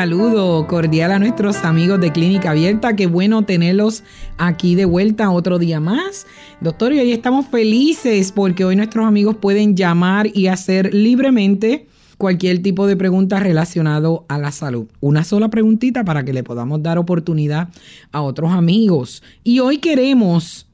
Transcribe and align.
Saludo 0.00 0.66
cordial 0.66 1.12
a 1.12 1.18
nuestros 1.18 1.58
amigos 1.58 2.00
de 2.00 2.10
Clínica 2.10 2.52
Abierta. 2.52 2.96
Qué 2.96 3.06
bueno 3.06 3.44
tenerlos 3.44 4.02
aquí 4.38 4.74
de 4.74 4.86
vuelta 4.86 5.30
otro 5.30 5.58
día 5.58 5.78
más. 5.78 6.26
Doctor, 6.62 6.94
y 6.94 7.00
hoy 7.00 7.12
estamos 7.12 7.46
felices 7.48 8.32
porque 8.32 8.64
hoy 8.64 8.76
nuestros 8.76 9.04
amigos 9.04 9.36
pueden 9.36 9.76
llamar 9.76 10.26
y 10.32 10.46
hacer 10.46 10.94
libremente 10.94 11.86
cualquier 12.16 12.62
tipo 12.62 12.86
de 12.86 12.96
pregunta 12.96 13.40
relacionado 13.40 14.24
a 14.28 14.38
la 14.38 14.52
salud. 14.52 14.86
Una 15.00 15.22
sola 15.22 15.50
preguntita 15.50 16.02
para 16.02 16.24
que 16.24 16.32
le 16.32 16.44
podamos 16.44 16.82
dar 16.82 16.96
oportunidad 16.96 17.68
a 18.10 18.22
otros 18.22 18.52
amigos. 18.52 19.22
Y 19.44 19.58
hoy 19.58 19.80
queremos 19.80 20.66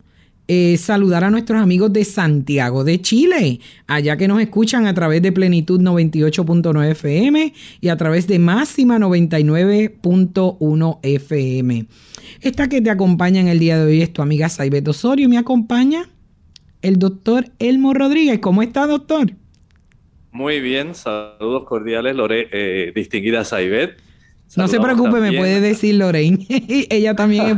eh, 0.48 0.76
saludar 0.76 1.24
a 1.24 1.30
nuestros 1.30 1.60
amigos 1.60 1.92
de 1.92 2.04
Santiago 2.04 2.84
de 2.84 3.00
Chile, 3.00 3.58
allá 3.86 4.16
que 4.16 4.28
nos 4.28 4.40
escuchan 4.40 4.86
a 4.86 4.94
través 4.94 5.20
de 5.22 5.32
Plenitud 5.32 5.80
98.9 5.80 6.90
FM 6.90 7.52
y 7.80 7.88
a 7.88 7.96
través 7.96 8.28
de 8.28 8.38
Máxima 8.38 8.98
99.1 8.98 10.98
FM. 11.02 11.86
Esta 12.40 12.68
que 12.68 12.80
te 12.80 12.90
acompaña 12.90 13.40
en 13.40 13.48
el 13.48 13.58
día 13.58 13.76
de 13.78 13.86
hoy 13.86 14.02
es 14.02 14.12
tu 14.12 14.22
amiga 14.22 14.48
Saibet 14.48 14.86
Osorio 14.86 15.24
y 15.24 15.28
me 15.28 15.38
acompaña 15.38 16.08
el 16.82 16.98
doctor 16.98 17.46
Elmo 17.58 17.94
Rodríguez. 17.94 18.38
¿Cómo 18.38 18.62
está, 18.62 18.86
doctor? 18.86 19.32
Muy 20.30 20.60
bien, 20.60 20.94
saludos 20.94 21.64
cordiales, 21.64 22.14
Lore, 22.14 22.48
eh, 22.52 22.92
distinguida 22.94 23.44
Saibet. 23.44 23.96
No 24.54 24.68
se 24.68 24.78
preocupe, 24.78 25.20
me 25.20 25.32
puede 25.32 25.60
decir 25.60 25.96
Lorraine. 25.96 26.46
Ella 26.90 27.16
también 27.16 27.46
es 27.46 27.56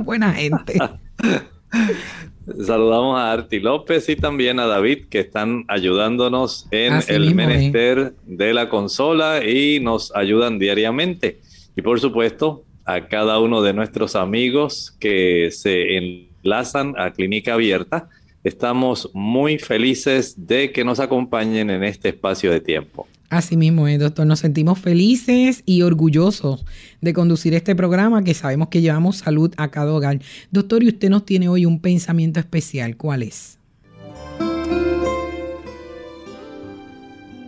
buena 0.04 0.32
gente. 0.32 0.78
Saludamos 2.46 3.18
a 3.18 3.32
Arti 3.32 3.60
López 3.60 4.08
y 4.08 4.16
también 4.16 4.58
a 4.60 4.66
David 4.66 5.06
que 5.08 5.20
están 5.20 5.64
ayudándonos 5.68 6.66
en 6.70 6.94
el 7.08 7.34
menester 7.34 8.14
de 8.26 8.54
la 8.54 8.68
consola 8.68 9.44
y 9.44 9.78
nos 9.80 10.14
ayudan 10.16 10.58
diariamente. 10.58 11.40
Y 11.76 11.82
por 11.82 12.00
supuesto, 12.00 12.64
a 12.84 13.06
cada 13.08 13.38
uno 13.38 13.62
de 13.62 13.72
nuestros 13.72 14.16
amigos 14.16 14.96
que 14.98 15.50
se 15.52 15.96
enlazan 15.96 16.94
a 16.98 17.12
Clínica 17.12 17.54
Abierta. 17.54 18.08
Estamos 18.42 19.10
muy 19.12 19.58
felices 19.58 20.46
de 20.46 20.72
que 20.72 20.82
nos 20.82 20.98
acompañen 20.98 21.70
en 21.70 21.84
este 21.84 22.08
espacio 22.08 22.50
de 22.50 22.60
tiempo. 22.60 23.06
Así 23.30 23.56
mismo 23.56 23.86
es, 23.86 24.00
doctor. 24.00 24.26
Nos 24.26 24.40
sentimos 24.40 24.80
felices 24.80 25.62
y 25.64 25.82
orgullosos 25.82 26.66
de 27.00 27.12
conducir 27.12 27.54
este 27.54 27.76
programa 27.76 28.24
que 28.24 28.34
sabemos 28.34 28.68
que 28.68 28.80
llevamos 28.80 29.18
salud 29.18 29.54
a 29.56 29.70
cada 29.70 29.92
hogar. 29.92 30.18
Doctor, 30.50 30.82
y 30.82 30.88
usted 30.88 31.10
nos 31.10 31.24
tiene 31.24 31.48
hoy 31.48 31.64
un 31.64 31.80
pensamiento 31.80 32.40
especial. 32.40 32.96
¿Cuál 32.96 33.22
es? 33.22 33.56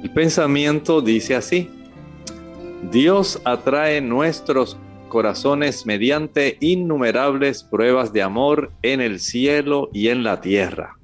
El 0.05 0.11
pensamiento 0.15 1.01
dice 1.01 1.35
así. 1.35 1.69
Dios 2.93 3.41
atrae 3.45 4.01
nuestros 4.01 4.77
corazones 5.09 5.85
mediante 5.85 6.59
innumerables 6.61 7.65
pruebas 7.65 8.13
de 8.13 8.23
amor 8.23 8.71
en 8.83 9.01
el 9.01 9.19
cielo 9.19 9.91
y 9.93 10.09
en 10.09 10.23
la 10.23 10.41
tierra. 10.41 10.97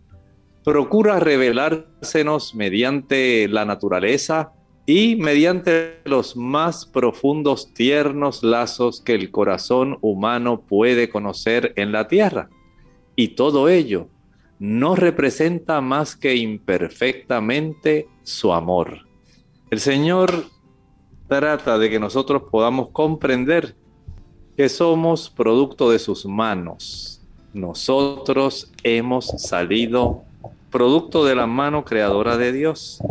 Procura 0.62 1.18
revelársenos 1.18 2.54
mediante 2.54 3.48
la 3.48 3.64
naturaleza, 3.64 4.52
y 4.88 5.16
mediante 5.16 6.00
los 6.06 6.34
más 6.34 6.86
profundos 6.86 7.74
tiernos 7.74 8.42
lazos 8.42 9.02
que 9.02 9.12
el 9.12 9.30
corazón 9.30 9.98
humano 10.00 10.62
puede 10.62 11.10
conocer 11.10 11.74
en 11.76 11.92
la 11.92 12.08
tierra. 12.08 12.48
Y 13.14 13.28
todo 13.28 13.68
ello 13.68 14.08
no 14.58 14.96
representa 14.96 15.82
más 15.82 16.16
que 16.16 16.36
imperfectamente 16.36 18.08
su 18.22 18.54
amor. 18.54 19.00
El 19.70 19.78
Señor 19.80 20.46
trata 21.28 21.76
de 21.76 21.90
que 21.90 22.00
nosotros 22.00 22.44
podamos 22.50 22.88
comprender 22.88 23.76
que 24.56 24.70
somos 24.70 25.28
producto 25.28 25.90
de 25.90 25.98
sus 25.98 26.24
manos. 26.24 27.20
Nosotros 27.52 28.72
hemos 28.82 29.26
salido 29.26 30.22
producto 30.70 31.26
de 31.26 31.34
la 31.34 31.46
mano 31.46 31.84
creadora 31.84 32.38
de 32.38 32.52
Dios. 32.52 33.02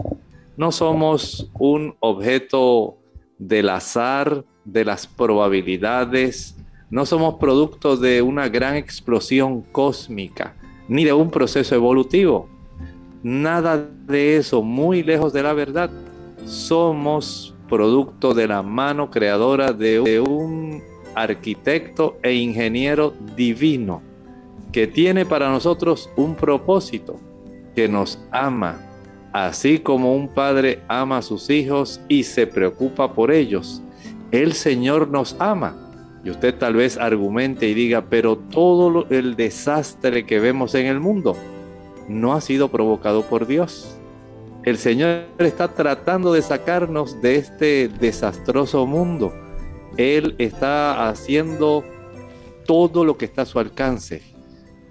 No 0.57 0.71
somos 0.71 1.49
un 1.59 1.95
objeto 1.99 2.97
del 3.37 3.69
azar, 3.69 4.43
de 4.65 4.83
las 4.83 5.07
probabilidades, 5.07 6.57
no 6.89 7.05
somos 7.05 7.35
producto 7.35 7.95
de 7.95 8.21
una 8.21 8.49
gran 8.49 8.75
explosión 8.75 9.61
cósmica, 9.61 10.55
ni 10.87 11.05
de 11.05 11.13
un 11.13 11.29
proceso 11.29 11.75
evolutivo. 11.75 12.49
Nada 13.21 13.77
de 14.07 14.37
eso, 14.37 14.63
muy 14.63 15.03
lejos 15.03 15.31
de 15.31 15.43
la 15.43 15.53
verdad. 15.53 15.91
Somos 16.45 17.53
producto 17.69 18.33
de 18.33 18.47
la 18.47 18.63
mano 18.63 19.11
creadora 19.11 19.73
de 19.73 20.19
un 20.19 20.81
arquitecto 21.13 22.17
e 22.23 22.33
ingeniero 22.33 23.13
divino 23.35 24.01
que 24.71 24.87
tiene 24.87 25.25
para 25.25 25.49
nosotros 25.49 26.09
un 26.15 26.35
propósito, 26.35 27.19
que 27.75 27.87
nos 27.87 28.19
ama, 28.31 28.86
Así 29.37 29.77
como 29.77 30.15
un 30.15 30.29
padre 30.29 30.79
ama 30.87 31.19
a 31.19 31.21
sus 31.21 31.51
hijos 31.51 32.01
y 32.07 32.23
se 32.23 32.47
preocupa 32.47 33.13
por 33.13 33.31
ellos, 33.31 33.83
el 34.31 34.53
Señor 34.53 35.09
nos 35.09 35.35
ama. 35.37 35.75
Y 36.23 36.31
usted 36.31 36.55
tal 36.55 36.73
vez 36.73 36.97
argumente 36.97 37.69
y 37.69 37.75
diga, 37.75 38.05
pero 38.09 38.39
todo 38.39 39.05
el 39.11 39.35
desastre 39.35 40.25
que 40.25 40.39
vemos 40.39 40.73
en 40.73 40.87
el 40.87 40.99
mundo 40.99 41.37
no 42.09 42.33
ha 42.33 42.41
sido 42.41 42.69
provocado 42.69 43.21
por 43.21 43.45
Dios. 43.45 43.99
El 44.63 44.79
Señor 44.79 45.25
está 45.37 45.67
tratando 45.67 46.33
de 46.33 46.41
sacarnos 46.41 47.21
de 47.21 47.35
este 47.35 47.89
desastroso 47.89 48.87
mundo. 48.87 49.31
Él 49.97 50.33
está 50.39 51.09
haciendo 51.09 51.83
todo 52.65 53.05
lo 53.05 53.19
que 53.19 53.25
está 53.25 53.43
a 53.43 53.45
su 53.45 53.59
alcance 53.59 54.23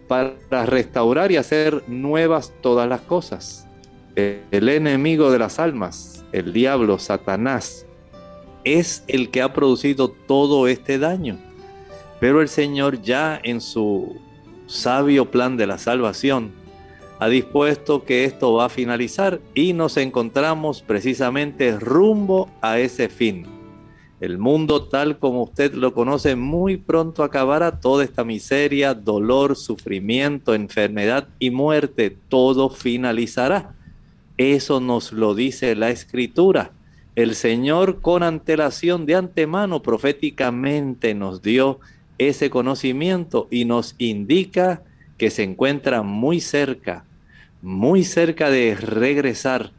para 0.07 0.67
restaurar 0.67 1.33
y 1.33 1.37
hacer 1.37 1.83
nuevas 1.89 2.53
todas 2.63 2.89
las 2.89 3.01
cosas 3.01 3.66
el 4.17 4.69
enemigo 4.69 5.31
de 5.31 5.39
las 5.39 5.59
almas, 5.59 6.25
el 6.33 6.53
diablo, 6.53 6.99
Satanás, 6.99 7.87
es 8.65 9.05
el 9.07 9.31
que 9.31 9.43
ha 9.43 9.53
producido 9.53 10.09
todo 10.09 10.67
este 10.69 10.99
daño. 10.99 11.39
Pero 12.19 12.41
el 12.41 12.49
Señor 12.49 13.03
ya 13.03 13.39
en 13.43 13.61
su 13.61 14.17
sabio 14.67 15.31
plan 15.31 15.57
de 15.57 15.67
la 15.67 15.79
salvación 15.79 16.51
ha 17.19 17.29
dispuesto 17.29 18.05
que 18.05 18.25
esto 18.25 18.55
va 18.55 18.67
a 18.67 18.71
finalizar 18.71 19.41
y 19.55 19.73
nos 19.73 19.97
encontramos 19.97 20.83
precisamente 20.83 21.79
rumbo 21.79 22.51
a 22.61 22.79
ese 22.79 23.09
fin. 23.09 23.47
El 24.19 24.39
mundo 24.39 24.85
tal 24.85 25.19
como 25.19 25.43
usted 25.43 25.75
lo 25.75 25.93
conoce 25.93 26.37
muy 26.37 26.79
pronto 26.79 27.23
acabará 27.23 27.81
toda 27.81 28.03
esta 28.03 28.25
miseria, 28.25 28.95
dolor, 28.95 29.57
sufrimiento, 29.57 30.55
enfermedad 30.55 31.29
y 31.39 31.51
muerte, 31.51 32.17
todo 32.29 32.71
finalizará. 32.71 33.76
Eso 34.39 34.81
nos 34.81 35.13
lo 35.13 35.35
dice 35.35 35.75
la 35.75 35.91
escritura. 35.91 36.73
El 37.15 37.35
Señor 37.35 38.01
con 38.03 38.23
antelación 38.23 39.07
de 39.07 39.15
antemano 39.15 39.83
proféticamente 39.83 41.15
nos 41.15 41.41
dio 41.41 41.81
ese 42.19 42.51
conocimiento 42.51 43.49
y 43.51 43.65
nos 43.65 43.95
indica 43.99 44.83
que 45.17 45.31
se 45.31 45.43
encuentra 45.43 46.03
muy 46.03 46.41
cerca, 46.41 47.05
muy 47.63 48.05
cerca 48.05 48.51
de 48.51 48.75
regresar 48.75 49.73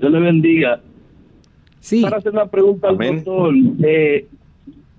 Dios 0.01 0.13
le 0.13 0.21
bendiga. 0.21 0.81
Sí. 1.81 2.03
Para 2.03 2.19
hacer 2.19 2.33
una 2.33 2.47
pregunta 2.47 2.89
al 2.89 2.99
doctor, 2.99 3.55
eh, 3.83 4.27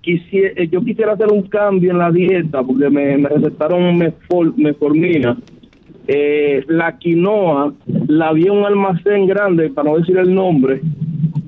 eh, 0.02 0.68
yo 0.70 0.82
quisiera 0.82 1.12
hacer 1.12 1.30
un 1.30 1.42
cambio 1.42 1.90
en 1.90 1.98
la 1.98 2.10
dieta 2.10 2.62
porque 2.62 2.88
me, 2.90 3.16
recetaron 3.16 3.98
meformina. 4.56 5.36
Eh, 6.06 6.64
la 6.66 6.98
quinoa 6.98 7.72
la 8.08 8.32
vi 8.32 8.44
en 8.44 8.52
un 8.52 8.64
almacén 8.64 9.26
grande, 9.26 9.70
para 9.70 9.90
no 9.90 9.98
decir 9.98 10.16
el 10.16 10.34
nombre, 10.34 10.80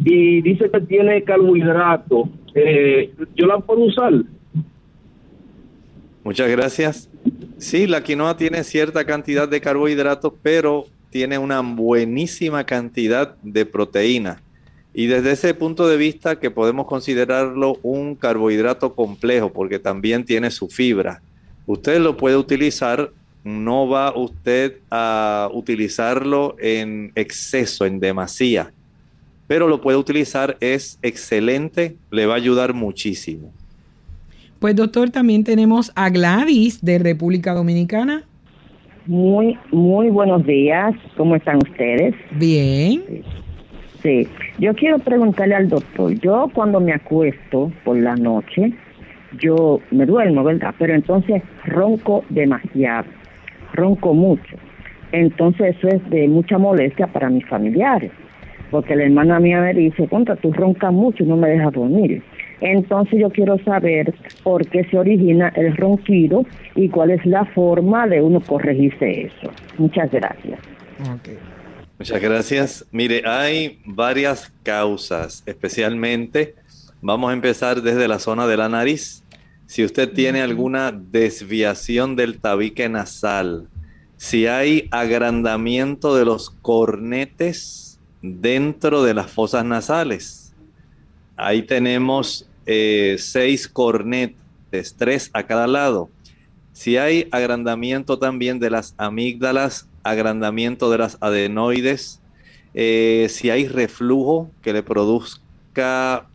y 0.04 0.40
dice 0.42 0.70
que 0.70 0.80
tiene 0.82 1.22
carbohidrato. 1.24 2.28
Eh, 2.54 3.12
¿Yo 3.34 3.46
la 3.46 3.58
puedo 3.58 3.80
usar? 3.80 4.12
Muchas 6.22 6.50
gracias. 6.50 7.10
Sí, 7.56 7.86
la 7.86 8.02
quinoa 8.02 8.36
tiene 8.36 8.62
cierta 8.62 9.04
cantidad 9.04 9.48
de 9.48 9.60
carbohidratos, 9.60 10.34
pero 10.42 10.84
tiene 11.12 11.38
una 11.38 11.60
buenísima 11.60 12.64
cantidad 12.64 13.36
de 13.42 13.66
proteína. 13.66 14.42
Y 14.94 15.06
desde 15.06 15.32
ese 15.32 15.54
punto 15.54 15.86
de 15.86 15.96
vista 15.96 16.40
que 16.40 16.50
podemos 16.50 16.86
considerarlo 16.86 17.78
un 17.82 18.16
carbohidrato 18.16 18.94
complejo 18.94 19.52
porque 19.52 19.78
también 19.78 20.24
tiene 20.24 20.50
su 20.50 20.68
fibra. 20.68 21.22
Usted 21.66 22.00
lo 22.00 22.16
puede 22.16 22.36
utilizar, 22.36 23.12
no 23.44 23.88
va 23.88 24.16
usted 24.16 24.78
a 24.90 25.50
utilizarlo 25.52 26.56
en 26.58 27.12
exceso, 27.14 27.84
en 27.84 28.00
demasía, 28.00 28.72
pero 29.46 29.68
lo 29.68 29.80
puede 29.80 29.98
utilizar, 29.98 30.56
es 30.60 30.98
excelente, 31.02 31.96
le 32.10 32.26
va 32.26 32.34
a 32.34 32.38
ayudar 32.38 32.72
muchísimo. 32.72 33.52
Pues 34.58 34.74
doctor, 34.76 35.10
también 35.10 35.44
tenemos 35.44 35.92
a 35.94 36.08
Gladys 36.08 36.82
de 36.82 36.98
República 36.98 37.52
Dominicana. 37.52 38.24
Muy, 39.06 39.58
muy 39.72 40.10
buenos 40.10 40.46
días. 40.46 40.94
¿Cómo 41.16 41.34
están 41.34 41.56
ustedes? 41.56 42.14
Bien. 42.32 43.02
Sí, 44.02 44.28
yo 44.58 44.74
quiero 44.74 44.98
preguntarle 44.98 45.54
al 45.54 45.68
doctor, 45.68 46.12
yo 46.20 46.50
cuando 46.52 46.80
me 46.80 46.92
acuesto 46.92 47.72
por 47.84 47.96
la 47.96 48.16
noche, 48.16 48.72
yo 49.38 49.80
me 49.90 50.06
duermo, 50.06 50.42
¿verdad? 50.42 50.74
Pero 50.78 50.94
entonces 50.94 51.42
ronco 51.64 52.24
demasiado, 52.28 53.06
ronco 53.72 54.14
mucho. 54.14 54.56
Entonces 55.12 55.76
eso 55.76 55.88
es 55.88 56.10
de 56.10 56.26
mucha 56.26 56.58
molestia 56.58 57.06
para 57.06 57.28
mis 57.28 57.46
familiares, 57.46 58.10
porque 58.70 58.96
la 58.96 59.04
hermana 59.04 59.38
mía 59.38 59.60
me 59.60 59.74
dice, 59.74 60.08
contra, 60.08 60.36
tú 60.36 60.52
roncas 60.52 60.92
mucho 60.92 61.22
y 61.22 61.26
no 61.26 61.36
me 61.36 61.48
dejas 61.48 61.72
dormir. 61.72 62.22
Entonces 62.62 63.18
yo 63.18 63.28
quiero 63.30 63.58
saber 63.64 64.14
por 64.44 64.64
qué 64.68 64.84
se 64.84 64.96
origina 64.96 65.48
el 65.56 65.76
ronquido 65.76 66.46
y 66.76 66.88
cuál 66.88 67.10
es 67.10 67.26
la 67.26 67.44
forma 67.46 68.06
de 68.06 68.22
uno 68.22 68.40
corregirse 68.40 69.22
eso. 69.22 69.50
Muchas 69.78 70.10
gracias. 70.12 70.60
Okay. 71.18 71.38
Muchas 71.98 72.22
gracias. 72.22 72.86
Mire, 72.92 73.22
hay 73.26 73.80
varias 73.84 74.52
causas, 74.62 75.42
especialmente 75.44 76.54
vamos 77.00 77.30
a 77.30 77.32
empezar 77.32 77.82
desde 77.82 78.06
la 78.06 78.20
zona 78.20 78.46
de 78.46 78.56
la 78.56 78.68
nariz. 78.68 79.24
Si 79.66 79.84
usted 79.84 80.12
tiene 80.12 80.40
alguna 80.40 80.92
desviación 80.92 82.14
del 82.14 82.38
tabique 82.38 82.88
nasal, 82.88 83.66
si 84.16 84.46
hay 84.46 84.86
agrandamiento 84.92 86.14
de 86.14 86.24
los 86.24 86.50
cornetes 86.50 87.98
dentro 88.22 89.02
de 89.02 89.14
las 89.14 89.32
fosas 89.32 89.64
nasales, 89.64 90.54
ahí 91.36 91.62
tenemos 91.62 92.48
eh, 92.66 93.16
seis 93.18 93.68
cornetes, 93.68 94.96
tres 94.96 95.30
a 95.32 95.44
cada 95.44 95.66
lado. 95.66 96.10
Si 96.72 96.96
hay 96.96 97.28
agrandamiento 97.30 98.18
también 98.18 98.58
de 98.58 98.70
las 98.70 98.94
amígdalas 98.96 99.88
agrandamiento 100.02 100.90
de 100.90 100.98
las 100.98 101.18
adenoides, 101.20 102.20
eh, 102.74 103.26
si 103.30 103.50
hay 103.50 103.68
reflujo 103.68 104.50
que 104.62 104.72
le 104.72 104.82
produzca 104.82 106.26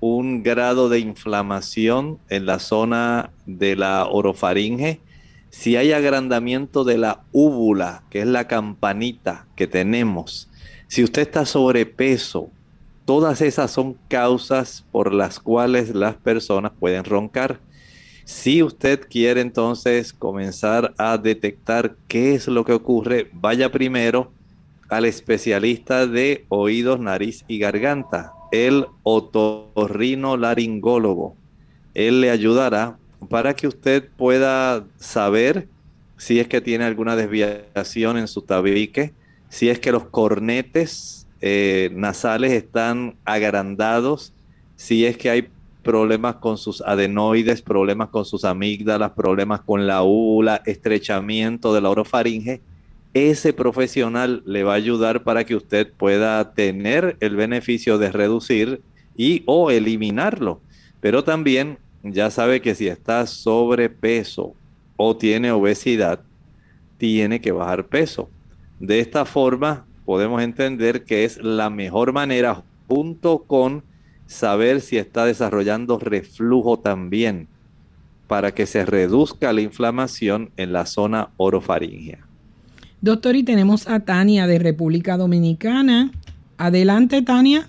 un 0.00 0.42
grado 0.42 0.88
de 0.88 0.98
inflamación 0.98 2.18
en 2.28 2.46
la 2.46 2.58
zona 2.58 3.30
de 3.46 3.76
la 3.76 4.06
orofaringe, 4.06 5.00
si 5.50 5.76
hay 5.76 5.92
agrandamiento 5.92 6.84
de 6.84 6.96
la 6.96 7.22
úvula, 7.32 8.04
que 8.08 8.20
es 8.20 8.26
la 8.26 8.46
campanita 8.48 9.46
que 9.56 9.66
tenemos, 9.66 10.48
si 10.86 11.04
usted 11.04 11.22
está 11.22 11.44
sobrepeso, 11.44 12.50
todas 13.10 13.40
esas 13.40 13.72
son 13.72 13.96
causas 14.06 14.84
por 14.92 15.12
las 15.12 15.40
cuales 15.40 15.92
las 15.96 16.14
personas 16.14 16.70
pueden 16.78 17.02
roncar. 17.02 17.58
Si 18.24 18.62
usted 18.62 19.00
quiere 19.10 19.40
entonces 19.40 20.12
comenzar 20.12 20.94
a 20.96 21.18
detectar 21.18 21.96
qué 22.06 22.36
es 22.36 22.46
lo 22.46 22.64
que 22.64 22.72
ocurre, 22.72 23.28
vaya 23.32 23.72
primero 23.72 24.30
al 24.88 25.06
especialista 25.06 26.06
de 26.06 26.44
oídos, 26.50 27.00
nariz 27.00 27.44
y 27.48 27.58
garganta, 27.58 28.32
el 28.52 28.86
otorrino 29.02 30.36
laringólogo. 30.36 31.34
Él 31.94 32.20
le 32.20 32.30
ayudará 32.30 32.96
para 33.28 33.54
que 33.54 33.66
usted 33.66 34.08
pueda 34.16 34.84
saber 34.98 35.66
si 36.16 36.38
es 36.38 36.46
que 36.46 36.60
tiene 36.60 36.84
alguna 36.84 37.16
desviación 37.16 38.18
en 38.18 38.28
su 38.28 38.42
tabique, 38.42 39.14
si 39.48 39.68
es 39.68 39.80
que 39.80 39.90
los 39.90 40.04
cornetes 40.04 41.19
eh, 41.40 41.90
nasales 41.94 42.52
están 42.52 43.16
agrandados, 43.24 44.34
si 44.76 45.06
es 45.06 45.16
que 45.16 45.30
hay 45.30 45.48
problemas 45.82 46.36
con 46.36 46.58
sus 46.58 46.82
adenoides, 46.82 47.62
problemas 47.62 48.10
con 48.10 48.24
sus 48.24 48.44
amígdalas, 48.44 49.12
problemas 49.12 49.60
con 49.60 49.86
la 49.86 50.02
úvula, 50.02 50.62
estrechamiento 50.66 51.72
de 51.72 51.80
la 51.80 51.90
orofaringe, 51.90 52.60
ese 53.12 53.52
profesional 53.52 54.42
le 54.46 54.62
va 54.62 54.72
a 54.72 54.76
ayudar 54.76 55.24
para 55.24 55.44
que 55.44 55.56
usted 55.56 55.92
pueda 55.92 56.52
tener 56.54 57.16
el 57.20 57.34
beneficio 57.34 57.98
de 57.98 58.12
reducir 58.12 58.82
y 59.16 59.42
o 59.46 59.70
eliminarlo. 59.70 60.60
Pero 61.00 61.24
también 61.24 61.78
ya 62.02 62.30
sabe 62.30 62.60
que 62.60 62.74
si 62.74 62.86
está 62.86 63.26
sobrepeso 63.26 64.54
o 64.96 65.16
tiene 65.16 65.50
obesidad, 65.50 66.20
tiene 66.98 67.40
que 67.40 67.52
bajar 67.52 67.86
peso. 67.86 68.28
De 68.78 69.00
esta 69.00 69.24
forma 69.24 69.86
podemos 70.10 70.42
entender 70.42 71.04
que 71.04 71.22
es 71.22 71.40
la 71.40 71.70
mejor 71.70 72.12
manera 72.12 72.64
junto 72.88 73.44
con 73.44 73.84
saber 74.26 74.80
si 74.80 74.96
está 74.96 75.24
desarrollando 75.24 76.00
reflujo 76.00 76.80
también 76.80 77.46
para 78.26 78.50
que 78.50 78.66
se 78.66 78.84
reduzca 78.84 79.52
la 79.52 79.60
inflamación 79.60 80.50
en 80.56 80.72
la 80.72 80.86
zona 80.86 81.28
orofaringea. 81.36 82.26
Doctor, 83.00 83.36
y 83.36 83.44
tenemos 83.44 83.88
a 83.88 84.00
Tania 84.00 84.48
de 84.48 84.58
República 84.58 85.16
Dominicana. 85.16 86.10
Adelante, 86.58 87.22
Tania. 87.22 87.68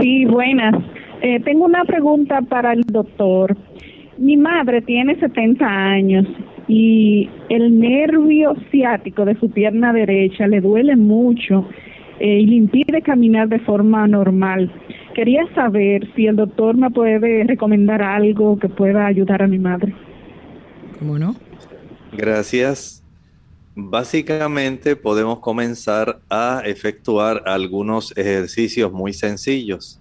Sí, 0.00 0.26
buenas. 0.26 0.76
Eh, 1.22 1.40
tengo 1.40 1.64
una 1.64 1.84
pregunta 1.84 2.40
para 2.42 2.72
el 2.72 2.82
doctor. 2.82 3.56
Mi 4.16 4.36
madre 4.36 4.80
tiene 4.80 5.18
70 5.18 5.66
años 5.66 6.24
y 6.68 7.28
el 7.48 7.78
nervio 7.78 8.56
ciático 8.70 9.24
de 9.24 9.38
su 9.38 9.50
pierna 9.50 9.92
derecha 9.92 10.46
le 10.46 10.60
duele 10.60 10.96
mucho 10.96 11.68
eh, 12.18 12.40
y 12.40 12.46
le 12.46 12.56
impide 12.56 13.02
caminar 13.02 13.48
de 13.48 13.60
forma 13.60 14.06
normal. 14.06 14.72
Quería 15.14 15.46
saber 15.54 16.08
si 16.14 16.26
el 16.26 16.36
doctor 16.36 16.76
me 16.76 16.90
puede 16.90 17.44
recomendar 17.44 18.02
algo 18.02 18.58
que 18.58 18.68
pueda 18.68 19.06
ayudar 19.06 19.42
a 19.42 19.46
mi 19.46 19.58
madre. 19.58 19.94
¿Cómo 20.98 21.18
no? 21.18 21.36
Gracias. 22.12 23.02
Básicamente 23.74 24.96
podemos 24.96 25.40
comenzar 25.40 26.20
a 26.30 26.62
efectuar 26.64 27.42
algunos 27.46 28.16
ejercicios 28.16 28.90
muy 28.90 29.12
sencillos. 29.12 30.00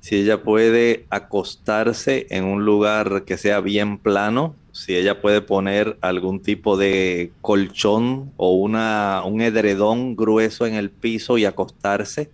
Si 0.00 0.16
ella 0.16 0.42
puede 0.42 1.06
acostarse 1.10 2.26
en 2.30 2.44
un 2.44 2.64
lugar 2.64 3.22
que 3.24 3.36
sea 3.36 3.60
bien 3.60 3.98
plano, 3.98 4.56
si 4.72 4.96
ella 4.96 5.20
puede 5.20 5.42
poner 5.42 5.98
algún 6.00 6.40
tipo 6.40 6.78
de 6.78 7.30
colchón 7.42 8.32
o 8.38 8.52
una, 8.52 9.22
un 9.24 9.42
edredón 9.42 10.16
grueso 10.16 10.66
en 10.66 10.74
el 10.74 10.90
piso 10.90 11.36
y 11.36 11.44
acostarse. 11.44 12.30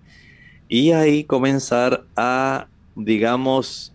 Y 0.68 0.92
ahí 0.92 1.24
comenzar 1.24 2.04
a, 2.16 2.68
digamos, 2.94 3.92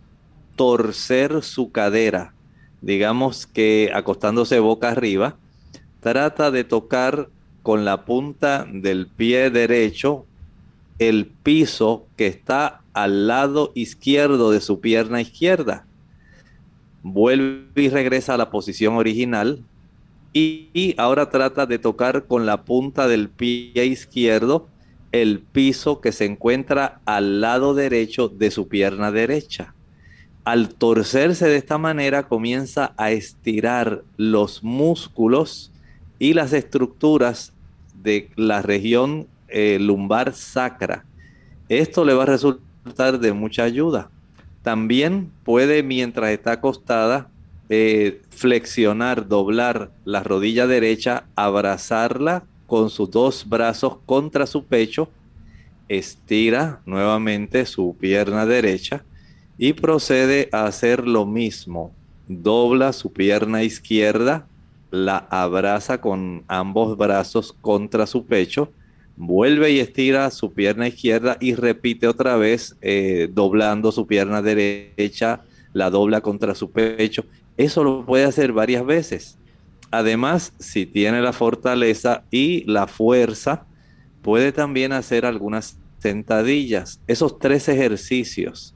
torcer 0.58 1.42
su 1.42 1.72
cadera. 1.72 2.34
Digamos 2.82 3.48
que 3.48 3.92
acostándose 3.94 4.60
boca 4.60 4.90
arriba, 4.90 5.38
trata 6.02 6.52
de 6.52 6.66
tocar 6.66 7.30
con 7.62 7.86
la 7.86 8.04
punta 8.04 8.68
del 8.70 9.08
pie 9.08 9.50
derecho 9.52 10.26
el 11.00 11.28
piso 11.28 12.06
que 12.18 12.28
está 12.28 12.82
al 12.92 13.28
lado 13.28 13.72
izquierdo 13.74 14.52
de 14.52 14.60
su 14.60 14.82
pierna 14.82 15.22
izquierda 15.22 15.86
vuelve 17.04 17.68
y 17.76 17.90
regresa 17.90 18.34
a 18.34 18.38
la 18.38 18.50
posición 18.50 18.96
original 18.96 19.64
y, 20.34 20.96
ahora 20.98 21.30
trata 21.30 21.68
de 21.68 21.78
tocar 21.78 22.26
con 22.26 22.48
la 22.48 22.64
punta 22.64 23.08
del 23.08 23.30
pie 23.30 23.86
izquierdo 23.86 24.68
el 25.12 25.40
piso 25.40 26.02
que 26.02 26.12
se 26.12 26.26
encuentra 26.26 27.02
al 27.06 27.40
lado 27.40 27.76
derecho 27.76 28.30
de 28.30 28.50
su 28.50 28.68
pierna 28.68 29.12
derecha. 29.12 29.76
Al 30.44 30.70
torcerse 30.70 31.48
de 31.48 31.58
esta 31.58 31.78
manera 31.78 32.28
comienza 32.28 32.96
a 32.98 33.12
estirar 33.12 34.04
los 34.18 34.64
músculos 34.64 35.72
y 36.18 36.34
las 36.34 36.52
estructuras 36.52 37.54
de 38.02 38.30
la 38.36 38.64
región 38.64 39.28
eh, 39.50 39.78
lumbar 39.80 40.34
sacra. 40.34 41.06
Esto 41.70 42.04
le 42.04 42.16
va 42.16 42.24
a 42.24 42.28
resultar 42.28 43.20
de 43.20 43.34
mucha 43.34 43.64
ayuda. 43.64 44.10
También 44.63 45.29
puede, 45.43 45.84
mientras 45.84 46.32
está 46.32 46.53
acostada, 46.53 47.29
eh, 47.70 48.22
flexionar, 48.29 49.27
doblar 49.27 49.91
la 50.05 50.24
rodilla 50.24 50.67
derecha, 50.67 51.25
abrazarla 51.36 52.43
con 52.65 52.89
sus 52.89 53.12
dos 53.12 53.48
brazos 53.48 53.98
contra 54.05 54.46
su 54.48 54.65
pecho, 54.65 55.10
estira 55.89 56.82
nuevamente 56.86 57.65
su 57.65 57.96
pierna 58.00 58.46
derecha 58.46 59.03
y 59.58 59.74
procede 59.74 60.50
a 60.51 60.65
hacer 60.65 61.08
lo 61.08 61.25
mismo. 61.25 61.91
Dobla 62.27 62.93
su 62.93 63.12
pierna 63.12 63.63
izquierda, 63.63 64.48
la 64.91 65.17
abraza 65.29 66.00
con 66.00 66.43
ambos 66.48 66.98
brazos 66.98 67.53
contra 67.62 68.08
su 68.08 68.25
pecho, 68.25 68.72
vuelve 69.15 69.72
y 69.72 69.79
estira 69.79 70.29
su 70.32 70.53
pierna 70.53 70.88
izquierda 70.88 71.38
y 71.39 71.55
repite 71.55 72.08
otra 72.08 72.36
vez 72.36 72.75
eh, 72.82 73.29
doblando 73.32 73.91
su 73.91 74.08
pierna 74.08 74.41
derecha, 74.41 75.41
la 75.74 75.89
dobla 75.89 76.22
contra 76.22 76.55
su 76.55 76.72
pecho. 76.72 77.25
Eso 77.58 77.84
lo 77.84 78.05
puede 78.05 78.25
hacer 78.25 78.51
varias 78.51 78.86
veces. 78.86 79.38
Además, 79.91 80.53
si 80.60 80.86
tiene 80.86 81.22
la 81.22 81.34
fortaleza 81.34 82.24
y 82.32 82.63
la 82.65 82.88
fuerza, 82.88 83.65
puede 84.24 84.51
también 84.51 84.91
hacer 84.91 85.25
algunas 85.25 85.77
sentadillas. 86.00 87.00
Esos 87.08 87.38
tres 87.38 87.70
ejercicios 87.70 88.74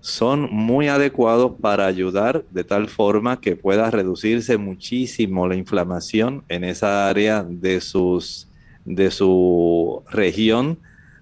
son 0.00 0.48
muy 0.52 0.88
adecuados 0.88 1.52
para 1.60 1.86
ayudar 1.86 2.44
de 2.50 2.64
tal 2.64 2.88
forma 2.88 3.40
que 3.40 3.56
pueda 3.56 3.90
reducirse 3.90 4.58
muchísimo 4.58 5.46
la 5.48 5.56
inflamación 5.56 6.44
en 6.48 6.64
esa 6.64 7.08
área 7.08 7.44
de 7.44 7.80
sus 7.80 8.48
de 8.84 9.10
su 9.10 10.02
región 10.10 10.78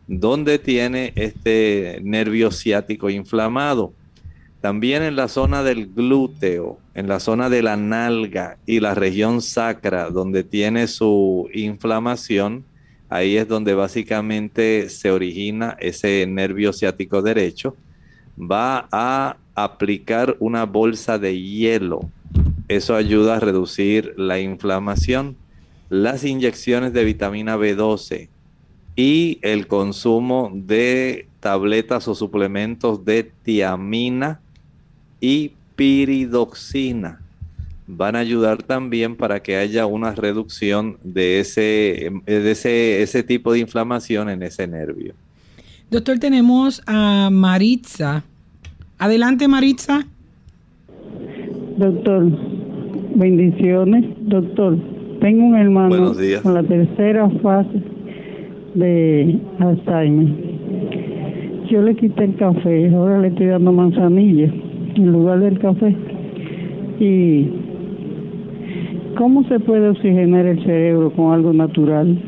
donde 0.06 0.58
tiene 0.58 1.12
este 1.14 2.00
nervio 2.02 2.50
ciático 2.50 3.10
inflamado. 3.10 3.92
También 4.60 5.02
en 5.02 5.16
la 5.16 5.28
zona 5.28 5.62
del 5.62 5.86
glúteo, 5.86 6.78
en 6.94 7.08
la 7.08 7.20
zona 7.20 7.48
de 7.48 7.62
la 7.62 7.76
nalga 7.76 8.58
y 8.66 8.80
la 8.80 8.94
región 8.94 9.40
sacra 9.40 10.10
donde 10.10 10.42
tiene 10.42 10.88
su 10.88 11.48
inflamación, 11.54 12.64
ahí 13.08 13.36
es 13.36 13.48
donde 13.48 13.74
básicamente 13.74 14.88
se 14.88 15.10
origina 15.10 15.76
ese 15.80 16.26
nervio 16.26 16.72
ciático 16.72 17.22
derecho. 17.22 17.76
Va 18.36 18.88
a 18.90 19.36
aplicar 19.54 20.36
una 20.40 20.66
bolsa 20.66 21.18
de 21.18 21.40
hielo. 21.40 22.00
Eso 22.68 22.96
ayuda 22.96 23.36
a 23.36 23.40
reducir 23.40 24.12
la 24.16 24.40
inflamación 24.40 25.36
las 25.90 26.24
inyecciones 26.24 26.92
de 26.92 27.04
vitamina 27.04 27.56
B12 27.56 28.28
y 28.96 29.38
el 29.42 29.66
consumo 29.66 30.50
de 30.54 31.26
tabletas 31.40 32.08
o 32.08 32.14
suplementos 32.14 33.04
de 33.04 33.30
tiamina 33.42 34.40
y 35.20 35.52
piridoxina 35.76 37.20
van 37.86 38.14
a 38.14 38.20
ayudar 38.20 38.62
también 38.62 39.16
para 39.16 39.42
que 39.42 39.56
haya 39.56 39.86
una 39.86 40.14
reducción 40.14 40.98
de 41.02 41.40
ese, 41.40 42.12
de 42.24 42.50
ese, 42.50 43.02
ese 43.02 43.22
tipo 43.24 43.52
de 43.52 43.58
inflamación 43.58 44.30
en 44.30 44.44
ese 44.44 44.68
nervio. 44.68 45.14
Doctor, 45.90 46.20
tenemos 46.20 46.82
a 46.86 47.30
Maritza. 47.32 48.22
Adelante, 48.98 49.48
Maritza. 49.48 50.06
Doctor, 51.78 52.30
bendiciones. 53.16 54.04
Doctor, 54.20 54.78
tengo 55.20 55.44
un 55.44 55.56
hermano 55.56 56.12
con 56.42 56.54
la 56.54 56.62
tercera 56.62 57.28
fase 57.42 57.82
de 58.74 59.38
Alzheimer. 59.58 60.28
Yo 61.70 61.82
le 61.82 61.94
quité 61.94 62.24
el 62.24 62.36
café, 62.36 62.92
ahora 62.94 63.18
le 63.18 63.28
estoy 63.28 63.46
dando 63.46 63.72
manzanilla 63.72 64.52
en 64.96 65.12
lugar 65.12 65.40
del 65.40 65.58
café. 65.58 65.94
¿Y 66.98 67.48
cómo 69.16 69.46
se 69.48 69.60
puede 69.60 69.88
oxigenar 69.88 70.46
el 70.46 70.64
cerebro 70.64 71.12
con 71.12 71.32
algo 71.32 71.52
natural? 71.52 72.20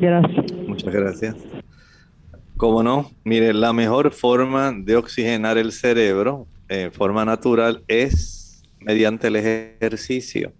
Gracias. 0.00 0.46
Muchas 0.66 0.92
gracias. 0.92 1.36
Como 2.56 2.82
no, 2.82 3.06
mire, 3.24 3.54
la 3.54 3.72
mejor 3.72 4.10
forma 4.10 4.72
de 4.72 4.96
oxigenar 4.96 5.58
el 5.58 5.72
cerebro 5.72 6.46
en 6.68 6.92
forma 6.92 7.24
natural 7.24 7.82
es 7.88 8.62
mediante 8.80 9.28
el 9.28 9.36
ejercicio. 9.36 10.52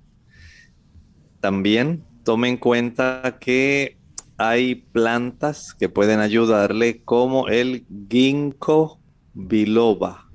También 1.42 2.04
tome 2.22 2.50
en 2.50 2.56
cuenta 2.56 3.38
que 3.40 3.99
hay 4.37 4.76
plantas 4.76 5.75
que 5.75 5.88
pueden 5.88 6.20
ayudarle 6.20 7.02
como 7.02 7.49
el 7.49 7.84
ginkgo 8.08 9.00
biloba. 9.34 10.30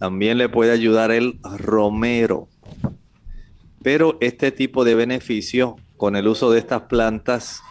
También 0.00 0.36
le 0.36 0.48
puede 0.48 0.72
ayudar 0.72 1.12
el 1.12 1.38
romero. 1.44 2.48
Pero 3.84 4.18
este 4.20 4.50
tipo 4.50 4.84
de 4.84 4.96
beneficio 4.96 5.76
con 5.96 6.16
el 6.16 6.26
uso 6.26 6.50
de 6.50 6.58
estas 6.58 6.82
plantas 6.82 7.62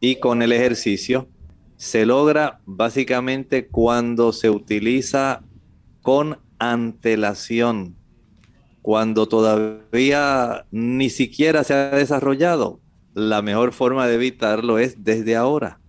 y 0.00 0.16
con 0.16 0.42
el 0.42 0.50
ejercicio 0.50 1.28
se 1.76 2.04
logra 2.04 2.62
básicamente 2.66 3.68
cuando 3.68 4.32
se 4.32 4.50
utiliza 4.50 5.44
con 6.02 6.40
antelación 6.58 7.94
cuando 8.86 9.26
todavía 9.26 10.64
ni 10.70 11.10
siquiera 11.10 11.64
se 11.64 11.74
ha 11.74 11.90
desarrollado. 11.90 12.78
La 13.14 13.42
mejor 13.42 13.72
forma 13.72 14.06
de 14.06 14.14
evitarlo 14.14 14.78
es 14.78 15.02
desde 15.02 15.34
ahora. 15.34 15.80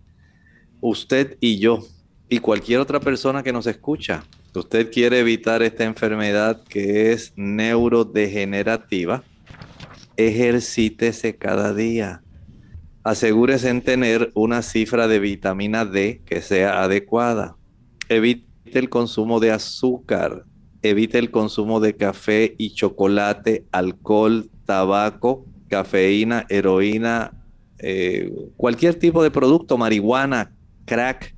Usted 0.82 1.38
y 1.40 1.60
yo 1.60 1.86
y 2.28 2.40
cualquier 2.40 2.80
otra 2.80 3.00
persona 3.00 3.44
que 3.44 3.54
nos 3.54 3.68
escucha, 3.68 4.24
usted 4.56 4.92
quiere 4.92 5.20
evitar 5.20 5.62
esta 5.62 5.84
enfermedad 5.84 6.64
que 6.68 7.12
es 7.14 7.34
neurodegenerativa, 7.36 9.24
ejercítese 10.16 11.36
cada 11.36 11.76
día. 11.76 12.24
Asegúrese 13.04 13.70
en 13.70 13.84
tener 13.84 14.32
una 14.34 14.64
cifra 14.64 15.08
de 15.08 15.20
vitamina 15.20 15.86
D 15.86 16.24
que 16.26 16.42
sea 16.42 16.82
adecuada. 16.82 17.58
Evite 18.10 18.48
el 18.74 18.90
consumo 18.90 19.40
de 19.40 19.52
azúcar, 19.52 20.46
evite 20.82 21.20
el 21.20 21.32
consumo 21.32 21.80
de 21.80 21.96
café 21.96 22.56
y 22.58 22.74
chocolate, 22.74 23.66
alcohol, 23.72 24.50
tabaco, 24.66 25.46
cafeína, 25.68 26.46
heroína, 26.50 27.34
eh, 27.80 28.32
cualquier 28.56 28.96
tipo 28.96 29.24
de 29.24 29.32
producto, 29.32 29.78
marihuana, 29.78 30.54
crack. 30.86 31.36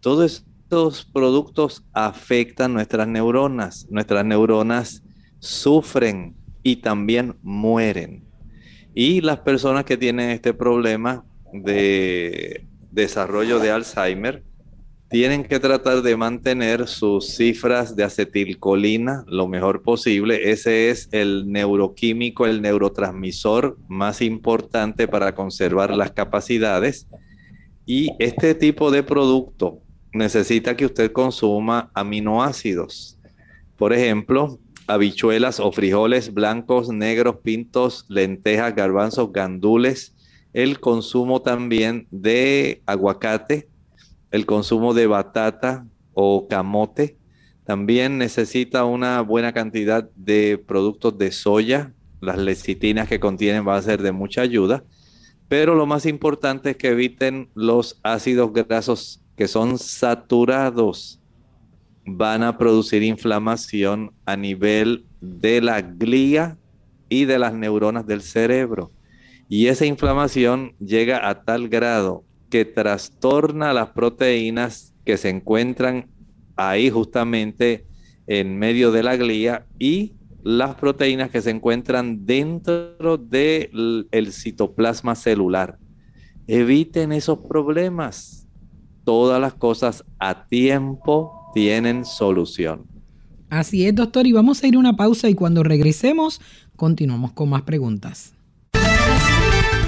Todos 0.00 0.44
estos 0.64 1.04
productos 1.04 1.84
afectan 1.92 2.72
nuestras 2.72 3.08
neuronas. 3.08 3.86
Nuestras 3.90 4.24
neuronas 4.24 5.02
sufren 5.38 6.36
y 6.62 6.76
también 6.76 7.36
mueren. 7.42 8.24
Y 8.94 9.20
las 9.20 9.40
personas 9.40 9.84
que 9.84 9.96
tienen 9.96 10.30
este 10.30 10.54
problema 10.54 11.24
de 11.52 12.66
desarrollo 12.90 13.58
de 13.60 13.70
Alzheimer 13.70 14.42
tienen 15.10 15.44
que 15.44 15.58
tratar 15.58 16.02
de 16.02 16.16
mantener 16.16 16.86
sus 16.86 17.34
cifras 17.36 17.96
de 17.96 18.04
acetilcolina 18.04 19.24
lo 19.26 19.48
mejor 19.48 19.82
posible. 19.82 20.50
Ese 20.50 20.90
es 20.90 21.08
el 21.12 21.50
neuroquímico, 21.50 22.44
el 22.44 22.60
neurotransmisor 22.60 23.78
más 23.88 24.20
importante 24.20 25.08
para 25.08 25.34
conservar 25.34 25.96
las 25.96 26.10
capacidades. 26.10 27.06
Y 27.86 28.10
este 28.18 28.54
tipo 28.54 28.90
de 28.90 29.02
producto 29.02 29.80
necesita 30.12 30.76
que 30.76 30.84
usted 30.84 31.10
consuma 31.10 31.90
aminoácidos. 31.94 33.18
Por 33.78 33.94
ejemplo, 33.94 34.58
habichuelas 34.86 35.58
o 35.58 35.72
frijoles 35.72 36.34
blancos, 36.34 36.90
negros, 36.90 37.36
pintos, 37.42 38.04
lentejas, 38.08 38.74
garbanzos, 38.74 39.32
gandules. 39.32 40.14
El 40.52 40.80
consumo 40.80 41.40
también 41.40 42.06
de 42.10 42.82
aguacate, 42.84 43.68
el 44.30 44.46
consumo 44.46 44.94
de 44.94 45.06
batata 45.06 45.86
o 46.14 46.48
camote. 46.48 47.16
También 47.64 48.18
necesita 48.18 48.84
una 48.84 49.20
buena 49.20 49.52
cantidad 49.52 50.08
de 50.16 50.62
productos 50.66 51.18
de 51.18 51.30
soya. 51.30 51.92
Las 52.20 52.38
lecitinas 52.38 53.08
que 53.08 53.20
contienen 53.20 53.64
van 53.64 53.78
a 53.78 53.82
ser 53.82 54.02
de 54.02 54.12
mucha 54.12 54.42
ayuda. 54.42 54.84
Pero 55.48 55.74
lo 55.74 55.86
más 55.86 56.04
importante 56.06 56.70
es 56.70 56.76
que 56.76 56.88
eviten 56.88 57.48
los 57.54 58.00
ácidos 58.02 58.52
grasos 58.52 59.22
que 59.36 59.48
son 59.48 59.78
saturados. 59.78 61.20
Van 62.04 62.42
a 62.42 62.58
producir 62.58 63.02
inflamación 63.02 64.12
a 64.26 64.36
nivel 64.36 65.04
de 65.20 65.60
la 65.60 65.80
glía 65.80 66.58
y 67.08 67.24
de 67.24 67.38
las 67.38 67.54
neuronas 67.54 68.06
del 68.06 68.22
cerebro. 68.22 68.90
Y 69.48 69.68
esa 69.68 69.86
inflamación 69.86 70.74
llega 70.78 71.28
a 71.28 71.42
tal 71.44 71.68
grado 71.68 72.24
que 72.50 72.64
trastorna 72.64 73.72
las 73.72 73.90
proteínas 73.90 74.94
que 75.04 75.16
se 75.16 75.28
encuentran 75.28 76.08
ahí 76.56 76.90
justamente 76.90 77.86
en 78.26 78.58
medio 78.58 78.92
de 78.92 79.02
la 79.02 79.16
glía 79.16 79.66
y 79.78 80.14
las 80.42 80.76
proteínas 80.76 81.30
que 81.30 81.42
se 81.42 81.50
encuentran 81.50 82.24
dentro 82.24 83.18
del 83.18 84.06
citoplasma 84.32 85.14
celular. 85.14 85.78
Eviten 86.46 87.12
esos 87.12 87.38
problemas. 87.38 88.46
Todas 89.04 89.40
las 89.40 89.54
cosas 89.54 90.04
a 90.18 90.46
tiempo 90.46 91.50
tienen 91.54 92.04
solución. 92.04 92.86
Así 93.50 93.86
es, 93.86 93.94
doctor, 93.94 94.26
y 94.26 94.32
vamos 94.32 94.62
a 94.62 94.68
ir 94.68 94.76
a 94.76 94.78
una 94.78 94.96
pausa 94.96 95.28
y 95.28 95.34
cuando 95.34 95.62
regresemos 95.62 96.40
continuamos 96.76 97.32
con 97.32 97.48
más 97.48 97.62
preguntas. 97.62 98.37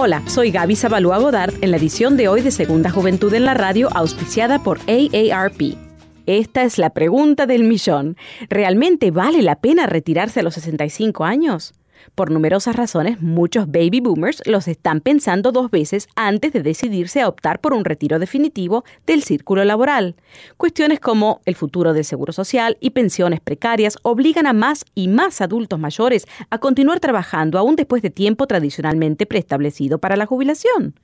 Hola, 0.00 0.22
soy 0.28 0.52
Gaby 0.52 0.76
Zabalúa 0.76 1.18
Godard 1.18 1.54
en 1.60 1.72
la 1.72 1.76
edición 1.76 2.16
de 2.16 2.28
hoy 2.28 2.40
de 2.40 2.52
Segunda 2.52 2.88
Juventud 2.88 3.34
en 3.34 3.44
la 3.44 3.54
Radio, 3.54 3.88
auspiciada 3.92 4.62
por 4.62 4.78
AARP. 4.86 5.76
Esta 6.24 6.62
es 6.62 6.78
la 6.78 6.90
pregunta 6.90 7.46
del 7.46 7.64
millón. 7.64 8.16
¿Realmente 8.48 9.10
vale 9.10 9.42
la 9.42 9.56
pena 9.56 9.86
retirarse 9.86 10.38
a 10.38 10.42
los 10.44 10.54
65 10.54 11.24
años? 11.24 11.74
Por 12.14 12.30
numerosas 12.30 12.76
razones, 12.76 13.20
muchos 13.20 13.66
baby 13.66 14.00
boomers 14.00 14.42
los 14.46 14.68
están 14.68 15.00
pensando 15.00 15.52
dos 15.52 15.70
veces 15.70 16.08
antes 16.16 16.52
de 16.52 16.62
decidirse 16.62 17.20
a 17.20 17.28
optar 17.28 17.60
por 17.60 17.72
un 17.72 17.84
retiro 17.84 18.18
definitivo 18.18 18.84
del 19.06 19.22
círculo 19.22 19.64
laboral. 19.64 20.16
Cuestiones 20.56 21.00
como 21.00 21.40
el 21.44 21.54
futuro 21.54 21.92
del 21.92 22.04
seguro 22.04 22.32
social 22.32 22.76
y 22.80 22.90
pensiones 22.90 23.40
precarias 23.40 23.96
obligan 24.02 24.46
a 24.46 24.52
más 24.52 24.84
y 24.94 25.08
más 25.08 25.40
adultos 25.40 25.78
mayores 25.78 26.26
a 26.50 26.58
continuar 26.58 27.00
trabajando 27.00 27.58
aún 27.58 27.76
después 27.76 28.02
de 28.02 28.10
tiempo 28.10 28.46
tradicionalmente 28.46 29.26
preestablecido 29.26 29.98
para 29.98 30.16
la 30.16 30.26
jubilación. 30.26 30.94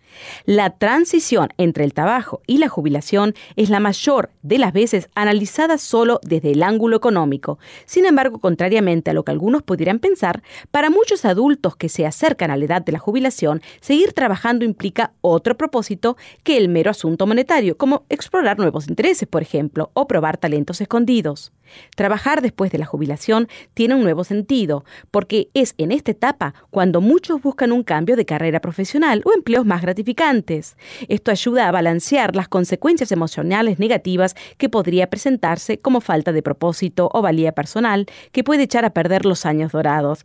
La 0.44 0.70
transición 0.70 1.48
entre 1.58 1.84
el 1.84 1.94
trabajo 1.94 2.40
y 2.46 2.58
la 2.58 2.68
jubilación 2.68 3.34
es 3.56 3.70
la 3.70 3.80
mayor 3.80 4.30
de 4.42 4.58
las 4.58 4.72
veces 4.72 5.08
analizada 5.14 5.78
solo 5.78 6.20
desde 6.22 6.52
el 6.52 6.62
ángulo 6.62 6.96
económico. 6.96 7.58
Sin 7.84 8.06
embargo, 8.06 8.38
contrariamente 8.38 9.10
a 9.10 9.14
lo 9.14 9.24
que 9.24 9.32
algunos 9.32 9.62
pudieran 9.62 9.98
pensar, 9.98 10.42
para 10.70 10.90
muchos 10.94 11.24
adultos 11.24 11.76
que 11.76 11.88
se 11.88 12.06
acercan 12.06 12.50
a 12.50 12.56
la 12.56 12.64
edad 12.64 12.82
de 12.82 12.92
la 12.92 12.98
jubilación, 12.98 13.60
seguir 13.80 14.12
trabajando 14.12 14.64
implica 14.64 15.12
otro 15.20 15.56
propósito 15.56 16.16
que 16.42 16.56
el 16.56 16.68
mero 16.68 16.90
asunto 16.90 17.26
monetario, 17.26 17.76
como 17.76 18.04
explorar 18.08 18.58
nuevos 18.58 18.88
intereses, 18.88 19.28
por 19.28 19.42
ejemplo, 19.42 19.90
o 19.94 20.06
probar 20.06 20.38
talentos 20.38 20.80
escondidos. 20.80 21.52
Trabajar 21.96 22.42
después 22.42 22.70
de 22.70 22.78
la 22.78 22.86
jubilación 22.86 23.48
tiene 23.74 23.94
un 23.94 24.02
nuevo 24.02 24.24
sentido, 24.24 24.84
porque 25.10 25.48
es 25.54 25.74
en 25.78 25.92
esta 25.92 26.10
etapa 26.10 26.54
cuando 26.70 27.00
muchos 27.00 27.42
buscan 27.42 27.72
un 27.72 27.82
cambio 27.82 28.16
de 28.16 28.26
carrera 28.26 28.60
profesional 28.60 29.22
o 29.24 29.32
empleos 29.32 29.64
más 29.64 29.82
gratificantes. 29.82 30.76
Esto 31.08 31.30
ayuda 31.30 31.68
a 31.68 31.72
balancear 31.72 32.36
las 32.36 32.48
consecuencias 32.48 33.12
emocionales 33.12 33.78
negativas 33.78 34.34
que 34.58 34.68
podría 34.68 35.08
presentarse 35.08 35.78
como 35.78 36.00
falta 36.00 36.32
de 36.32 36.42
propósito 36.42 37.08
o 37.12 37.22
valía 37.22 37.52
personal 37.52 38.06
que 38.32 38.44
puede 38.44 38.64
echar 38.64 38.84
a 38.84 38.90
perder 38.90 39.24
los 39.24 39.46
años 39.46 39.72
dorados. 39.72 40.24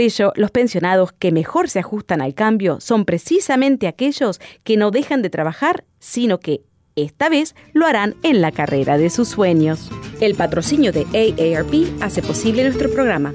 Ello, 0.00 0.32
los 0.36 0.50
pensionados 0.50 1.12
que 1.12 1.32
mejor 1.32 1.68
se 1.68 1.78
ajustan 1.78 2.20
al 2.20 2.34
cambio 2.34 2.80
son 2.80 3.04
precisamente 3.04 3.86
aquellos 3.86 4.40
que 4.62 4.76
no 4.76 4.90
dejan 4.90 5.22
de 5.22 5.30
trabajar, 5.30 5.84
sino 5.98 6.40
que 6.40 6.62
esta 6.96 7.28
vez 7.28 7.54
lo 7.72 7.86
harán 7.86 8.14
en 8.22 8.40
la 8.40 8.52
carrera 8.52 8.98
de 8.98 9.10
sus 9.10 9.28
sueños. 9.28 9.90
El 10.20 10.34
patrocinio 10.34 10.92
de 10.92 11.06
AARP 11.12 12.02
hace 12.02 12.22
posible 12.22 12.62
nuestro 12.62 12.90
programa. 12.90 13.34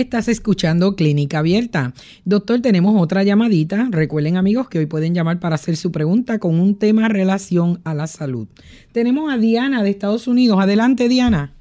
Estás 0.00 0.28
escuchando 0.28 0.96
Clínica 0.96 1.40
Abierta. 1.40 1.92
Doctor, 2.24 2.62
tenemos 2.62 2.98
otra 2.98 3.22
llamadita. 3.22 3.88
Recuerden 3.90 4.38
amigos 4.38 4.66
que 4.70 4.78
hoy 4.78 4.86
pueden 4.86 5.14
llamar 5.14 5.40
para 5.40 5.56
hacer 5.56 5.76
su 5.76 5.92
pregunta 5.92 6.38
con 6.38 6.58
un 6.58 6.78
tema 6.78 7.10
relación 7.10 7.80
a 7.84 7.92
la 7.92 8.06
salud. 8.06 8.48
Tenemos 8.92 9.30
a 9.30 9.36
Diana 9.36 9.82
de 9.82 9.90
Estados 9.90 10.26
Unidos. 10.26 10.58
Adelante, 10.58 11.06
Diana. 11.10 11.52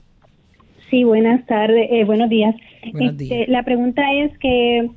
Sí, 0.90 1.04
buenas 1.04 1.46
tardes, 1.48 1.90
eh, 1.92 2.06
buenos 2.06 2.30
días. 2.30 2.56
Este, 2.82 3.46
la 3.50 3.64
pregunta 3.64 4.04
es 4.14 4.32
que 4.38 4.90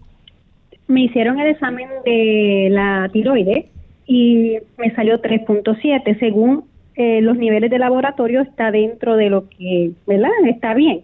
me 0.86 1.02
hicieron 1.02 1.40
el 1.40 1.48
examen 1.48 1.88
de 2.04 2.68
la 2.70 3.10
tiroides 3.12 3.66
y 4.06 4.58
me 4.78 4.94
salió 4.94 5.20
3.7. 5.20 6.16
Según 6.20 6.62
eh, 6.94 7.20
los 7.22 7.36
niveles 7.36 7.72
de 7.72 7.80
laboratorio 7.80 8.42
está 8.42 8.70
dentro 8.70 9.16
de 9.16 9.30
lo 9.30 9.48
que, 9.48 9.90
¿verdad? 10.06 10.30
Está 10.46 10.74
bien. 10.74 11.00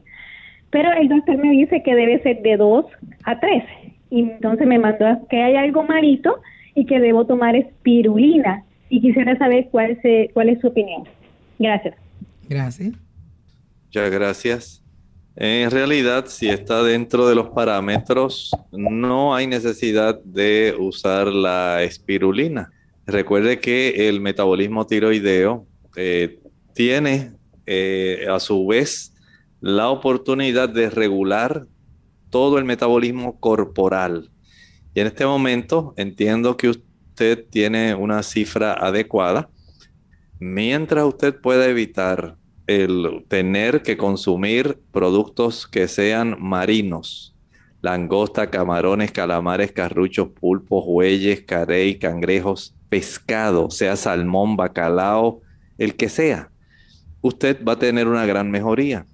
Pero 0.70 0.92
el 0.92 1.08
doctor 1.08 1.38
me 1.38 1.50
dice 1.50 1.82
que 1.82 1.94
debe 1.94 2.22
ser 2.22 2.42
de 2.42 2.56
2 2.56 2.84
a 3.24 3.40
3. 3.40 3.64
Y 4.10 4.20
entonces 4.20 4.66
me 4.66 4.78
mandó 4.78 5.06
a 5.06 5.20
que 5.28 5.42
hay 5.42 5.56
algo 5.56 5.82
malito 5.82 6.40
y 6.74 6.86
que 6.86 7.00
debo 7.00 7.26
tomar 7.26 7.56
espirulina. 7.56 8.64
Y 8.90 9.00
quisiera 9.00 9.36
saber 9.38 9.68
cuál, 9.70 9.98
se, 10.02 10.30
cuál 10.34 10.48
es 10.48 10.60
su 10.60 10.68
opinión. 10.68 11.04
Gracias. 11.58 11.94
Gracias. 12.48 12.94
Muchas 13.86 14.10
gracias. 14.10 14.82
En 15.36 15.70
realidad, 15.70 16.26
si 16.26 16.48
está 16.48 16.82
dentro 16.82 17.28
de 17.28 17.34
los 17.34 17.50
parámetros, 17.50 18.50
no 18.72 19.34
hay 19.34 19.46
necesidad 19.46 20.20
de 20.24 20.74
usar 20.78 21.28
la 21.28 21.82
espirulina. 21.84 22.72
Recuerde 23.06 23.60
que 23.60 24.08
el 24.08 24.20
metabolismo 24.20 24.84
tiroideo 24.86 25.64
eh, 25.96 26.40
tiene 26.74 27.30
eh, 27.66 28.26
a 28.28 28.40
su 28.40 28.66
vez 28.66 29.14
la 29.60 29.90
oportunidad 29.90 30.68
de 30.68 30.90
regular 30.90 31.66
todo 32.30 32.58
el 32.58 32.64
metabolismo 32.64 33.38
corporal. 33.40 34.30
Y 34.94 35.00
en 35.00 35.08
este 35.08 35.26
momento 35.26 35.94
entiendo 35.96 36.56
que 36.56 36.68
usted 36.68 37.46
tiene 37.50 37.94
una 37.94 38.22
cifra 38.22 38.72
adecuada. 38.72 39.48
Mientras 40.38 41.04
usted 41.04 41.40
pueda 41.40 41.66
evitar 41.66 42.36
el 42.66 43.24
tener 43.28 43.82
que 43.82 43.96
consumir 43.96 44.78
productos 44.92 45.66
que 45.66 45.88
sean 45.88 46.36
marinos, 46.38 47.34
langosta, 47.80 48.50
camarones, 48.50 49.10
calamares, 49.10 49.72
carruchos, 49.72 50.28
pulpos, 50.28 50.84
bueyes, 50.84 51.42
carey, 51.42 51.98
cangrejos, 51.98 52.74
pescado, 52.88 53.70
sea 53.70 53.96
salmón, 53.96 54.56
bacalao, 54.56 55.40
el 55.78 55.96
que 55.96 56.08
sea, 56.08 56.50
usted 57.22 57.64
va 57.64 57.72
a 57.72 57.78
tener 57.78 58.06
una 58.06 58.26
gran 58.26 58.50
mejoría 58.50 59.06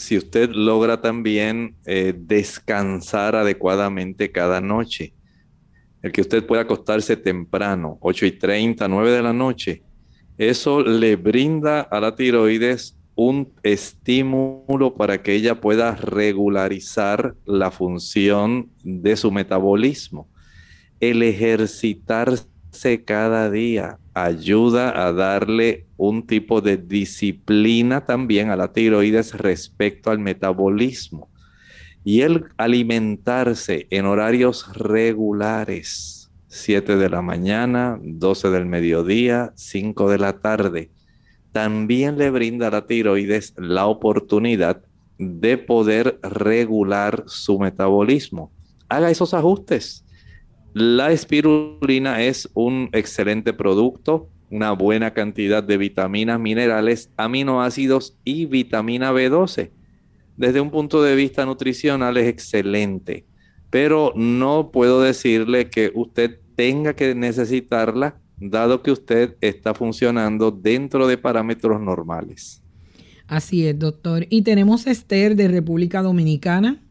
si 0.00 0.16
usted 0.16 0.50
logra 0.50 1.00
también 1.00 1.76
eh, 1.84 2.14
descansar 2.16 3.36
adecuadamente 3.36 4.32
cada 4.32 4.60
noche, 4.60 5.14
el 6.02 6.10
que 6.12 6.22
usted 6.22 6.44
pueda 6.46 6.62
acostarse 6.62 7.16
temprano, 7.16 7.98
8 8.00 8.26
y 8.26 8.32
30, 8.32 8.88
9 8.88 9.10
de 9.10 9.22
la 9.22 9.32
noche, 9.32 9.82
eso 10.38 10.82
le 10.82 11.16
brinda 11.16 11.82
a 11.82 12.00
la 12.00 12.16
tiroides 12.16 12.96
un 13.14 13.52
estímulo 13.62 14.94
para 14.94 15.22
que 15.22 15.34
ella 15.34 15.60
pueda 15.60 15.94
regularizar 15.94 17.34
la 17.44 17.70
función 17.70 18.70
de 18.82 19.16
su 19.16 19.30
metabolismo. 19.30 20.26
El 21.00 21.22
ejercitarse 21.22 23.04
cada 23.04 23.50
día 23.50 23.98
ayuda 24.24 25.06
a 25.06 25.12
darle 25.12 25.86
un 25.96 26.26
tipo 26.26 26.60
de 26.60 26.76
disciplina 26.76 28.04
también 28.06 28.50
a 28.50 28.56
la 28.56 28.72
tiroides 28.72 29.34
respecto 29.34 30.10
al 30.10 30.18
metabolismo. 30.18 31.28
Y 32.04 32.22
el 32.22 32.46
alimentarse 32.56 33.86
en 33.90 34.06
horarios 34.06 34.74
regulares, 34.74 36.30
7 36.48 36.96
de 36.96 37.10
la 37.10 37.22
mañana, 37.22 37.98
12 38.02 38.50
del 38.50 38.66
mediodía, 38.66 39.52
5 39.54 40.10
de 40.10 40.18
la 40.18 40.40
tarde, 40.40 40.90
también 41.52 42.16
le 42.16 42.30
brinda 42.30 42.68
a 42.68 42.70
la 42.70 42.86
tiroides 42.86 43.54
la 43.56 43.86
oportunidad 43.86 44.82
de 45.18 45.58
poder 45.58 46.18
regular 46.22 47.24
su 47.26 47.58
metabolismo. 47.58 48.50
Haga 48.88 49.10
esos 49.10 49.34
ajustes. 49.34 50.04
La 50.72 51.10
espirulina 51.10 52.22
es 52.22 52.48
un 52.54 52.90
excelente 52.92 53.52
producto, 53.52 54.28
una 54.50 54.72
buena 54.72 55.12
cantidad 55.12 55.62
de 55.62 55.76
vitaminas, 55.76 56.38
minerales, 56.38 57.10
aminoácidos 57.16 58.16
y 58.24 58.46
vitamina 58.46 59.12
B12. 59.12 59.70
Desde 60.36 60.60
un 60.60 60.70
punto 60.70 61.02
de 61.02 61.16
vista 61.16 61.44
nutricional 61.44 62.16
es 62.16 62.28
excelente, 62.28 63.26
pero 63.68 64.12
no 64.14 64.70
puedo 64.70 65.02
decirle 65.02 65.70
que 65.70 65.92
usted 65.94 66.38
tenga 66.54 66.94
que 66.94 67.14
necesitarla 67.14 68.20
dado 68.40 68.82
que 68.82 68.90
usted 68.90 69.36
está 69.40 69.74
funcionando 69.74 70.50
dentro 70.50 71.06
de 71.06 71.18
parámetros 71.18 71.80
normales. 71.80 72.62
Así 73.26 73.66
es, 73.66 73.78
doctor. 73.78 74.26
Y 74.30 74.42
tenemos 74.42 74.86
Esther 74.86 75.36
de 75.36 75.48
República 75.48 76.02
Dominicana. 76.02 76.82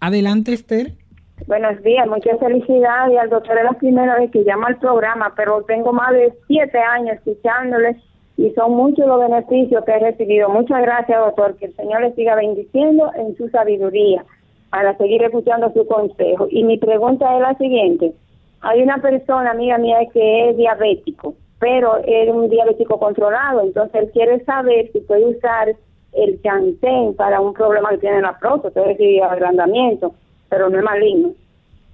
Adelante, 0.00 0.52
Esther. 0.52 0.99
Buenos 1.46 1.82
días, 1.82 2.06
muchas 2.06 2.38
felicidades. 2.38 3.18
Al 3.18 3.30
doctor 3.30 3.58
es 3.58 3.64
la 3.64 3.72
primera 3.72 4.18
vez 4.18 4.30
que 4.30 4.44
llama 4.44 4.68
al 4.68 4.78
programa, 4.78 5.32
pero 5.36 5.62
tengo 5.62 5.92
más 5.92 6.12
de 6.12 6.32
siete 6.46 6.78
años 6.78 7.16
escuchándole 7.16 7.96
y 8.36 8.50
son 8.50 8.72
muchos 8.72 9.06
los 9.06 9.20
beneficios 9.20 9.84
que 9.84 9.92
he 9.92 9.98
recibido. 9.98 10.48
Muchas 10.48 10.82
gracias, 10.82 11.18
doctor. 11.18 11.56
Que 11.56 11.66
el 11.66 11.76
Señor 11.76 12.02
le 12.02 12.14
siga 12.14 12.36
bendiciendo 12.36 13.10
en 13.16 13.36
su 13.36 13.48
sabiduría 13.48 14.24
para 14.70 14.96
seguir 14.96 15.22
escuchando 15.22 15.72
su 15.72 15.86
consejo. 15.86 16.46
Y 16.50 16.62
mi 16.62 16.78
pregunta 16.78 17.34
es 17.34 17.40
la 17.40 17.54
siguiente. 17.54 18.12
Hay 18.60 18.82
una 18.82 18.98
persona, 18.98 19.50
amiga 19.50 19.78
mía, 19.78 19.98
que 20.12 20.50
es 20.50 20.56
diabético, 20.56 21.34
pero 21.58 21.98
es 22.04 22.28
un 22.30 22.48
diabético 22.48 22.98
controlado, 22.98 23.62
entonces 23.62 24.02
él 24.02 24.10
quiere 24.12 24.44
saber 24.44 24.90
si 24.92 25.00
puede 25.00 25.24
usar 25.24 25.74
el 26.12 26.42
chantén 26.42 27.14
para 27.14 27.40
un 27.40 27.54
problema 27.54 27.90
que 27.90 27.98
tiene 27.98 28.16
en 28.16 28.22
la 28.22 28.38
próstata, 28.38 28.80
es 28.82 28.98
decir, 28.98 29.22
agrandamiento, 29.22 30.14
pero 30.50 30.68
no 30.68 30.78
es 30.78 30.84
maligno. 30.84 31.34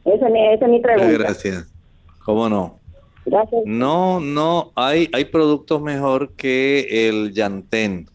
Esa 0.05 0.27
es 0.27 0.69
mi, 0.69 0.81
pregunta. 0.81 1.13
Gracias. 1.13 1.73
¿Cómo 2.25 2.49
no? 2.49 2.79
Gracias. 3.25 3.63
No, 3.65 4.19
no, 4.19 4.73
hay, 4.75 5.09
hay 5.13 5.27
productos 5.27 5.81
mejor 5.83 6.33
que 6.33 7.09
el 7.09 7.33
Yantén. 7.33 8.09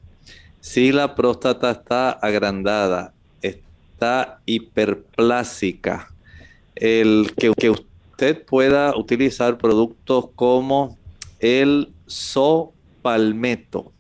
Si 0.60 0.92
la 0.92 1.16
próstata 1.16 1.72
está 1.72 2.12
agrandada, 2.12 3.14
está 3.42 4.40
hiperplásica, 4.46 6.10
el 6.76 7.32
que, 7.38 7.54
que 7.58 7.70
usted 7.70 7.92
usted 8.22 8.46
pueda 8.46 8.96
utilizar 8.96 9.58
productos 9.58 10.30
como 10.36 10.96
el 11.40 11.90
sopalmeto. 12.06 13.92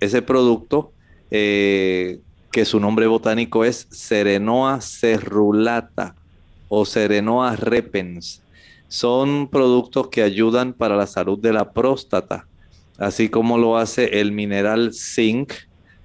Ese 0.00 0.20
producto, 0.20 0.90
eh, 1.30 2.18
que 2.50 2.64
su 2.64 2.80
nombre 2.80 3.06
botánico 3.06 3.64
es 3.64 3.86
Serenoa 3.90 4.80
cerulata 4.80 6.14
o 6.68 6.84
Serenoa 6.84 7.56
repens. 7.56 8.42
Son 8.88 9.48
productos 9.48 10.08
que 10.08 10.22
ayudan 10.22 10.72
para 10.72 10.96
la 10.96 11.06
salud 11.06 11.38
de 11.38 11.52
la 11.52 11.72
próstata, 11.72 12.46
así 12.96 13.28
como 13.28 13.58
lo 13.58 13.76
hace 13.76 14.20
el 14.20 14.32
mineral 14.32 14.92
zinc, 14.94 15.52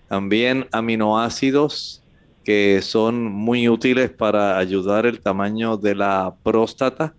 también 0.10 0.68
aminoácidos 0.72 2.02
que 2.44 2.82
son 2.82 3.24
muy 3.24 3.70
útiles 3.70 4.12
para 4.12 4.58
ayudar 4.58 5.06
el 5.06 5.22
tamaño 5.22 5.78
de 5.78 5.96
la 5.96 6.36
próstata 6.44 7.14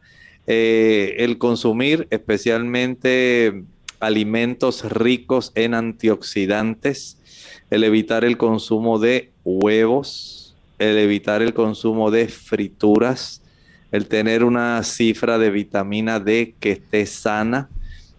eh, 0.46 1.16
el 1.18 1.38
consumir 1.38 2.06
especialmente 2.10 3.64
alimentos 3.98 4.84
ricos 4.84 5.52
en 5.54 5.72
antioxidantes, 5.72 7.18
el 7.74 7.82
evitar 7.82 8.24
el 8.24 8.37
consumo 8.37 9.00
de 9.00 9.32
huevos, 9.44 10.54
el 10.78 10.96
evitar 10.96 11.42
el 11.42 11.54
consumo 11.54 12.12
de 12.12 12.28
frituras, 12.28 13.42
el 13.90 14.06
tener 14.06 14.44
una 14.44 14.80
cifra 14.84 15.38
de 15.38 15.50
vitamina 15.50 16.20
D 16.20 16.54
que 16.60 16.70
esté 16.70 17.04
sana, 17.04 17.68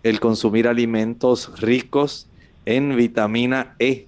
el 0.04 0.20
consumir 0.20 0.68
alimentos 0.68 1.58
ricos 1.62 2.28
en 2.66 2.98
vitamina 2.98 3.76
E, 3.80 4.08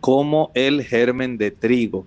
como 0.00 0.52
el 0.54 0.84
germen 0.84 1.38
de 1.38 1.50
trigo. 1.50 2.06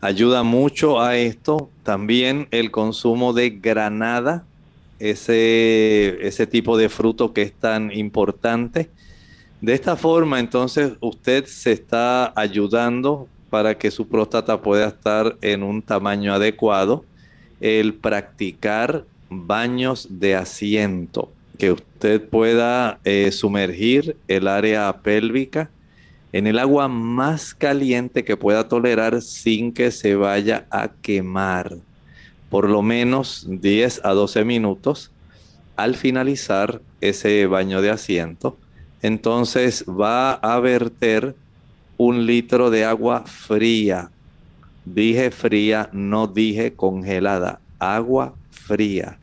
Ayuda 0.00 0.42
mucho 0.42 1.02
a 1.02 1.18
esto 1.18 1.68
también 1.82 2.48
el 2.50 2.70
consumo 2.70 3.34
de 3.34 3.50
granada, 3.50 4.46
ese, 5.00 6.26
ese 6.26 6.46
tipo 6.46 6.78
de 6.78 6.88
fruto 6.88 7.34
que 7.34 7.42
es 7.42 7.52
tan 7.52 7.92
importante. 7.92 8.88
De 9.60 9.74
esta 9.74 9.96
forma, 9.96 10.40
entonces, 10.40 10.92
usted 11.00 11.44
se 11.46 11.72
está 11.72 12.32
ayudando 12.34 13.28
para 13.50 13.76
que 13.76 13.90
su 13.90 14.08
próstata 14.08 14.62
pueda 14.62 14.88
estar 14.88 15.36
en 15.42 15.62
un 15.62 15.82
tamaño 15.82 16.32
adecuado. 16.32 17.04
El 17.60 17.94
practicar 17.94 19.04
baños 19.28 20.06
de 20.10 20.34
asiento, 20.34 21.30
que 21.58 21.72
usted 21.72 22.26
pueda 22.26 23.00
eh, 23.04 23.30
sumergir 23.32 24.16
el 24.28 24.48
área 24.48 24.90
pélvica 25.02 25.70
en 26.32 26.46
el 26.46 26.58
agua 26.58 26.88
más 26.88 27.54
caliente 27.54 28.24
que 28.24 28.36
pueda 28.36 28.66
tolerar 28.68 29.20
sin 29.20 29.72
que 29.72 29.90
se 29.90 30.14
vaya 30.14 30.66
a 30.70 30.88
quemar 31.02 31.76
por 32.50 32.68
lo 32.68 32.82
menos 32.82 33.46
10 33.48 34.02
a 34.04 34.10
12 34.10 34.44
minutos 34.44 35.10
al 35.76 35.94
finalizar 35.94 36.82
ese 37.00 37.46
baño 37.46 37.80
de 37.80 37.90
asiento. 37.90 38.58
Entonces 39.02 39.84
va 39.88 40.32
a 40.32 40.58
verter 40.60 41.34
un 41.96 42.26
litro 42.26 42.70
de 42.70 42.84
agua 42.84 43.24
fría. 43.26 44.10
Dije 44.84 45.30
fría, 45.30 45.88
no 45.92 46.26
dije 46.26 46.72
congelada. 46.74 47.60
Agua 47.78 48.34
fría. 48.50 49.18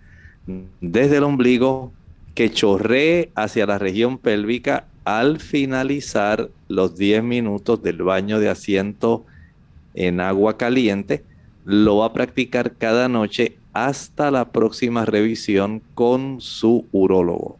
Desde 0.81 1.17
el 1.17 1.23
ombligo 1.23 1.91
que 2.33 2.51
chorree 2.51 3.31
hacia 3.35 3.65
la 3.65 3.77
región 3.77 4.17
pélvica 4.17 4.85
al 5.05 5.39
finalizar 5.39 6.49
los 6.67 6.97
10 6.97 7.23
minutos 7.23 7.81
del 7.81 8.03
baño 8.03 8.39
de 8.39 8.49
asiento 8.49 9.25
en 9.93 10.19
agua 10.19 10.57
caliente 10.57 11.23
lo 11.65 11.97
va 11.97 12.07
a 12.07 12.13
practicar 12.13 12.73
cada 12.77 13.09
noche 13.09 13.57
hasta 13.73 14.31
la 14.31 14.51
próxima 14.51 15.05
revisión 15.05 15.81
con 15.95 16.39
su 16.39 16.85
urólogo. 16.91 17.57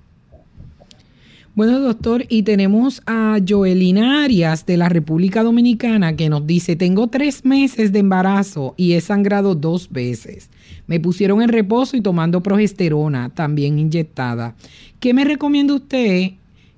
Bueno, 1.57 1.79
doctor, 1.79 2.23
y 2.29 2.43
tenemos 2.43 3.01
a 3.07 3.39
Joelina 3.43 4.23
Arias 4.23 4.67
de 4.67 4.77
la 4.77 4.89
República 4.89 5.41
Dominicana 5.41 6.15
que 6.15 6.29
nos 6.29 6.45
dice, 6.45 6.75
tengo 6.75 7.07
tres 7.07 7.45
meses 7.45 7.91
de 7.91 7.97
embarazo 7.97 8.75
y 8.77 8.93
he 8.93 9.01
sangrado 9.01 9.55
dos 9.55 9.89
veces. 9.89 10.51
Me 10.85 10.99
pusieron 10.99 11.41
en 11.41 11.49
reposo 11.49 11.97
y 11.97 12.01
tomando 12.01 12.43
progesterona, 12.43 13.31
también 13.33 13.79
inyectada. 13.79 14.53
¿Qué 14.99 15.15
me 15.15 15.23
recomienda 15.23 15.73
usted? 15.73 16.33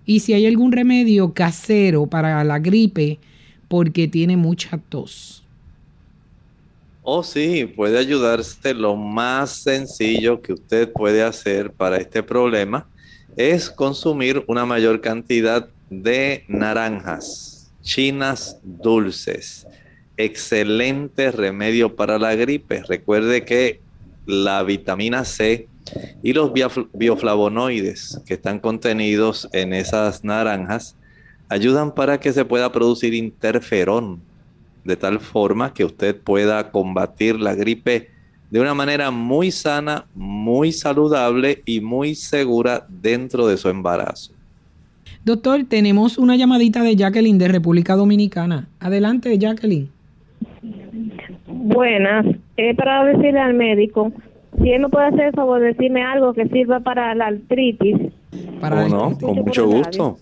Y 0.05 0.21
si 0.21 0.31
hay 0.31 0.45
algún 0.45 0.71
remedio 0.71 1.33
casero 1.33 2.05
para 2.07 2.41
la 2.45 2.59
gripe 2.59 3.19
porque 3.67 4.07
tiene 4.07 4.37
mucha 4.37 4.77
tos. 4.77 5.43
Oh, 7.03 7.21
sí, 7.21 7.65
puede 7.65 7.97
ayudarse. 7.97 8.73
Lo 8.73 8.95
más 8.95 9.61
sencillo 9.61 10.41
que 10.41 10.53
usted 10.53 10.89
puede 10.89 11.21
hacer 11.21 11.69
para 11.73 11.97
este 11.97 12.23
problema 12.23 12.87
es 13.39 13.69
consumir 13.69 14.43
una 14.47 14.65
mayor 14.65 14.99
cantidad 14.99 15.69
de 15.89 16.43
naranjas, 16.49 17.71
chinas 17.81 18.59
dulces. 18.63 19.65
Excelente 20.17 21.31
remedio 21.31 21.95
para 21.95 22.19
la 22.19 22.35
gripe. 22.35 22.83
Recuerde 22.83 23.45
que 23.45 23.79
la 24.25 24.61
vitamina 24.63 25.23
C 25.23 25.69
y 26.21 26.33
los 26.33 26.51
bioflavonoides 26.93 28.19
que 28.25 28.33
están 28.33 28.59
contenidos 28.59 29.47
en 29.53 29.71
esas 29.71 30.25
naranjas 30.25 30.97
ayudan 31.47 31.95
para 31.95 32.19
que 32.19 32.33
se 32.33 32.43
pueda 32.43 32.73
producir 32.73 33.13
interferón, 33.13 34.21
de 34.83 34.97
tal 34.97 35.21
forma 35.21 35.73
que 35.73 35.85
usted 35.85 36.19
pueda 36.19 36.71
combatir 36.71 37.39
la 37.39 37.55
gripe 37.55 38.11
de 38.51 38.59
una 38.59 38.73
manera 38.73 39.11
muy 39.11 39.51
sana, 39.51 40.05
muy 40.15 40.71
saludable 40.71 41.61
y 41.65 41.81
muy 41.81 42.15
segura 42.15 42.85
dentro 42.89 43.47
de 43.47 43.57
su 43.57 43.69
embarazo. 43.69 44.33
Doctor, 45.23 45.65
tenemos 45.67 46.17
una 46.17 46.35
llamadita 46.35 46.81
de 46.81 46.95
Jacqueline 46.95 47.37
de 47.37 47.47
República 47.47 47.95
Dominicana. 47.95 48.67
Adelante, 48.79 49.37
Jacqueline. 49.37 49.89
Buenas. 51.47 52.25
Es 52.57 52.75
para 52.75 53.03
decirle 53.05 53.39
al 53.39 53.53
médico 53.53 54.11
si 54.61 54.71
él 54.71 54.81
me 54.81 54.89
puede 54.89 55.07
hacer 55.07 55.25
el 55.27 55.33
favor 55.33 55.61
de 55.61 55.67
decirme 55.67 56.03
algo 56.03 56.33
que 56.33 56.47
sirva 56.47 56.79
para 56.79 57.13
la 57.15 57.27
artritis. 57.27 57.97
Para 58.59 58.87
no, 58.87 59.17
con 59.17 59.35
mucho 59.35 59.67
gusto. 59.67 60.17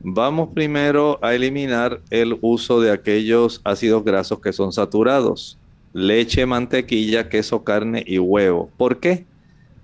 Vamos 0.00 0.48
primero 0.52 1.18
a 1.22 1.34
eliminar 1.34 2.00
el 2.10 2.36
uso 2.40 2.80
de 2.80 2.90
aquellos 2.90 3.60
ácidos 3.64 4.04
grasos 4.04 4.40
que 4.40 4.52
son 4.52 4.72
saturados. 4.72 5.58
Leche, 5.92 6.46
mantequilla, 6.46 7.28
queso, 7.28 7.64
carne 7.64 8.02
y 8.06 8.18
huevo. 8.18 8.70
¿Por 8.76 8.98
qué? 8.98 9.26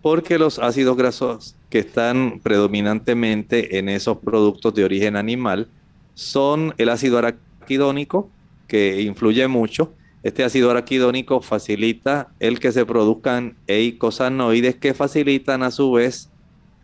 Porque 0.00 0.38
los 0.38 0.58
ácidos 0.58 0.96
grasos 0.96 1.54
que 1.68 1.80
están 1.80 2.40
predominantemente 2.42 3.78
en 3.78 3.88
esos 3.88 4.18
productos 4.18 4.74
de 4.74 4.84
origen 4.84 5.16
animal 5.16 5.68
son 6.14 6.74
el 6.78 6.88
ácido 6.88 7.18
araquidónico, 7.18 8.30
que 8.66 9.02
influye 9.02 9.46
mucho. 9.48 9.92
Este 10.22 10.44
ácido 10.44 10.70
araquidónico 10.70 11.40
facilita 11.42 12.28
el 12.40 12.58
que 12.58 12.72
se 12.72 12.86
produzcan 12.86 13.56
eicosanoides 13.66 14.76
que 14.76 14.94
facilitan 14.94 15.62
a 15.62 15.70
su 15.70 15.92
vez 15.92 16.30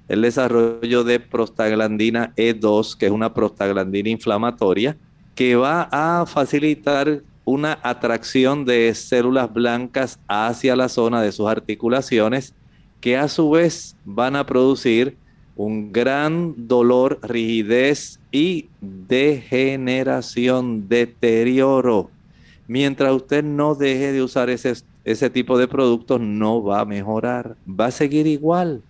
el 0.09 0.23
desarrollo 0.23 1.03
de 1.03 1.19
prostaglandina 1.19 2.35
E2, 2.37 2.97
que 2.97 3.07
es 3.07 3.13
una 3.13 3.33
prostaglandina 3.33 4.11
inflamatoria, 4.11 4.97
que 5.35 5.57
va 5.57 5.89
a 5.91 6.27
facilitar 6.27 7.23
una 7.45 7.79
atracción 7.83 8.65
de 8.65 8.95
células 8.95 9.53
blancas 9.53 10.21
hacia 10.29 10.77
la 10.77 10.89
zona 10.89 11.21
de 11.23 11.33
sus 11.33 11.49
articulaciones 11.49 12.55
que 13.01 13.17
a 13.17 13.27
su 13.29 13.51
vez 13.51 13.97
van 14.05 14.37
a 14.37 14.47
producir 14.47 15.17
un 15.57 15.93
gran 15.93 16.55
dolor, 16.67 17.19
rigidez 17.23 18.19
y 18.33 18.69
degeneración, 18.81 20.89
deterioro. 20.89 22.11
Mientras 22.67 23.13
usted 23.13 23.45
no 23.45 23.75
deje 23.75 24.13
de 24.13 24.23
usar 24.23 24.49
ese, 24.51 24.75
ese 25.05 25.31
tipo 25.31 25.59
de 25.59 25.69
productos, 25.69 26.21
no 26.21 26.63
va 26.63 26.81
a 26.81 26.87
mejorar, 26.87 27.57
va 27.69 27.87
a 27.87 27.91
seguir 27.91 28.27
igual. 28.27 28.83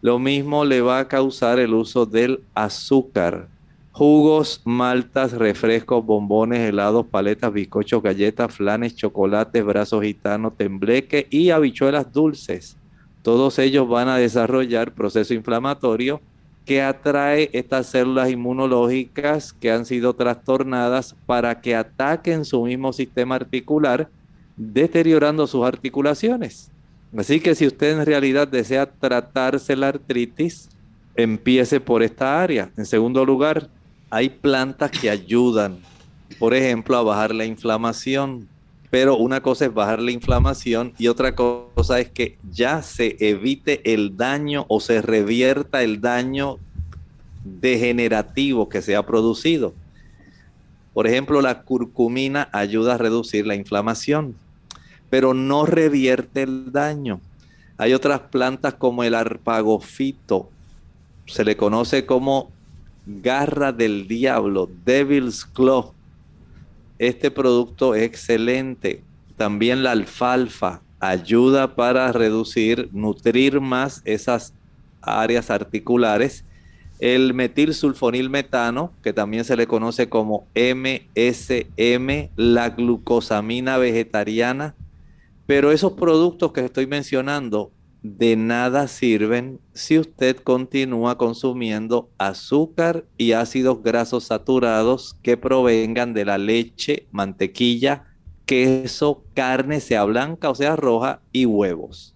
Lo 0.00 0.18
mismo 0.18 0.64
le 0.64 0.80
va 0.80 1.00
a 1.00 1.08
causar 1.08 1.58
el 1.58 1.74
uso 1.74 2.06
del 2.06 2.40
azúcar. 2.54 3.48
Jugos, 3.96 4.60
maltas, 4.64 5.32
refrescos, 5.32 6.04
bombones, 6.04 6.60
helados, 6.60 7.06
paletas, 7.06 7.52
bizcochos, 7.52 8.02
galletas, 8.02 8.54
flanes, 8.54 8.94
chocolates, 8.94 9.64
brazos 9.64 10.02
gitanos, 10.02 10.56
tembleque 10.56 11.26
y 11.30 11.50
habichuelas 11.50 12.12
dulces 12.12 12.76
todos 13.26 13.58
ellos 13.58 13.88
van 13.88 14.08
a 14.08 14.18
desarrollar 14.18 14.92
proceso 14.94 15.34
inflamatorio 15.34 16.20
que 16.64 16.80
atrae 16.80 17.50
estas 17.52 17.88
células 17.88 18.30
inmunológicas 18.30 19.52
que 19.52 19.72
han 19.72 19.84
sido 19.84 20.14
trastornadas 20.14 21.16
para 21.26 21.60
que 21.60 21.74
ataquen 21.74 22.44
su 22.44 22.62
mismo 22.62 22.92
sistema 22.92 23.34
articular, 23.34 24.08
deteriorando 24.56 25.48
sus 25.48 25.66
articulaciones. 25.66 26.70
Así 27.18 27.40
que 27.40 27.56
si 27.56 27.66
usted 27.66 27.98
en 27.98 28.06
realidad 28.06 28.46
desea 28.46 28.86
tratarse 28.86 29.74
la 29.74 29.88
artritis, 29.88 30.68
empiece 31.16 31.80
por 31.80 32.04
esta 32.04 32.40
área. 32.40 32.70
En 32.76 32.86
segundo 32.86 33.24
lugar, 33.24 33.68
hay 34.10 34.28
plantas 34.28 34.90
que 34.90 35.10
ayudan, 35.10 35.78
por 36.38 36.54
ejemplo, 36.54 36.96
a 36.96 37.02
bajar 37.02 37.34
la 37.34 37.44
inflamación 37.44 38.48
pero 38.90 39.16
una 39.16 39.42
cosa 39.42 39.66
es 39.66 39.74
bajar 39.74 40.00
la 40.00 40.12
inflamación 40.12 40.94
y 40.96 41.08
otra 41.08 41.34
cosa 41.34 42.00
es 42.00 42.08
que 42.10 42.38
ya 42.50 42.82
se 42.82 43.16
evite 43.20 43.92
el 43.92 44.16
daño 44.16 44.64
o 44.68 44.80
se 44.80 45.02
revierta 45.02 45.82
el 45.82 46.00
daño 46.00 46.58
degenerativo 47.44 48.68
que 48.68 48.82
se 48.82 48.96
ha 48.96 49.04
producido. 49.04 49.74
Por 50.94 51.06
ejemplo, 51.06 51.42
la 51.42 51.62
curcumina 51.62 52.48
ayuda 52.52 52.94
a 52.94 52.98
reducir 52.98 53.46
la 53.46 53.54
inflamación, 53.54 54.34
pero 55.10 55.34
no 55.34 55.66
revierte 55.66 56.42
el 56.42 56.72
daño. 56.72 57.20
Hay 57.78 57.92
otras 57.92 58.20
plantas 58.20 58.74
como 58.74 59.04
el 59.04 59.14
arpagofito, 59.14 60.48
se 61.26 61.44
le 61.44 61.56
conoce 61.56 62.06
como 62.06 62.50
garra 63.06 63.72
del 63.72 64.06
diablo, 64.08 64.68
devil's 64.84 65.44
claw 65.44 65.94
este 66.98 67.30
producto 67.30 67.94
es 67.94 68.04
excelente. 68.04 69.02
También 69.36 69.82
la 69.82 69.90
alfalfa 69.92 70.82
ayuda 70.98 71.74
para 71.74 72.10
reducir, 72.12 72.88
nutrir 72.92 73.60
más 73.60 74.00
esas 74.04 74.54
áreas 75.02 75.50
articulares. 75.50 76.44
El 76.98 77.34
metilsulfonilmetano, 77.34 78.92
que 79.02 79.12
también 79.12 79.44
se 79.44 79.56
le 79.56 79.66
conoce 79.66 80.08
como 80.08 80.46
MSM, 80.54 82.30
la 82.36 82.70
glucosamina 82.70 83.76
vegetariana. 83.76 84.74
Pero 85.46 85.70
esos 85.70 85.92
productos 85.92 86.52
que 86.52 86.64
estoy 86.64 86.86
mencionando 86.86 87.70
de 88.06 88.36
nada 88.36 88.88
sirven 88.88 89.60
si 89.72 89.98
usted 89.98 90.36
continúa 90.36 91.18
consumiendo 91.18 92.10
azúcar 92.18 93.04
y 93.18 93.32
ácidos 93.32 93.82
grasos 93.82 94.24
saturados 94.24 95.16
que 95.22 95.36
provengan 95.36 96.14
de 96.14 96.24
la 96.24 96.38
leche, 96.38 97.06
mantequilla, 97.10 98.04
queso, 98.44 99.24
carne, 99.34 99.80
sea 99.80 100.04
blanca 100.04 100.50
o 100.50 100.54
sea 100.54 100.76
roja, 100.76 101.20
y 101.32 101.46
huevos. 101.46 102.14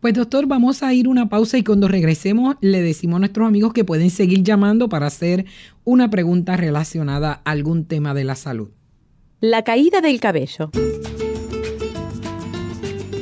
Pues 0.00 0.14
doctor, 0.14 0.46
vamos 0.46 0.82
a 0.82 0.92
ir 0.94 1.06
una 1.06 1.28
pausa 1.28 1.58
y 1.58 1.64
cuando 1.64 1.86
regresemos 1.86 2.56
le 2.60 2.82
decimos 2.82 3.16
a 3.16 3.20
nuestros 3.20 3.46
amigos 3.46 3.72
que 3.72 3.84
pueden 3.84 4.10
seguir 4.10 4.42
llamando 4.42 4.88
para 4.88 5.06
hacer 5.06 5.44
una 5.84 6.10
pregunta 6.10 6.56
relacionada 6.56 7.40
a 7.44 7.50
algún 7.50 7.84
tema 7.84 8.14
de 8.14 8.24
la 8.24 8.34
salud. 8.34 8.70
La 9.40 9.62
caída 9.62 10.00
del 10.00 10.20
cabello. 10.20 10.70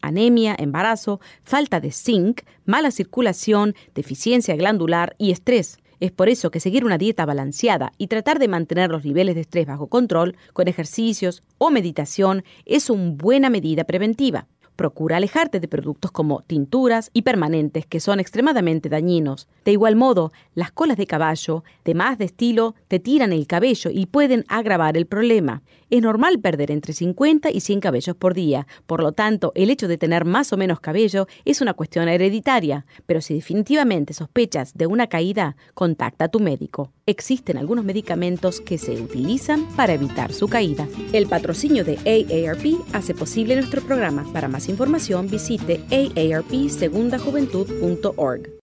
anemia, 0.00 0.54
embarazo, 0.58 1.20
falta 1.42 1.80
de 1.80 1.92
zinc, 1.92 2.42
mala 2.64 2.90
circulación, 2.90 3.74
deficiencia 3.94 4.56
glandular 4.56 5.14
y 5.18 5.30
estrés. 5.30 5.78
Es 6.00 6.12
por 6.12 6.28
eso 6.28 6.50
que 6.50 6.60
seguir 6.60 6.84
una 6.84 6.98
dieta 6.98 7.26
balanceada 7.26 7.92
y 7.98 8.06
tratar 8.06 8.38
de 8.38 8.48
mantener 8.48 8.90
los 8.90 9.04
niveles 9.04 9.34
de 9.34 9.40
estrés 9.40 9.66
bajo 9.66 9.88
control 9.88 10.36
con 10.52 10.68
ejercicios 10.68 11.42
o 11.58 11.70
meditación 11.70 12.44
es 12.66 12.88
una 12.88 13.12
buena 13.12 13.50
medida 13.50 13.84
preventiva. 13.84 14.46
Procura 14.76 15.16
alejarte 15.16 15.58
de 15.58 15.66
productos 15.66 16.12
como 16.12 16.42
tinturas 16.42 17.10
y 17.12 17.22
permanentes 17.22 17.84
que 17.84 17.98
son 17.98 18.20
extremadamente 18.20 18.88
dañinos. 18.88 19.48
De 19.68 19.72
igual 19.72 19.96
modo, 19.96 20.32
las 20.54 20.72
colas 20.72 20.96
de 20.96 21.06
caballo, 21.06 21.62
de 21.84 21.92
más 21.92 22.16
de 22.16 22.24
estilo, 22.24 22.74
te 22.88 23.00
tiran 23.00 23.34
el 23.34 23.46
cabello 23.46 23.90
y 23.92 24.06
pueden 24.06 24.46
agravar 24.48 24.96
el 24.96 25.04
problema. 25.04 25.60
Es 25.90 26.00
normal 26.00 26.40
perder 26.40 26.70
entre 26.70 26.94
50 26.94 27.50
y 27.50 27.60
100 27.60 27.80
cabellos 27.80 28.16
por 28.16 28.32
día, 28.32 28.66
por 28.86 29.02
lo 29.02 29.12
tanto, 29.12 29.52
el 29.54 29.68
hecho 29.68 29.86
de 29.86 29.98
tener 29.98 30.24
más 30.24 30.54
o 30.54 30.56
menos 30.56 30.80
cabello 30.80 31.26
es 31.44 31.60
una 31.60 31.74
cuestión 31.74 32.08
hereditaria, 32.08 32.86
pero 33.04 33.20
si 33.20 33.34
definitivamente 33.34 34.14
sospechas 34.14 34.72
de 34.72 34.86
una 34.86 35.08
caída, 35.08 35.54
contacta 35.74 36.24
a 36.24 36.28
tu 36.28 36.40
médico. 36.40 36.90
Existen 37.04 37.58
algunos 37.58 37.84
medicamentos 37.84 38.62
que 38.62 38.78
se 38.78 38.98
utilizan 38.98 39.66
para 39.76 39.92
evitar 39.92 40.32
su 40.32 40.48
caída. 40.48 40.88
El 41.12 41.26
patrocinio 41.26 41.84
de 41.84 41.98
AARP 42.06 42.64
hace 42.94 43.12
posible 43.12 43.54
nuestro 43.54 43.82
programa. 43.82 44.24
Para 44.32 44.48
más 44.48 44.70
información 44.70 45.28
visite 45.28 45.84
aarpsegundajuventud.org. 45.90 48.58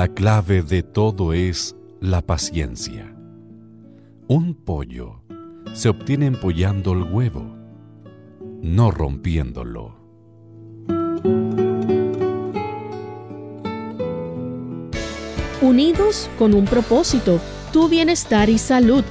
La 0.00 0.08
clave 0.08 0.62
de 0.62 0.82
todo 0.82 1.34
es 1.34 1.76
la 2.00 2.22
paciencia. 2.22 3.14
Un 4.28 4.54
pollo 4.54 5.20
se 5.74 5.90
obtiene 5.90 6.24
empollando 6.24 6.94
el 6.94 7.02
huevo, 7.02 7.54
no 8.62 8.90
rompiéndolo. 8.92 9.94
Unidos 15.60 16.30
con 16.38 16.54
un 16.54 16.64
propósito, 16.64 17.38
tu 17.70 17.90
bienestar 17.90 18.48
y 18.48 18.56
salud. 18.56 19.04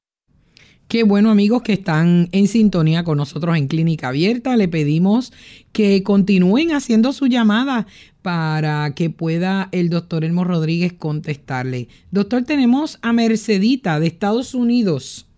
Qué 0.91 1.03
bueno 1.03 1.31
amigos 1.31 1.61
que 1.61 1.71
están 1.71 2.27
en 2.33 2.47
sintonía 2.47 3.05
con 3.05 3.17
nosotros 3.17 3.55
en 3.55 3.69
Clínica 3.69 4.09
Abierta. 4.09 4.57
Le 4.57 4.67
pedimos 4.67 5.31
que 5.71 6.03
continúen 6.03 6.73
haciendo 6.73 7.13
su 7.13 7.27
llamada 7.27 7.87
para 8.21 8.93
que 8.93 9.09
pueda 9.09 9.69
el 9.71 9.89
doctor 9.89 10.25
Elmo 10.25 10.43
Rodríguez 10.43 10.91
contestarle. 10.91 11.87
Doctor, 12.11 12.43
tenemos 12.43 12.99
a 13.01 13.13
Mercedita 13.13 14.01
de 14.01 14.07
Estados 14.07 14.53
Unidos. 14.53 15.31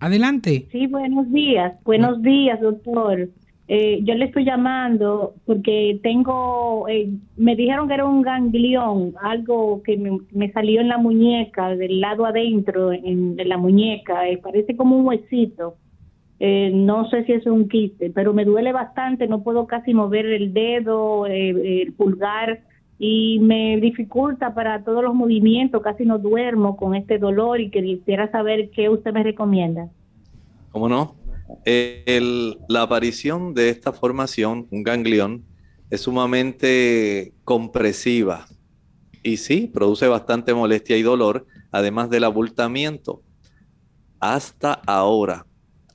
Adelante. 0.00 0.66
Sí, 0.72 0.88
buenos 0.88 1.30
días. 1.30 1.74
Buenos 1.84 2.20
días, 2.20 2.60
doctor. 2.60 3.28
Eh, 3.68 4.00
yo 4.02 4.14
le 4.14 4.26
estoy 4.26 4.44
llamando 4.44 5.34
porque 5.46 6.00
tengo, 6.02 6.88
eh, 6.88 7.08
me 7.36 7.54
dijeron 7.54 7.88
que 7.88 7.94
era 7.94 8.04
un 8.04 8.22
ganglión, 8.22 9.14
algo 9.22 9.82
que 9.82 9.96
me, 9.96 10.52
salió 10.52 10.80
en 10.80 10.88
la 10.88 10.98
muñeca, 10.98 11.74
del 11.76 12.00
lado 12.00 12.26
adentro 12.26 12.92
en, 12.92 13.36
de 13.36 13.44
la 13.44 13.56
muñeca, 13.56 14.28
eh, 14.28 14.38
parece 14.38 14.76
como 14.76 14.96
un 14.96 15.06
huesito. 15.06 15.76
no 16.40 17.08
sé 17.08 17.24
si 17.24 17.32
es 17.32 17.46
un 17.46 17.68
quiste, 17.68 18.10
pero 18.10 18.34
me 18.34 18.44
duele 18.44 18.72
bastante, 18.72 19.28
no 19.28 19.42
puedo 19.42 19.66
casi 19.66 19.94
mover 19.94 20.26
el 20.26 20.52
dedo, 20.52 21.26
el 21.26 21.92
pulgar 21.92 22.60
y 22.98 23.38
me 23.40 23.78
dificulta 23.80 24.54
para 24.54 24.82
todos 24.84 25.02
los 25.04 25.14
movimientos, 25.14 25.82
casi 25.82 26.04
no 26.04 26.18
duermo 26.18 26.76
con 26.76 26.94
este 26.94 27.18
dolor 27.18 27.60
y 27.60 27.70
quisiera 27.70 28.30
saber 28.30 28.70
qué 28.70 28.88
usted 28.88 29.12
me 29.12 29.22
recomienda. 29.22 29.88
¿Cómo 30.72 30.88
no? 30.88 31.14
La 31.64 32.82
aparición 32.82 33.54
de 33.54 33.68
esta 33.68 33.92
formación, 33.92 34.66
un 34.70 34.82
ganglión, 34.82 35.44
es 35.90 36.02
sumamente 36.02 37.32
compresiva 37.44 38.46
y 39.22 39.36
sí, 39.36 39.70
produce 39.72 40.08
bastante 40.08 40.52
molestia 40.52 40.96
y 40.96 41.02
dolor, 41.02 41.46
además 41.70 42.10
del 42.10 42.24
abultamiento. 42.24 43.22
Hasta 44.18 44.72
ahora, 44.72 45.46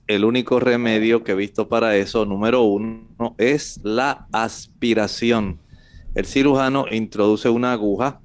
el 0.08 0.24
único 0.24 0.60
remedio 0.60 1.24
que 1.24 1.34
he 1.34 1.36
visto 1.36 1.67
para 1.67 1.96
eso, 1.98 2.26
número 2.26 2.63
uno, 2.63 3.36
es 3.38 3.80
la 3.84 4.28
aspiración. 4.32 5.60
El 6.15 6.26
cirujano 6.26 6.86
introduce 6.89 7.50
una 7.50 7.74
aguja 7.74 8.22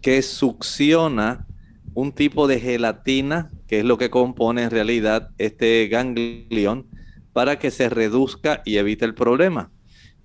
que 0.00 0.22
succiona 0.22 1.46
un 1.94 2.12
tipo 2.12 2.46
de 2.46 2.60
gelatina 2.60 3.50
que 3.66 3.80
es 3.80 3.84
lo 3.84 3.98
que 3.98 4.10
compone 4.10 4.62
en 4.62 4.70
realidad 4.70 5.30
este 5.38 5.88
ganglión, 5.88 6.86
para 7.32 7.58
que 7.58 7.70
se 7.70 7.88
reduzca 7.88 8.62
y 8.64 8.76
evite 8.76 9.04
el 9.04 9.14
problema. 9.14 9.72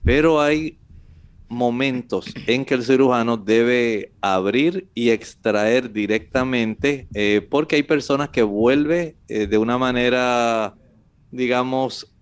Pero 0.03 0.41
hay 0.41 0.79
momentos 1.47 2.27
en 2.45 2.63
que 2.63 2.75
el 2.75 2.83
cirujano 2.83 3.35
debe 3.35 4.13
abrir 4.21 4.87
y 4.93 5.09
extraer 5.09 5.91
directamente, 5.91 7.07
eh, 7.13 7.45
porque 7.49 7.77
hay 7.77 7.83
personas 7.83 8.29
que 8.29 8.43
vuelven 8.43 9.15
eh, 9.27 9.47
de 9.47 9.57
una 9.57 9.77
manera, 9.79 10.75
digamos, 11.31 12.13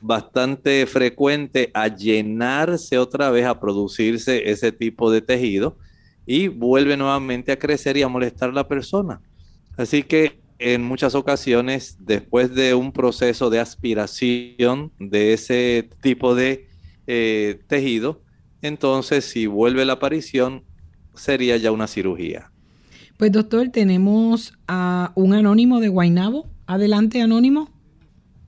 bastante 0.00 0.86
frecuente 0.86 1.70
a 1.74 1.88
llenarse 1.88 2.98
otra 2.98 3.30
vez, 3.30 3.44
a 3.44 3.60
producirse 3.60 4.50
ese 4.50 4.72
tipo 4.72 5.10
de 5.10 5.20
tejido 5.20 5.76
y 6.26 6.48
vuelve 6.48 6.96
nuevamente 6.96 7.52
a 7.52 7.58
crecer 7.58 7.96
y 7.96 8.02
a 8.02 8.08
molestar 8.08 8.50
a 8.50 8.52
la 8.52 8.68
persona. 8.68 9.20
Así 9.76 10.02
que 10.02 10.40
en 10.58 10.82
muchas 10.82 11.14
ocasiones, 11.14 11.96
después 12.00 12.54
de 12.54 12.74
un 12.74 12.92
proceso 12.92 13.50
de 13.50 13.58
aspiración 13.58 14.92
de 14.98 15.32
ese 15.32 15.88
tipo 16.00 16.34
de 16.34 16.68
eh, 17.06 17.60
tejido, 17.66 18.22
entonces 18.62 19.24
si 19.24 19.46
vuelve 19.46 19.84
la 19.84 19.94
aparición, 19.94 20.62
sería 21.14 21.56
ya 21.56 21.72
una 21.72 21.88
cirugía. 21.88 22.52
Pues 23.16 23.32
doctor, 23.32 23.68
tenemos 23.68 24.54
a 24.68 25.12
un 25.14 25.34
anónimo 25.34 25.80
de 25.80 25.88
Guainabo. 25.88 26.46
Adelante, 26.66 27.20
anónimo. 27.20 27.68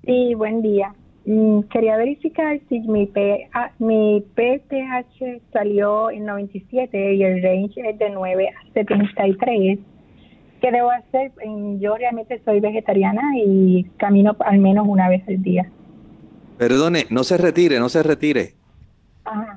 Sí, 0.05 0.35
buen 0.35 0.63
día. 0.63 0.95
Mm, 1.27 1.61
quería 1.71 1.97
verificar 1.97 2.61
si 2.69 2.81
mi, 2.81 3.11
mi 3.79 4.25
PTH 4.35 5.41
salió 5.53 6.11
en 6.11 6.27
97 6.27 7.15
y 7.15 7.23
el 7.23 7.43
range 7.43 7.81
es 7.89 7.99
de 7.99 8.11
9 8.11 8.49
a 8.49 8.73
73 8.75 9.79
¿Qué 10.61 10.71
debo 10.71 10.91
hacer? 10.91 11.33
Yo 11.79 11.95
realmente 11.97 12.41
soy 12.45 12.61
vegetariana 12.61 13.23
y 13.37 13.85
camino 13.99 14.35
al 14.41 14.59
menos 14.59 14.87
una 14.89 15.09
vez 15.11 15.23
al 15.29 15.43
día. 15.43 15.71
Perdone, 16.57 17.05
no 17.11 17.23
se 17.25 17.37
retire, 17.37 17.79
no 17.79 17.89
se 17.89 18.03
retire. 18.03 18.55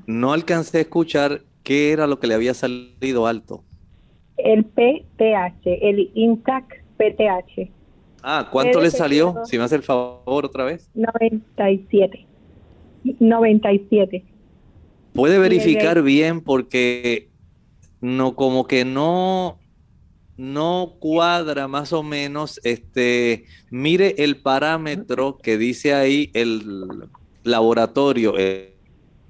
No 0.06 0.34
alcancé 0.34 0.80
a 0.80 0.82
escuchar 0.82 1.42
qué 1.64 1.92
era 1.92 2.08
lo 2.08 2.20
que 2.20 2.28
le 2.28 2.34
había 2.34 2.54
salido 2.54 3.28
alto. 3.28 3.64
El 4.38 4.66
PTH, 4.66 5.66
el 5.66 6.12
Intac 6.14 6.84
PTH. 6.98 7.77
Ah, 8.30 8.50
¿cuánto 8.52 8.82
le 8.82 8.92
salió? 8.92 9.36
Si 9.46 9.58
me 9.58 9.64
hace 9.64 9.76
el 9.76 9.84
favor 9.84 10.46
otra 10.46 10.66
vez. 10.66 10.90
97. 10.96 12.26
97. 13.22 14.26
Puede 15.14 15.40
verificar 15.40 16.04
bien 16.04 16.42
porque 16.42 17.30
no 18.02 18.36
como 18.36 18.68
que 18.68 18.84
no 18.84 19.60
no 20.36 20.98
cuadra 21.00 21.70
más 21.70 21.94
o 21.94 22.04
menos, 22.04 22.60
este, 22.66 23.46
mire 23.72 24.16
el 24.18 24.36
parámetro 24.36 25.38
que 25.38 25.58
dice 25.58 25.94
ahí 25.94 26.30
el 26.34 27.08
laboratorio, 27.44 28.38
el 28.38 28.74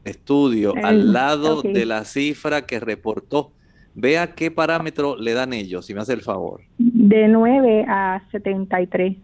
estudio, 0.06 0.74
al 0.84 1.14
lado 1.14 1.62
de 1.62 1.86
la 1.86 2.04
cifra 2.04 2.66
que 2.66 2.80
reportó. 2.80 3.52
Vea 3.94 4.34
qué 4.34 4.50
parámetro 4.50 5.16
le 5.16 5.34
dan 5.34 5.54
ellos, 5.54 5.86
si 5.86 5.94
me 5.94 6.02
hace 6.02 6.14
el 6.14 6.22
favor. 6.22 6.62
De 7.08 7.30
9 7.30 7.86
a 7.88 8.22
73. 8.32 9.15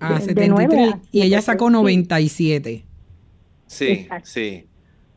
A 0.00 0.20
73 0.20 0.94
y 1.12 1.20
ella 1.20 1.42
sacó 1.42 1.68
97. 1.68 2.82
Sí, 3.66 4.08
sí. 4.22 4.66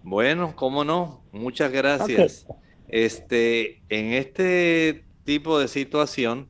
Bueno, 0.04 0.54
cómo 0.58 0.84
no. 0.84 1.22
Muchas 1.32 1.72
gracias. 1.72 2.46
Este, 2.90 3.82
en 3.88 4.12
este 4.12 5.06
tipo 5.24 5.58
de 5.58 5.70
situación, 5.70 6.50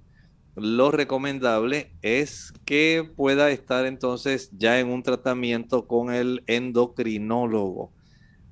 lo 0.56 0.90
recomendable 0.90 1.92
es 2.02 2.52
que 2.66 3.08
pueda 3.16 3.52
estar 3.52 3.86
entonces 3.86 4.50
ya 4.58 4.80
en 4.80 4.88
un 4.88 5.04
tratamiento 5.04 5.86
con 5.86 6.12
el 6.12 6.44
endocrinólogo. 6.48 7.92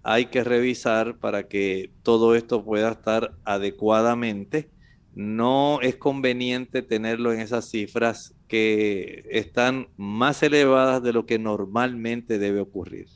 Hay 0.03 0.27
que 0.27 0.43
revisar 0.43 1.17
para 1.17 1.47
que 1.47 1.89
todo 2.03 2.35
esto 2.35 2.63
pueda 2.63 2.91
estar 2.91 3.33
adecuadamente. 3.43 4.69
No 5.15 5.79
es 5.81 5.95
conveniente 5.95 6.81
tenerlo 6.81 7.33
en 7.33 7.39
esas 7.39 7.69
cifras 7.69 8.35
que 8.47 9.25
están 9.31 9.87
más 9.97 10.41
elevadas 10.43 11.03
de 11.03 11.13
lo 11.13 11.25
que 11.25 11.37
normalmente 11.37 12.39
debe 12.39 12.59
ocurrir. 12.59 13.07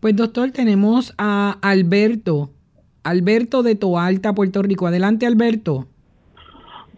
Pues 0.00 0.16
doctor, 0.16 0.52
tenemos 0.52 1.14
a 1.18 1.58
Alberto, 1.60 2.50
Alberto 3.02 3.62
de 3.62 3.74
Toalta, 3.74 4.34
Puerto 4.34 4.62
Rico. 4.62 4.86
Adelante, 4.86 5.26
Alberto. 5.26 5.86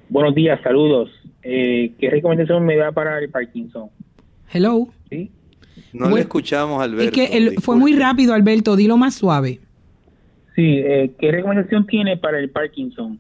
Buenos 0.09 0.35
días, 0.35 0.61
saludos. 0.63 1.11
Eh, 1.43 1.93
¿Qué 1.99 2.11
recomendación 2.11 2.65
me 2.67 2.77
da 2.77 2.93
para 2.93 3.19
el 3.19 3.31
Parkinson? 3.31 3.89
Hello. 4.53 4.89
¿Sí? 5.09 5.31
No 5.93 6.11
le 6.11 6.21
escuchamos, 6.21 6.83
Alberto. 6.83 7.21
Es 7.21 7.31
que 7.31 7.61
fue 7.61 7.77
muy 7.77 7.95
rápido, 7.97 8.35
Alberto. 8.35 8.77
Dilo 8.77 8.97
más 8.97 9.15
suave. 9.15 9.61
Sí, 10.55 10.79
eh, 10.79 11.13
¿qué 11.19 11.31
recomendación 11.31 11.87
tiene 11.87 12.17
para 12.17 12.39
el 12.39 12.51
Parkinson? 12.51 13.19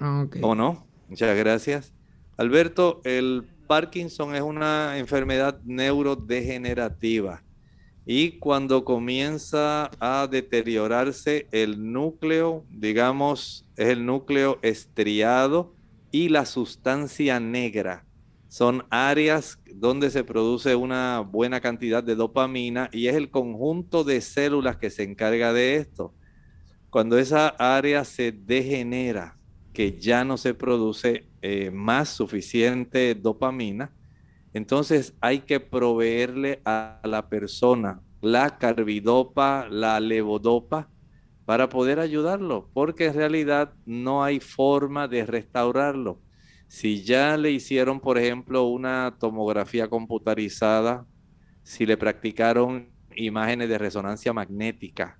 Ah, 0.00 0.26
¿O 0.40 0.54
no? 0.54 0.86
Muchas 1.08 1.36
gracias. 1.36 1.92
Alberto, 2.36 3.00
el 3.04 3.46
Parkinson 3.66 4.34
es 4.34 4.42
una 4.42 4.98
enfermedad 4.98 5.60
neurodegenerativa 5.64 7.42
y 8.06 8.38
cuando 8.38 8.84
comienza 8.84 9.90
a 10.00 10.26
deteriorarse 10.26 11.46
el 11.52 11.92
núcleo, 11.92 12.64
digamos, 12.70 13.66
es 13.76 13.88
el 13.88 14.04
núcleo 14.04 14.58
estriado 14.62 15.74
y 16.10 16.28
la 16.28 16.46
sustancia 16.46 17.38
negra. 17.38 18.04
Son 18.48 18.84
áreas 18.90 19.60
donde 19.72 20.10
se 20.10 20.24
produce 20.24 20.74
una 20.74 21.20
buena 21.20 21.60
cantidad 21.60 22.02
de 22.02 22.16
dopamina 22.16 22.88
y 22.92 23.06
es 23.06 23.14
el 23.14 23.30
conjunto 23.30 24.02
de 24.02 24.20
células 24.20 24.76
que 24.78 24.90
se 24.90 25.04
encarga 25.04 25.52
de 25.52 25.76
esto. 25.76 26.12
Cuando 26.88 27.18
esa 27.18 27.48
área 27.50 28.04
se 28.04 28.32
degenera, 28.32 29.38
que 29.72 29.98
ya 29.98 30.24
no 30.24 30.36
se 30.36 30.54
produce 30.54 31.26
eh, 31.42 31.70
más 31.70 32.08
suficiente 32.08 33.14
dopamina, 33.14 33.92
entonces 34.52 35.14
hay 35.20 35.40
que 35.40 35.60
proveerle 35.60 36.60
a 36.64 37.00
la 37.04 37.28
persona 37.28 38.00
la 38.20 38.58
carbidopa, 38.58 39.68
la 39.70 39.98
levodopa, 40.00 40.90
para 41.46 41.68
poder 41.68 41.98
ayudarlo, 41.98 42.70
porque 42.72 43.06
en 43.06 43.14
realidad 43.14 43.72
no 43.84 44.22
hay 44.22 44.38
forma 44.40 45.08
de 45.08 45.26
restaurarlo. 45.26 46.20
Si 46.68 47.02
ya 47.02 47.36
le 47.36 47.50
hicieron, 47.50 47.98
por 47.98 48.18
ejemplo, 48.18 48.64
una 48.64 49.16
tomografía 49.18 49.88
computarizada, 49.88 51.06
si 51.64 51.86
le 51.86 51.96
practicaron 51.96 52.90
imágenes 53.16 53.68
de 53.68 53.78
resonancia 53.78 54.32
magnética 54.32 55.19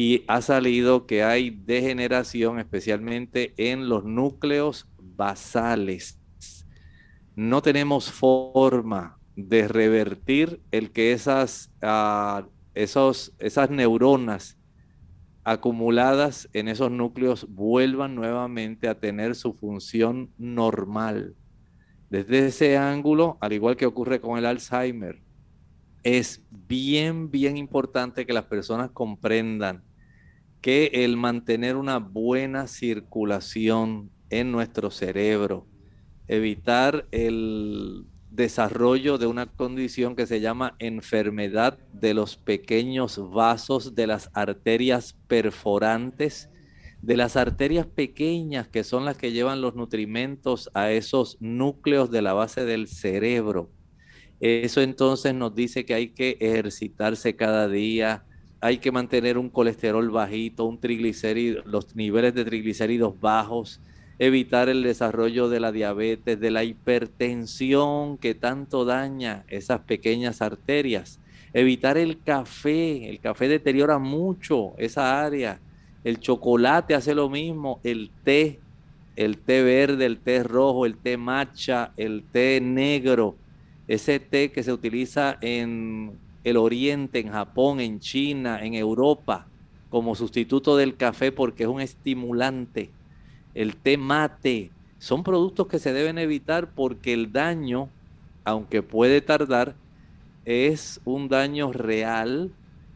y 0.00 0.22
ha 0.28 0.42
salido 0.42 1.06
que 1.06 1.24
hay 1.24 1.50
degeneración 1.50 2.60
especialmente 2.60 3.52
en 3.56 3.88
los 3.88 4.04
núcleos 4.04 4.86
basales, 4.96 6.20
no 7.34 7.62
tenemos 7.62 8.12
forma 8.12 9.18
de 9.34 9.66
revertir 9.66 10.60
el 10.70 10.92
que 10.92 11.10
esas, 11.10 11.72
uh, 11.82 12.46
esos, 12.74 13.34
esas 13.40 13.70
neuronas 13.70 14.56
acumuladas 15.42 16.48
en 16.52 16.68
esos 16.68 16.92
núcleos 16.92 17.48
vuelvan 17.52 18.14
nuevamente 18.14 18.86
a 18.86 19.00
tener 19.00 19.34
su 19.34 19.52
función 19.52 20.30
normal. 20.38 21.34
Desde 22.08 22.46
ese 22.46 22.76
ángulo, 22.76 23.36
al 23.40 23.52
igual 23.52 23.76
que 23.76 23.86
ocurre 23.86 24.20
con 24.20 24.38
el 24.38 24.46
Alzheimer, 24.46 25.20
es 26.04 26.46
bien, 26.50 27.32
bien 27.32 27.56
importante 27.56 28.24
que 28.24 28.32
las 28.32 28.44
personas 28.44 28.92
comprendan 28.92 29.87
que 30.60 30.90
el 30.92 31.16
mantener 31.16 31.76
una 31.76 31.98
buena 31.98 32.66
circulación 32.66 34.10
en 34.30 34.52
nuestro 34.52 34.90
cerebro, 34.90 35.66
evitar 36.26 37.06
el 37.10 38.06
desarrollo 38.30 39.18
de 39.18 39.26
una 39.26 39.46
condición 39.46 40.14
que 40.14 40.26
se 40.26 40.40
llama 40.40 40.76
enfermedad 40.78 41.78
de 41.92 42.14
los 42.14 42.36
pequeños 42.36 43.20
vasos 43.30 43.94
de 43.94 44.06
las 44.06 44.30
arterias 44.34 45.16
perforantes, 45.26 46.50
de 47.00 47.16
las 47.16 47.36
arterias 47.36 47.86
pequeñas 47.86 48.68
que 48.68 48.84
son 48.84 49.04
las 49.04 49.16
que 49.16 49.32
llevan 49.32 49.60
los 49.60 49.74
nutrimentos 49.74 50.70
a 50.74 50.90
esos 50.90 51.36
núcleos 51.40 52.10
de 52.10 52.22
la 52.22 52.32
base 52.32 52.64
del 52.64 52.88
cerebro. 52.88 53.70
Eso 54.40 54.82
entonces 54.82 55.34
nos 55.34 55.54
dice 55.54 55.84
que 55.84 55.94
hay 55.94 56.10
que 56.10 56.36
ejercitarse 56.40 57.34
cada 57.34 57.68
día, 57.68 58.24
hay 58.60 58.78
que 58.78 58.90
mantener 58.90 59.38
un 59.38 59.50
colesterol 59.50 60.10
bajito, 60.10 60.64
un 60.64 60.78
triglicérido, 60.78 61.62
los 61.64 61.94
niveles 61.94 62.34
de 62.34 62.44
triglicéridos 62.44 63.18
bajos, 63.20 63.80
evitar 64.18 64.68
el 64.68 64.82
desarrollo 64.82 65.48
de 65.48 65.60
la 65.60 65.70
diabetes, 65.70 66.40
de 66.40 66.50
la 66.50 66.64
hipertensión 66.64 68.18
que 68.18 68.34
tanto 68.34 68.84
daña 68.84 69.44
esas 69.48 69.80
pequeñas 69.80 70.42
arterias, 70.42 71.20
evitar 71.52 71.96
el 71.96 72.20
café, 72.22 73.08
el 73.08 73.20
café 73.20 73.46
deteriora 73.46 73.98
mucho 73.98 74.72
esa 74.76 75.24
área, 75.24 75.60
el 76.02 76.18
chocolate 76.18 76.94
hace 76.94 77.14
lo 77.14 77.28
mismo, 77.28 77.80
el 77.84 78.10
té, 78.24 78.58
el 79.14 79.38
té 79.38 79.62
verde, 79.62 80.06
el 80.06 80.18
té 80.18 80.42
rojo, 80.42 80.84
el 80.84 80.96
té 80.96 81.16
matcha, 81.16 81.92
el 81.96 82.24
té 82.24 82.60
negro, 82.60 83.36
ese 83.86 84.18
té 84.18 84.50
que 84.50 84.62
se 84.62 84.72
utiliza 84.72 85.38
en 85.40 86.18
el 86.50 86.56
oriente, 86.56 87.20
en 87.20 87.30
Japón, 87.30 87.80
en 87.80 88.00
China, 88.00 88.64
en 88.64 88.74
Europa, 88.74 89.46
como 89.90 90.14
sustituto 90.14 90.76
del 90.76 90.96
café 90.96 91.32
porque 91.32 91.64
es 91.64 91.68
un 91.68 91.80
estimulante 91.80 92.90
el 93.58 93.74
té 93.74 93.96
mate, 93.96 94.70
son 95.00 95.24
productos 95.24 95.66
que 95.66 95.80
se 95.80 95.92
deben 95.92 96.16
evitar 96.18 96.70
porque 96.76 97.12
el 97.12 97.32
daño, 97.32 97.88
aunque 98.44 98.82
puede 98.82 99.20
tardar, 99.20 99.74
es 100.44 101.00
un 101.04 101.28
daño 101.28 101.72
real 101.72 102.52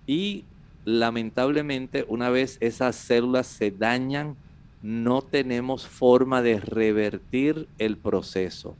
y 0.06 0.44
lamentablemente 0.84 2.04
una 2.06 2.30
vez 2.30 2.58
esas 2.60 2.94
células 2.94 3.48
se 3.48 3.72
dañan, 3.72 4.36
no 4.82 5.22
tenemos 5.22 5.88
forma 5.88 6.42
de 6.42 6.60
revertir 6.60 7.66
el 7.78 7.96
proceso. 7.96 8.76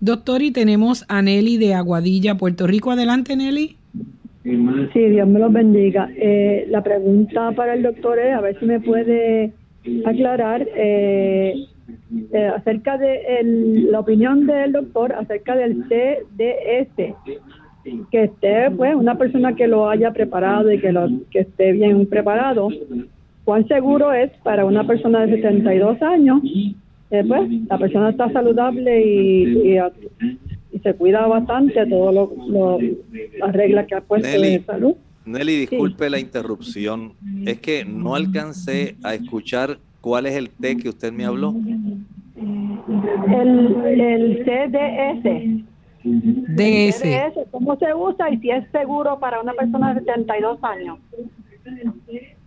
Doctor, 0.00 0.42
y 0.42 0.50
tenemos 0.50 1.04
a 1.08 1.22
Nelly 1.22 1.56
de 1.56 1.74
Aguadilla, 1.74 2.36
Puerto 2.36 2.66
Rico. 2.66 2.90
Adelante, 2.90 3.36
Nelly. 3.36 3.76
Sí, 4.92 5.00
Dios 5.08 5.26
me 5.26 5.40
los 5.40 5.52
bendiga. 5.52 6.08
Eh, 6.16 6.66
la 6.68 6.82
pregunta 6.82 7.50
para 7.52 7.74
el 7.74 7.82
doctor 7.82 8.18
es, 8.18 8.34
a 8.34 8.40
ver 8.40 8.58
si 8.60 8.66
me 8.66 8.78
puede 8.78 9.52
aclarar 10.04 10.66
eh, 10.76 11.66
eh, 12.32 12.46
acerca 12.56 12.98
de 12.98 13.40
la 13.90 14.00
opinión 14.00 14.46
del 14.46 14.72
doctor 14.72 15.12
acerca 15.12 15.54
del 15.56 15.84
CDS 15.88 17.14
que 18.10 18.24
esté 18.24 18.70
pues 18.72 18.94
una 18.96 19.16
persona 19.16 19.54
que 19.54 19.68
lo 19.68 19.88
haya 19.88 20.12
preparado 20.12 20.72
y 20.72 20.80
que 20.80 20.90
lo 20.90 21.08
que 21.30 21.40
esté 21.40 21.72
bien 21.72 22.06
preparado 22.06 22.68
cuán 23.44 23.66
seguro 23.68 24.12
es 24.12 24.32
para 24.42 24.64
una 24.64 24.84
persona 24.86 25.24
de 25.24 25.36
72 25.36 26.02
años 26.02 26.40
eh, 27.10 27.24
pues 27.26 27.50
la 27.68 27.78
persona 27.78 28.10
está 28.10 28.30
saludable 28.32 29.00
y, 29.04 29.78
se 30.82 30.94
cuida 30.94 31.26
bastante 31.26 31.86
todo 31.86 32.12
lo, 32.12 32.78
las 33.38 33.52
reglas 33.52 33.86
que 33.86 33.94
ha 33.94 34.00
puesto 34.02 34.28
de 34.28 34.62
salud 34.64 34.94
Nelly, 35.26 35.66
disculpe 35.66 36.08
la 36.08 36.20
interrupción. 36.20 37.12
Es 37.44 37.60
que 37.60 37.84
no 37.84 38.14
alcancé 38.14 38.96
a 39.02 39.14
escuchar 39.14 39.78
cuál 40.00 40.26
es 40.26 40.36
el 40.36 40.50
té 40.50 40.76
que 40.76 40.88
usted 40.88 41.12
me 41.12 41.24
habló. 41.24 41.52
El, 42.36 44.00
el 44.00 44.44
CDS. 44.44 45.64
DS. 46.04 47.02
¿Cómo 47.50 47.76
se 47.76 47.92
usa 47.92 48.30
y 48.30 48.38
si 48.38 48.50
es 48.50 48.70
seguro 48.70 49.18
para 49.18 49.40
una 49.40 49.52
persona 49.54 49.92
de 49.94 50.00
72 50.00 50.62
años? 50.62 50.98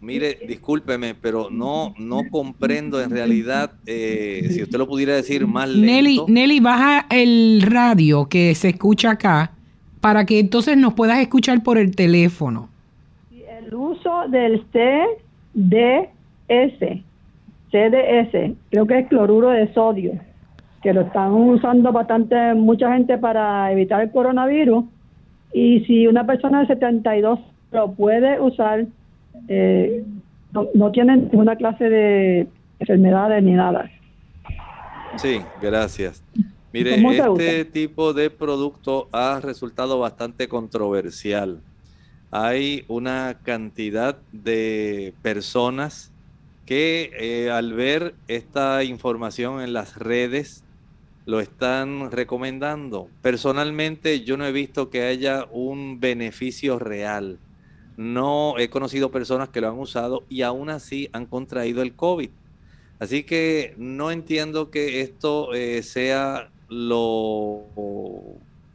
Mire, 0.01 0.37
discúlpeme, 0.47 1.13
pero 1.13 1.49
no, 1.49 1.93
no 1.97 2.21
comprendo 2.31 3.01
en 3.01 3.09
realidad, 3.09 3.71
eh, 3.85 4.47
si 4.49 4.63
usted 4.63 4.77
lo 4.77 4.87
pudiera 4.87 5.13
decir 5.13 5.45
más 5.45 5.67
lento. 5.67 5.85
Nelly, 5.85 6.21
Nelly, 6.27 6.59
baja 6.61 7.05
el 7.09 7.61
radio 7.61 8.29
que 8.29 8.55
se 8.55 8.69
escucha 8.69 9.11
acá 9.11 9.51
para 9.99 10.25
que 10.25 10.39
entonces 10.39 10.77
nos 10.77 10.93
puedas 10.93 11.19
escuchar 11.19 11.61
por 11.63 11.77
el 11.77 11.95
teléfono. 11.95 12.69
El 13.31 13.73
uso 13.73 14.27
del 14.29 14.63
CDS, 14.71 15.19
CDS, 17.71 18.55
creo 18.69 18.87
que 18.87 18.99
es 18.99 19.07
cloruro 19.07 19.49
de 19.49 19.73
sodio, 19.73 20.13
que 20.81 20.93
lo 20.93 21.01
están 21.01 21.33
usando 21.33 21.91
bastante 21.91 22.53
mucha 22.53 22.93
gente 22.93 23.17
para 23.17 23.69
evitar 23.73 24.01
el 24.01 24.11
coronavirus. 24.11 24.85
Y 25.53 25.81
si 25.81 26.07
una 26.07 26.25
persona 26.25 26.61
de 26.61 26.67
72 26.67 27.39
lo 27.71 27.91
puede 27.91 28.39
usar, 28.39 28.85
eh, 29.47 30.03
no, 30.51 30.67
no 30.73 30.91
tienen 30.91 31.29
ninguna 31.31 31.55
clase 31.55 31.89
de 31.89 32.47
enfermedades 32.79 33.43
ni 33.43 33.53
nada. 33.53 33.89
Sí, 35.17 35.41
gracias. 35.61 36.23
Mire, 36.71 36.95
este 36.95 37.65
tipo 37.65 38.13
de 38.13 38.29
producto 38.29 39.09
ha 39.11 39.39
resultado 39.41 39.99
bastante 39.99 40.47
controversial. 40.47 41.61
Hay 42.31 42.85
una 42.87 43.39
cantidad 43.43 44.19
de 44.31 45.15
personas 45.23 46.11
que 46.67 47.11
eh, 47.19 47.49
al 47.49 47.73
ver 47.73 48.13
esta 48.27 48.83
información 48.83 49.61
en 49.61 49.73
las 49.73 49.97
redes 49.97 50.63
lo 51.25 51.39
están 51.39 52.11
recomendando. 52.11 53.09
Personalmente 53.23 54.21
yo 54.21 54.37
no 54.37 54.45
he 54.45 54.51
visto 54.51 54.91
que 54.91 55.03
haya 55.03 55.47
un 55.51 55.99
beneficio 55.99 56.77
real. 56.77 57.39
No 57.99 58.57
he 58.57 58.69
conocido 58.69 59.11
personas 59.11 59.49
que 59.49 59.59
lo 59.59 59.67
han 59.67 59.77
usado 59.77 60.23
y 60.29 60.43
aún 60.43 60.69
así 60.69 61.09
han 61.11 61.25
contraído 61.25 61.81
el 61.81 61.95
COVID. 61.95 62.29
Así 62.97 63.23
que 63.23 63.73
no 63.77 64.09
entiendo 64.09 64.71
que 64.71 65.01
esto 65.01 65.53
eh, 65.53 65.83
sea 65.83 66.49
lo, 66.69 67.65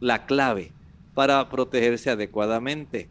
la 0.00 0.26
clave 0.26 0.72
para 1.14 1.48
protegerse 1.48 2.10
adecuadamente. 2.10 3.08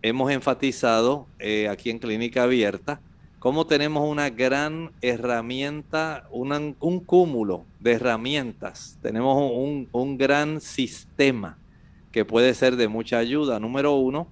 Hemos 0.00 0.32
enfatizado 0.32 1.26
eh, 1.38 1.68
aquí 1.68 1.90
en 1.90 1.98
Clínica 1.98 2.44
Abierta 2.44 3.02
cómo 3.38 3.66
tenemos 3.66 4.08
una 4.08 4.30
gran 4.30 4.92
herramienta, 5.02 6.26
un 6.30 7.00
cúmulo 7.00 7.66
de 7.80 7.92
herramientas. 7.92 8.96
Tenemos 9.02 9.36
un, 9.36 9.90
un 9.92 10.16
gran 10.16 10.62
sistema 10.62 11.58
que 12.12 12.24
puede 12.24 12.54
ser 12.54 12.76
de 12.76 12.88
mucha 12.88 13.18
ayuda. 13.18 13.60
Número 13.60 13.92
uno, 13.92 14.26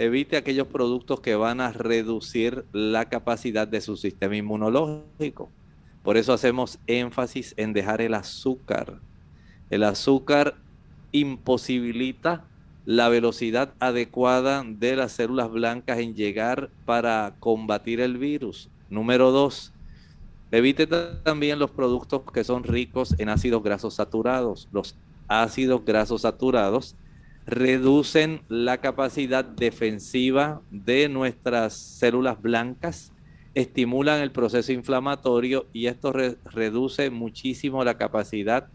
evite 0.00 0.38
aquellos 0.38 0.66
productos 0.66 1.20
que 1.20 1.34
van 1.34 1.60
a 1.60 1.72
reducir 1.72 2.64
la 2.72 3.10
capacidad 3.10 3.68
de 3.68 3.82
su 3.82 3.98
sistema 3.98 4.34
inmunológico. 4.34 5.50
Por 6.02 6.16
eso 6.16 6.32
hacemos 6.32 6.78
énfasis 6.86 7.52
en 7.58 7.74
dejar 7.74 8.00
el 8.00 8.14
azúcar. 8.14 8.98
El 9.68 9.82
azúcar 9.84 10.56
imposibilita 11.12 12.46
la 12.86 13.10
velocidad 13.10 13.74
adecuada 13.78 14.64
de 14.66 14.96
las 14.96 15.12
células 15.12 15.50
blancas 15.50 15.98
en 15.98 16.14
llegar 16.14 16.70
para 16.86 17.34
combatir 17.38 18.00
el 18.00 18.16
virus. 18.16 18.70
Número 18.88 19.30
dos, 19.30 19.70
evite 20.50 20.86
también 20.86 21.58
los 21.58 21.72
productos 21.72 22.22
que 22.32 22.42
son 22.42 22.64
ricos 22.64 23.14
en 23.18 23.28
ácidos 23.28 23.62
grasos 23.62 23.96
saturados. 23.96 24.66
Los 24.72 24.96
ácidos 25.28 25.84
grasos 25.84 26.22
saturados 26.22 26.96
reducen 27.46 28.42
la 28.48 28.78
capacidad 28.78 29.44
defensiva 29.44 30.60
de 30.70 31.08
nuestras 31.08 31.74
células 31.74 32.40
blancas, 32.40 33.12
estimulan 33.54 34.20
el 34.20 34.30
proceso 34.30 34.72
inflamatorio 34.72 35.66
y 35.72 35.86
esto 35.86 36.12
reduce 36.12 37.10
muchísimo 37.10 37.84
la 37.84 37.96
capacidad 37.96 38.68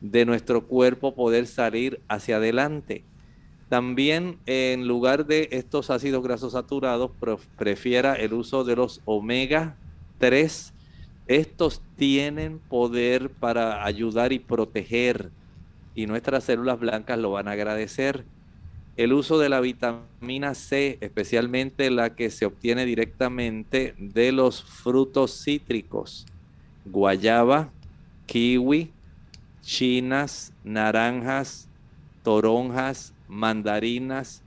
de 0.00 0.24
nuestro 0.24 0.66
cuerpo 0.66 1.14
poder 1.14 1.46
salir 1.46 2.00
hacia 2.08 2.36
adelante. 2.36 3.04
También 3.68 4.38
en 4.46 4.86
lugar 4.86 5.26
de 5.26 5.48
estos 5.52 5.90
ácidos 5.90 6.22
grasos 6.22 6.52
saturados, 6.52 7.10
prefiera 7.56 8.14
el 8.14 8.34
uso 8.34 8.64
de 8.64 8.76
los 8.76 9.00
omega 9.06 9.76
3. 10.18 10.74
Estos 11.26 11.80
tienen 11.96 12.58
poder 12.58 13.30
para 13.30 13.84
ayudar 13.84 14.32
y 14.32 14.40
proteger 14.40 15.30
y 15.94 16.06
nuestras 16.06 16.44
células 16.44 16.78
blancas 16.78 17.18
lo 17.18 17.30
van 17.30 17.48
a 17.48 17.52
agradecer. 17.52 18.24
El 18.96 19.12
uso 19.12 19.38
de 19.38 19.48
la 19.48 19.60
vitamina 19.60 20.54
C, 20.54 20.98
especialmente 21.00 21.90
la 21.90 22.14
que 22.14 22.30
se 22.30 22.44
obtiene 22.44 22.84
directamente 22.84 23.94
de 23.98 24.32
los 24.32 24.62
frutos 24.62 25.42
cítricos, 25.44 26.26
guayaba, 26.84 27.70
kiwi, 28.26 28.90
chinas, 29.62 30.52
naranjas, 30.64 31.68
toronjas, 32.22 33.14
mandarinas, 33.28 34.42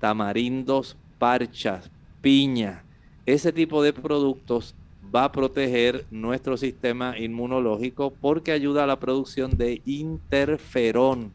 tamarindos, 0.00 0.96
parchas, 1.18 1.90
piña. 2.20 2.84
Ese 3.26 3.52
tipo 3.52 3.82
de 3.82 3.92
productos 3.92 4.74
va 5.14 5.24
a 5.24 5.32
proteger 5.32 6.06
nuestro 6.10 6.56
sistema 6.56 7.18
inmunológico 7.18 8.12
porque 8.20 8.52
ayuda 8.52 8.84
a 8.84 8.86
la 8.86 8.98
producción 8.98 9.56
de 9.56 9.82
interferón. 9.84 11.32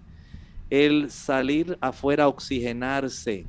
El 0.70 1.12
salir 1.12 1.78
afuera 1.80 2.26
a 2.26 2.28
oxigenarse, 2.28 3.46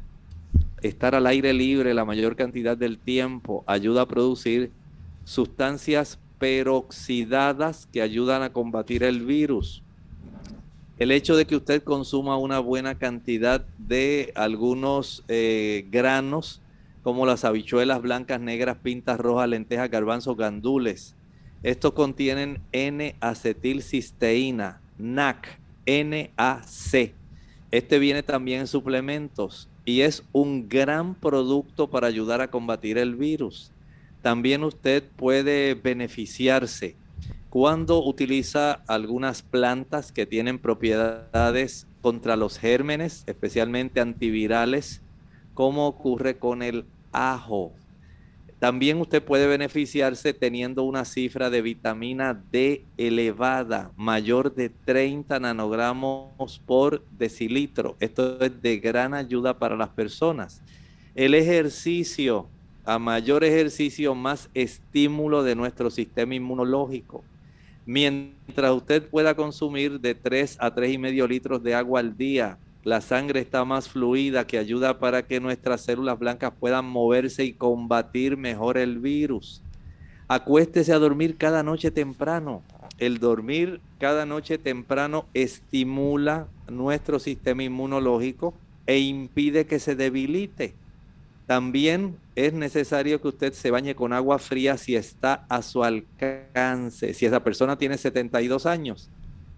estar 0.82 1.14
al 1.14 1.26
aire 1.26 1.52
libre 1.52 1.94
la 1.94 2.04
mayor 2.04 2.36
cantidad 2.36 2.76
del 2.76 2.98
tiempo, 2.98 3.64
ayuda 3.66 4.02
a 4.02 4.08
producir 4.08 4.70
sustancias 5.24 6.18
peroxidadas 6.38 7.88
que 7.92 8.02
ayudan 8.02 8.42
a 8.42 8.52
combatir 8.52 9.02
el 9.02 9.24
virus. 9.24 9.82
El 10.98 11.10
hecho 11.12 11.36
de 11.36 11.46
que 11.46 11.56
usted 11.56 11.82
consuma 11.82 12.36
una 12.36 12.58
buena 12.58 12.96
cantidad 12.96 13.64
de 13.78 14.32
algunos 14.34 15.24
eh, 15.28 15.86
granos, 15.90 16.60
como 17.08 17.24
las 17.24 17.46
habichuelas 17.46 18.02
blancas, 18.02 18.38
negras, 18.38 18.76
pintas 18.82 19.18
rojas, 19.18 19.48
lentejas, 19.48 19.90
garbanzos, 19.90 20.36
gandules. 20.36 21.14
Estos 21.62 21.92
contienen 21.92 22.60
N-acetilcisteína, 22.72 24.82
NAC, 24.98 25.58
NAC. 25.86 27.14
Este 27.70 27.98
viene 27.98 28.22
también 28.22 28.60
en 28.60 28.66
suplementos 28.66 29.70
y 29.86 30.02
es 30.02 30.22
un 30.32 30.68
gran 30.68 31.14
producto 31.14 31.88
para 31.88 32.08
ayudar 32.08 32.42
a 32.42 32.50
combatir 32.50 32.98
el 32.98 33.16
virus. 33.16 33.72
También 34.20 34.62
usted 34.62 35.02
puede 35.16 35.72
beneficiarse 35.72 36.94
cuando 37.48 38.04
utiliza 38.04 38.82
algunas 38.86 39.40
plantas 39.40 40.12
que 40.12 40.26
tienen 40.26 40.58
propiedades 40.58 41.86
contra 42.02 42.36
los 42.36 42.58
gérmenes, 42.58 43.24
especialmente 43.26 44.02
antivirales, 44.02 45.00
como 45.54 45.86
ocurre 45.86 46.36
con 46.36 46.62
el 46.62 46.84
ajo. 47.12 47.72
También 48.58 49.00
usted 49.00 49.22
puede 49.22 49.46
beneficiarse 49.46 50.34
teniendo 50.34 50.82
una 50.82 51.04
cifra 51.04 51.48
de 51.48 51.62
vitamina 51.62 52.34
D 52.50 52.84
elevada, 52.96 53.92
mayor 53.96 54.52
de 54.52 54.68
30 54.68 55.38
nanogramos 55.38 56.58
por 56.66 57.04
decilitro. 57.16 57.96
Esto 58.00 58.40
es 58.40 58.60
de 58.60 58.78
gran 58.78 59.14
ayuda 59.14 59.58
para 59.58 59.76
las 59.76 59.90
personas. 59.90 60.60
El 61.14 61.34
ejercicio, 61.34 62.48
a 62.84 62.98
mayor 62.98 63.44
ejercicio, 63.44 64.16
más 64.16 64.50
estímulo 64.54 65.44
de 65.44 65.54
nuestro 65.54 65.88
sistema 65.88 66.34
inmunológico. 66.34 67.22
Mientras 67.86 68.72
usted 68.72 69.08
pueda 69.08 69.36
consumir 69.36 70.00
de 70.00 70.16
3 70.16 70.56
a 70.58 70.74
3,5 70.74 71.28
litros 71.28 71.62
de 71.62 71.74
agua 71.76 72.00
al 72.00 72.16
día, 72.16 72.58
la 72.84 73.00
sangre 73.00 73.40
está 73.40 73.64
más 73.64 73.88
fluida 73.88 74.46
que 74.46 74.58
ayuda 74.58 74.98
para 74.98 75.26
que 75.26 75.40
nuestras 75.40 75.82
células 75.82 76.18
blancas 76.18 76.52
puedan 76.58 76.84
moverse 76.84 77.44
y 77.44 77.52
combatir 77.52 78.36
mejor 78.36 78.78
el 78.78 78.98
virus. 78.98 79.62
Acuéstese 80.28 80.92
a 80.92 80.98
dormir 80.98 81.36
cada 81.36 81.62
noche 81.62 81.90
temprano. 81.90 82.62
El 82.98 83.18
dormir 83.18 83.80
cada 83.98 84.26
noche 84.26 84.58
temprano 84.58 85.26
estimula 85.34 86.48
nuestro 86.68 87.18
sistema 87.18 87.62
inmunológico 87.62 88.54
e 88.86 88.98
impide 88.98 89.66
que 89.66 89.78
se 89.78 89.94
debilite. 89.94 90.74
También 91.46 92.16
es 92.36 92.52
necesario 92.52 93.22
que 93.22 93.28
usted 93.28 93.52
se 93.54 93.70
bañe 93.70 93.94
con 93.94 94.12
agua 94.12 94.38
fría 94.38 94.76
si 94.76 94.96
está 94.96 95.46
a 95.48 95.62
su 95.62 95.82
alcance. 95.82 97.14
Si 97.14 97.24
esa 97.24 97.42
persona 97.42 97.78
tiene 97.78 97.96
72 97.96 98.66
años, 98.66 99.08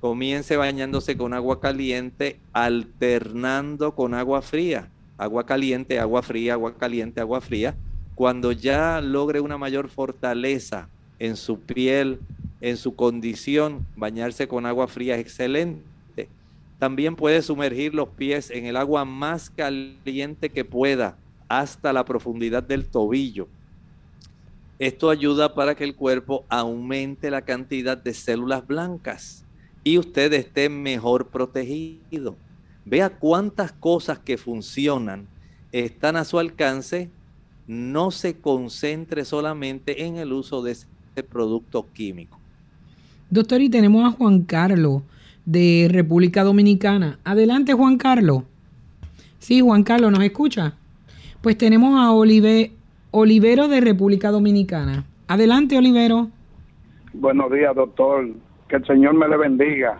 comience 0.01 0.57
bañándose 0.57 1.17
con 1.17 1.35
agua 1.35 1.61
caliente, 1.61 2.41
alternando 2.53 3.95
con 3.95 4.15
agua 4.15 4.43
fría. 4.43 4.89
Agua 5.19 5.45
caliente, 5.45 6.01
agua 6.01 6.23
fría, 6.23 6.55
agua 6.55 6.75
caliente, 6.77 7.21
agua 7.21 7.41
fría. 7.43 7.77
Cuando 8.15 8.53
ya 8.53 9.01
logre 9.03 9.41
una 9.41 9.59
mayor 9.59 9.89
fortaleza 9.89 10.89
en 11.19 11.37
su 11.37 11.61
piel, 11.61 12.19
en 12.63 12.79
su 12.79 12.97
condición, 12.97 13.87
bañarse 13.97 14.49
con 14.49 14.65
agua 14.65 14.89
fría 14.89 15.17
es 15.17 15.21
excelente. 15.21 15.85
También 16.79 17.15
puede 17.15 17.43
sumergir 17.43 17.95
los 17.95 18.09
pies 18.09 18.51
en 18.51 18.65
el 18.65 18.79
agua 18.79 19.05
más 19.05 19.51
caliente 19.51 20.49
que 20.49 20.65
pueda, 20.65 21.19
hasta 21.47 21.93
la 21.93 22.07
profundidad 22.07 22.63
del 22.63 22.87
tobillo. 22.87 23.49
Esto 24.79 25.11
ayuda 25.11 25.55
para 25.55 25.75
que 25.75 25.85
el 25.85 25.95
cuerpo 25.95 26.47
aumente 26.49 27.31
la 27.31 27.43
cantidad 27.43 27.99
de 27.99 28.15
células 28.15 28.67
blancas 28.67 29.45
y 29.85 29.99
usted 29.99 30.33
esté 30.33 30.69
mejor 30.69 31.29
protegido. 31.29 32.37
Vea 32.85 33.11
cuántas 33.11 33.73
cosas 33.73 34.19
que 34.19 34.37
funcionan 34.37 35.27
están 35.73 36.17
a 36.17 36.25
su 36.25 36.39
alcance. 36.39 37.11
No 37.67 38.11
se 38.11 38.39
concentre 38.39 39.25
solamente 39.25 40.05
en 40.05 40.17
el 40.17 40.33
uso 40.33 40.63
de 40.63 40.73
este 40.73 41.23
producto 41.23 41.87
químico. 41.93 42.39
Doctor, 43.31 43.61
y 43.61 43.69
tenemos 43.69 44.05
a 44.05 44.17
Juan 44.17 44.43
Carlos 44.43 45.03
de 45.45 45.89
República 45.91 46.43
Dominicana. 46.43 47.19
Adelante, 47.23 47.73
Juan 47.73 47.97
Carlos. 47.97 48.43
Sí, 49.39 49.61
Juan 49.61 49.85
Carlos, 49.85 50.11
¿nos 50.11 50.23
escucha? 50.25 50.75
Pues 51.41 51.57
tenemos 51.57 51.99
a 51.99 52.13
Olive, 52.13 52.73
Olivero 53.13 53.69
de 53.69 53.81
República 53.81 54.31
Dominicana. 54.31 55.07
Adelante, 55.29 55.79
Olivero. 55.79 56.29
Buenos 57.13 57.53
días, 57.53 57.75
doctor 57.75 58.29
que 58.71 58.77
el 58.77 58.87
Señor 58.87 59.15
me 59.15 59.29
le 59.29 59.37
bendiga. 59.37 59.99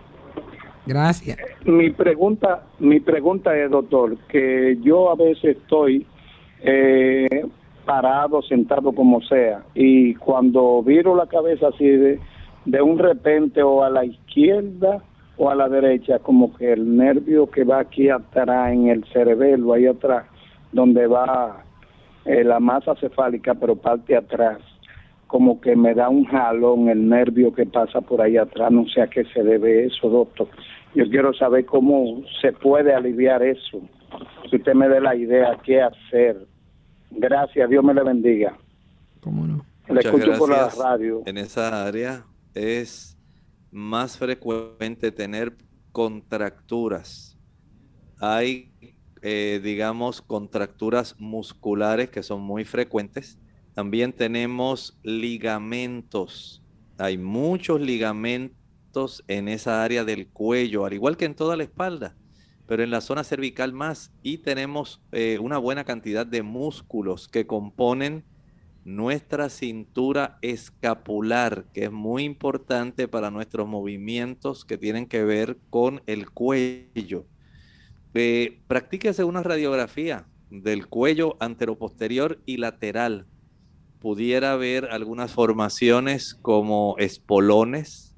Gracias. 0.85 1.37
Mi 1.65 1.91
pregunta, 1.91 2.63
mi 2.79 2.99
pregunta 2.99 3.55
es, 3.55 3.69
doctor, 3.69 4.17
que 4.29 4.77
yo 4.81 5.11
a 5.11 5.15
veces 5.15 5.57
estoy 5.57 6.07
eh, 6.61 7.45
parado, 7.85 8.41
sentado 8.41 8.93
como 8.93 9.21
sea, 9.21 9.63
y 9.75 10.15
cuando 10.15 10.81
viro 10.81 11.15
la 11.15 11.27
cabeza 11.27 11.67
así 11.67 11.85
de, 11.85 12.19
de 12.65 12.81
un 12.81 12.97
repente 12.97 13.61
o 13.61 13.83
a 13.83 13.89
la 13.89 14.05
izquierda 14.05 15.03
o 15.37 15.49
a 15.49 15.55
la 15.55 15.67
derecha, 15.67 16.19
como 16.19 16.53
que 16.55 16.71
el 16.71 16.97
nervio 16.97 17.49
que 17.49 17.63
va 17.63 17.79
aquí 17.79 18.09
atrás 18.09 18.71
en 18.71 18.87
el 18.87 19.03
cerebelo, 19.11 19.73
ahí 19.73 19.85
atrás, 19.85 20.25
donde 20.71 21.07
va 21.07 21.63
eh, 22.25 22.43
la 22.43 22.59
masa 22.59 22.95
cefálica, 22.95 23.53
pero 23.55 23.75
parte 23.75 24.15
atrás, 24.15 24.59
como 25.31 25.61
que 25.61 25.77
me 25.77 25.93
da 25.93 26.09
un 26.09 26.25
jalón 26.25 26.89
el 26.89 27.07
nervio 27.07 27.53
que 27.53 27.65
pasa 27.65 28.01
por 28.01 28.21
ahí 28.21 28.35
atrás, 28.35 28.69
no 28.69 28.85
sé 28.89 29.01
a 29.01 29.07
qué 29.07 29.23
se 29.33 29.41
debe 29.41 29.85
eso, 29.85 30.09
doctor. 30.09 30.49
Yo 30.93 31.09
quiero 31.09 31.33
saber 31.33 31.65
cómo 31.65 32.21
se 32.41 32.51
puede 32.51 32.93
aliviar 32.93 33.41
eso. 33.41 33.79
Si 34.49 34.57
usted 34.57 34.73
me 34.73 34.89
dé 34.89 34.99
la 34.99 35.15
idea, 35.15 35.57
qué 35.63 35.81
hacer. 35.81 36.45
Gracias, 37.11 37.69
Dios 37.69 37.81
me 37.81 37.93
le 37.93 38.03
bendiga. 38.03 38.57
¿Cómo 39.21 39.47
no? 39.47 39.65
Le 39.87 40.01
escucho 40.01 40.33
por 40.37 40.49
la 40.49 40.67
radio. 40.67 41.23
En 41.25 41.37
esa 41.37 41.87
área 41.87 42.25
es 42.53 43.17
más 43.71 44.17
frecuente 44.17 45.13
tener 45.13 45.53
contracturas. 45.93 47.37
Hay, 48.19 48.73
eh, 49.21 49.61
digamos, 49.63 50.21
contracturas 50.21 51.15
musculares 51.19 52.09
que 52.09 52.21
son 52.21 52.41
muy 52.41 52.65
frecuentes 52.65 53.40
también 53.73 54.13
tenemos 54.13 54.99
ligamentos. 55.03 56.63
Hay 56.97 57.17
muchos 57.17 57.81
ligamentos 57.81 59.23
en 59.27 59.47
esa 59.47 59.83
área 59.83 60.03
del 60.03 60.27
cuello, 60.27 60.85
al 60.85 60.93
igual 60.93 61.17
que 61.17 61.25
en 61.25 61.35
toda 61.35 61.55
la 61.55 61.63
espalda. 61.63 62.15
pero 62.67 62.83
en 62.83 62.91
la 62.91 63.01
zona 63.01 63.25
cervical 63.25 63.73
más 63.73 64.13
y 64.23 64.37
tenemos 64.37 65.01
eh, 65.11 65.39
una 65.41 65.57
buena 65.57 65.83
cantidad 65.83 66.25
de 66.25 66.41
músculos 66.41 67.27
que 67.27 67.45
componen 67.45 68.23
nuestra 68.85 69.49
cintura 69.49 70.37
escapular, 70.41 71.65
que 71.73 71.85
es 71.85 71.91
muy 71.91 72.23
importante 72.23 73.07
para 73.09 73.29
nuestros 73.29 73.67
movimientos 73.67 74.63
que 74.63 74.77
tienen 74.77 75.05
que 75.05 75.23
ver 75.23 75.57
con 75.69 76.01
el 76.07 76.31
cuello. 76.31 77.25
Eh, 78.13 78.61
practíquese 78.67 79.23
una 79.23 79.43
radiografía 79.43 80.27
del 80.49 80.87
cuello 80.87 81.37
anteroposterior 81.39 82.41
y 82.45 82.57
lateral. 82.57 83.27
Pudiera 84.01 84.53
haber 84.53 84.85
algunas 84.85 85.31
formaciones 85.31 86.33
como 86.33 86.95
espolones, 86.97 88.17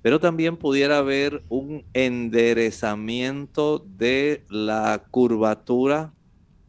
pero 0.00 0.20
también 0.20 0.56
pudiera 0.56 0.98
haber 0.98 1.42
un 1.48 1.84
enderezamiento 1.92 3.80
de 3.80 4.44
la 4.48 5.04
curvatura 5.10 6.14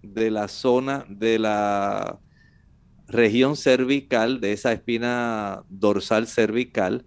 de 0.01 0.31
la 0.31 0.47
zona 0.47 1.05
de 1.07 1.37
la 1.37 2.19
región 3.07 3.55
cervical, 3.55 4.41
de 4.41 4.53
esa 4.53 4.73
espina 4.73 5.63
dorsal 5.69 6.25
cervical, 6.25 7.05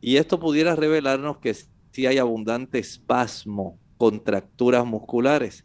y 0.00 0.16
esto 0.16 0.40
pudiera 0.40 0.74
revelarnos 0.74 1.38
que 1.38 1.54
si 1.92 2.06
hay 2.06 2.18
abundante 2.18 2.80
espasmo, 2.80 3.78
contracturas 3.96 4.84
musculares. 4.84 5.64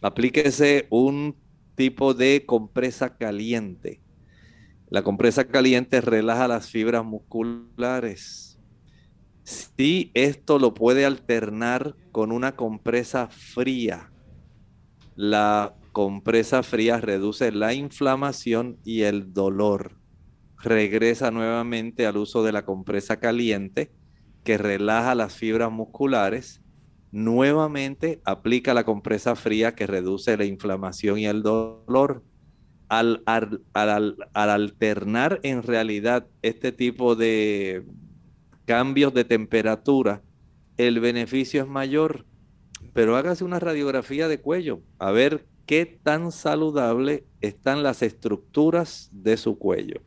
Aplíquese 0.00 0.86
un 0.90 1.34
tipo 1.74 2.14
de 2.14 2.44
compresa 2.46 3.16
caliente. 3.16 4.00
La 4.90 5.04
compresa 5.04 5.46
caliente 5.46 6.00
relaja 6.00 6.48
las 6.48 6.68
fibras 6.68 7.04
musculares. 7.04 8.58
Si 9.44 10.10
esto 10.14 10.58
lo 10.58 10.74
puede 10.74 11.06
alternar 11.06 11.94
con 12.10 12.32
una 12.32 12.56
compresa 12.56 13.28
fría, 13.28 14.10
la 15.14 15.76
compresa 15.92 16.64
fría 16.64 16.98
reduce 16.98 17.52
la 17.52 17.72
inflamación 17.72 18.78
y 18.84 19.02
el 19.02 19.32
dolor. 19.32 19.96
Regresa 20.58 21.30
nuevamente 21.30 22.04
al 22.04 22.16
uso 22.16 22.42
de 22.42 22.50
la 22.50 22.64
compresa 22.64 23.20
caliente 23.20 23.92
que 24.42 24.58
relaja 24.58 25.14
las 25.14 25.34
fibras 25.34 25.70
musculares. 25.70 26.62
Nuevamente 27.12 28.20
aplica 28.24 28.74
la 28.74 28.84
compresa 28.84 29.36
fría 29.36 29.76
que 29.76 29.86
reduce 29.86 30.36
la 30.36 30.46
inflamación 30.46 31.18
y 31.20 31.26
el 31.26 31.42
dolor. 31.42 32.24
Al, 32.90 33.22
al, 33.24 34.16
alternar 34.34 35.40
en 35.42 35.62
realidad 35.62 36.26
este 36.42 36.72
tipo 36.72 37.14
de 37.14 37.84
cambios 38.66 39.14
de 39.14 39.24
temperatura, 39.24 40.20
el 40.76 41.00
beneficio 41.00 41.62
es 41.62 41.68
mayor. 41.68 42.26
Pero 42.92 43.16
hágase 43.16 43.44
una 43.44 43.60
radiografía 43.60 44.26
de 44.26 44.40
cuello, 44.40 44.80
a 44.98 45.12
ver 45.12 45.46
qué 45.66 45.86
tan 45.86 46.32
saludable 46.32 47.24
están 47.40 47.84
las 47.84 48.02
estructuras 48.02 49.08
de 49.12 49.36
su 49.36 49.56
cuello. 49.56 50.00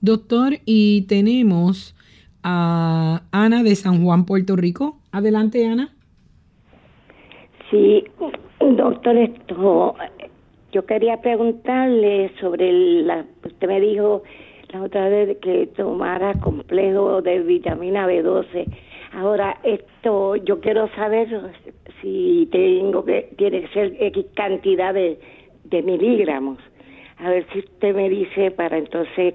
Doctor, 0.00 0.60
y 0.64 1.02
tenemos 1.02 1.94
a 2.42 3.22
Ana 3.32 3.62
de 3.62 3.74
San 3.76 4.02
Juan, 4.02 4.24
Puerto 4.24 4.56
Rico. 4.56 5.00
Adelante, 5.12 5.66
Ana. 5.66 5.94
Sí, 7.70 8.04
doctor, 8.60 9.16
esto, 9.16 9.94
yo 10.72 10.84
quería 10.84 11.20
preguntarle 11.20 12.30
sobre 12.40 12.72
la, 12.72 13.24
usted 13.44 13.66
me 13.66 13.80
dijo 13.80 14.22
la 14.70 14.82
otra 14.82 15.08
vez 15.08 15.38
que 15.38 15.66
tomara 15.76 16.34
complejo 16.34 17.22
de 17.22 17.40
vitamina 17.40 18.06
B12. 18.06 18.66
Ahora, 19.12 19.58
esto, 19.62 20.36
yo 20.36 20.60
quiero 20.60 20.88
saber 20.94 21.28
si 22.02 22.46
tengo 22.52 23.04
que, 23.04 23.32
tiene 23.38 23.62
que 23.62 23.68
ser 23.68 23.96
X 23.98 24.26
cantidad 24.34 24.92
de, 24.92 25.18
miligramos. 25.70 26.58
A 27.16 27.30
ver 27.30 27.46
si 27.52 27.60
usted 27.60 27.94
me 27.94 28.08
dice 28.10 28.50
para 28.50 28.76
entonces 28.78 29.34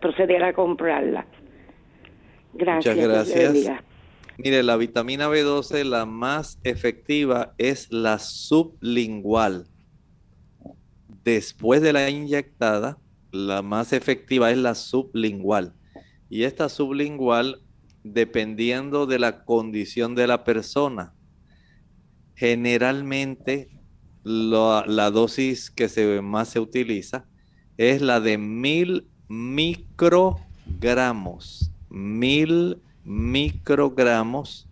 proceder 0.00 0.44
a 0.44 0.52
comprarla. 0.52 1.26
Gracias. 2.54 2.96
Muchas 2.96 3.08
gracias. 3.08 3.82
Mire, 4.38 4.62
la 4.62 4.76
vitamina 4.76 5.28
B12, 5.28 5.84
la 5.84 6.06
más 6.06 6.60
efectiva 6.62 7.54
es 7.58 7.90
la 7.90 8.18
sublingual. 8.18 9.66
Después 11.26 11.82
de 11.82 11.92
la 11.92 12.08
inyectada, 12.08 12.98
la 13.32 13.60
más 13.60 13.92
efectiva 13.92 14.50
es 14.50 14.56
la 14.56 14.74
sublingual. 14.74 15.74
Y 16.30 16.44
esta 16.44 16.70
sublingual, 16.70 17.60
dependiendo 18.02 19.06
de 19.06 19.18
la 19.18 19.44
condición 19.44 20.14
de 20.14 20.26
la 20.26 20.44
persona, 20.44 21.12
Generalmente 22.36 23.68
la 24.22 25.10
dosis 25.10 25.70
que 25.70 26.20
más 26.20 26.50
se 26.50 26.60
utiliza 26.60 27.24
es 27.78 28.02
la 28.02 28.20
de 28.20 28.36
mil 28.36 29.06
microgramos. 29.26 31.70
Mil 31.88 32.82
microgramos 33.04 34.68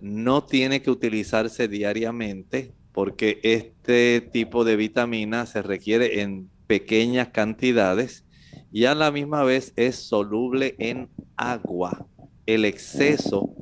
no 0.00 0.42
tiene 0.44 0.80
que 0.80 0.90
utilizarse 0.90 1.68
diariamente 1.68 2.72
porque 2.96 3.40
este 3.42 4.22
tipo 4.22 4.64
de 4.64 4.74
vitamina 4.74 5.44
se 5.44 5.60
requiere 5.60 6.22
en 6.22 6.48
pequeñas 6.66 7.28
cantidades 7.28 8.24
y 8.72 8.86
a 8.86 8.94
la 8.94 9.10
misma 9.10 9.44
vez 9.44 9.74
es 9.76 9.96
soluble 9.96 10.76
en 10.78 11.10
agua. 11.36 12.06
El 12.46 12.64
exceso 12.64 13.54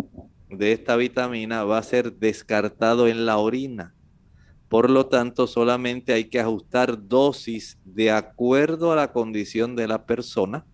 de 0.48 0.70
esta 0.70 0.94
vitamina 0.94 1.64
va 1.64 1.78
a 1.78 1.82
ser 1.82 2.12
descartado 2.12 3.08
en 3.08 3.26
la 3.26 3.38
orina. 3.38 3.92
Por 4.68 4.88
lo 4.88 5.06
tanto, 5.06 5.48
solamente 5.48 6.12
hay 6.12 6.26
que 6.26 6.38
ajustar 6.38 7.08
dosis 7.08 7.80
de 7.84 8.12
acuerdo 8.12 8.92
a 8.92 8.96
la 8.96 9.10
condición 9.10 9.74
de 9.74 9.88
la 9.88 10.06
persona. 10.06 10.64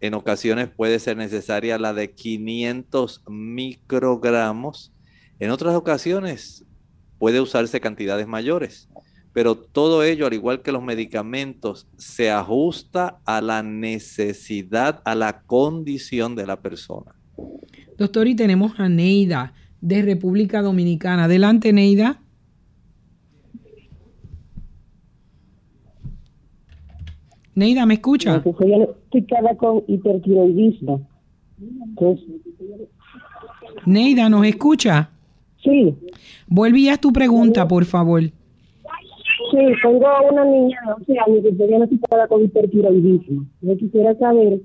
En 0.00 0.14
ocasiones 0.14 0.68
puede 0.68 0.98
ser 0.98 1.16
necesaria 1.16 1.78
la 1.78 1.94
de 1.94 2.10
500 2.10 3.22
microgramos. 3.28 4.92
En 5.38 5.52
otras 5.52 5.76
ocasiones 5.76 6.66
puede 7.22 7.40
usarse 7.40 7.80
cantidades 7.80 8.26
mayores. 8.26 8.88
Pero 9.32 9.54
todo 9.54 10.02
ello, 10.02 10.26
al 10.26 10.32
igual 10.32 10.60
que 10.60 10.72
los 10.72 10.82
medicamentos, 10.82 11.86
se 11.96 12.32
ajusta 12.32 13.20
a 13.24 13.40
la 13.40 13.62
necesidad, 13.62 15.00
a 15.04 15.14
la 15.14 15.42
condición 15.42 16.34
de 16.34 16.48
la 16.48 16.60
persona. 16.60 17.14
Doctor, 17.96 18.26
y 18.26 18.34
tenemos 18.34 18.72
a 18.80 18.88
Neida 18.88 19.54
de 19.80 20.02
República 20.02 20.62
Dominicana. 20.62 21.26
Adelante, 21.26 21.72
Neida. 21.72 22.20
Neida, 27.54 27.86
¿me 27.86 27.94
escucha? 27.94 28.42
Pues 28.42 28.56
estoy 29.12 29.26
con 29.58 29.84
hipertiroidismo. 29.86 31.08
Neida, 33.86 34.28
¿nos 34.28 34.44
escucha? 34.44 35.11
Sí. 35.62 35.94
Volví 36.46 36.88
a 36.88 36.96
tu 36.96 37.12
pregunta, 37.12 37.68
por 37.68 37.84
favor. 37.84 38.22
Sí, 38.22 38.32
tengo 39.82 40.06
una 40.30 40.44
niña 40.44 40.78
de 40.86 40.92
11 40.92 41.18
años 41.26 41.42
que 41.42 41.48
está 41.50 41.66
diagnosticada 41.66 42.26
con 42.26 42.44
hipertiroidismo. 42.44 43.44
Yo 43.60 43.76
quisiera 43.76 44.14
saber 44.16 44.60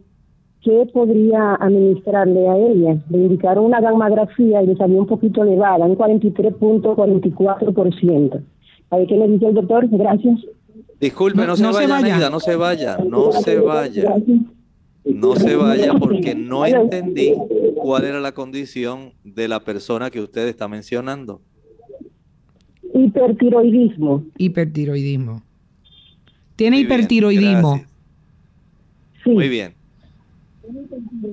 ¿qué 0.64 0.88
podría 0.94 1.56
administrarle 1.56 2.48
a 2.48 2.56
ella? 2.58 2.98
Le 3.10 3.18
indicaron 3.18 3.66
una 3.66 3.82
gammagrafía 3.82 4.62
y 4.62 4.68
le 4.68 4.76
salió 4.76 5.00
un 5.00 5.08
poquito 5.08 5.42
elevada, 5.44 5.86
un 5.86 5.98
43.44%. 5.98 8.44
A 8.90 8.98
ver 8.98 9.08
qué 9.08 9.18
le 9.18 9.28
dice 9.28 9.48
el 9.48 9.56
doctor. 9.56 9.88
Gracias. 9.90 10.40
Disculpe, 11.00 11.46
no, 11.46 11.56
se, 11.56 11.64
vaya, 11.64 12.30
no 12.30 12.40
se 12.40 12.56
vaya, 12.56 12.98
no 13.08 13.32
se 13.32 13.60
vaya. 13.60 14.16
No 15.14 15.36
se 15.36 15.56
vaya 15.56 15.94
porque 15.94 16.36
no 16.36 16.66
entendí 16.66 17.34
cuál 17.76 18.06
era 18.06 18.20
la 18.20 18.34
condición 18.34 19.14
de 19.24 19.48
la 19.48 19.60
persona 19.60 20.10
que 20.10 20.22
usted 20.22 20.48
está 20.48 20.68
mencionando. 20.68 21.42
Hipertiroidismo. 22.94 24.26
Hipertiroidismo. 24.38 25.44
Tiene 26.56 26.80
hipertiroidismo. 26.80 27.86
Muy 29.26 29.50
bien. 29.50 29.74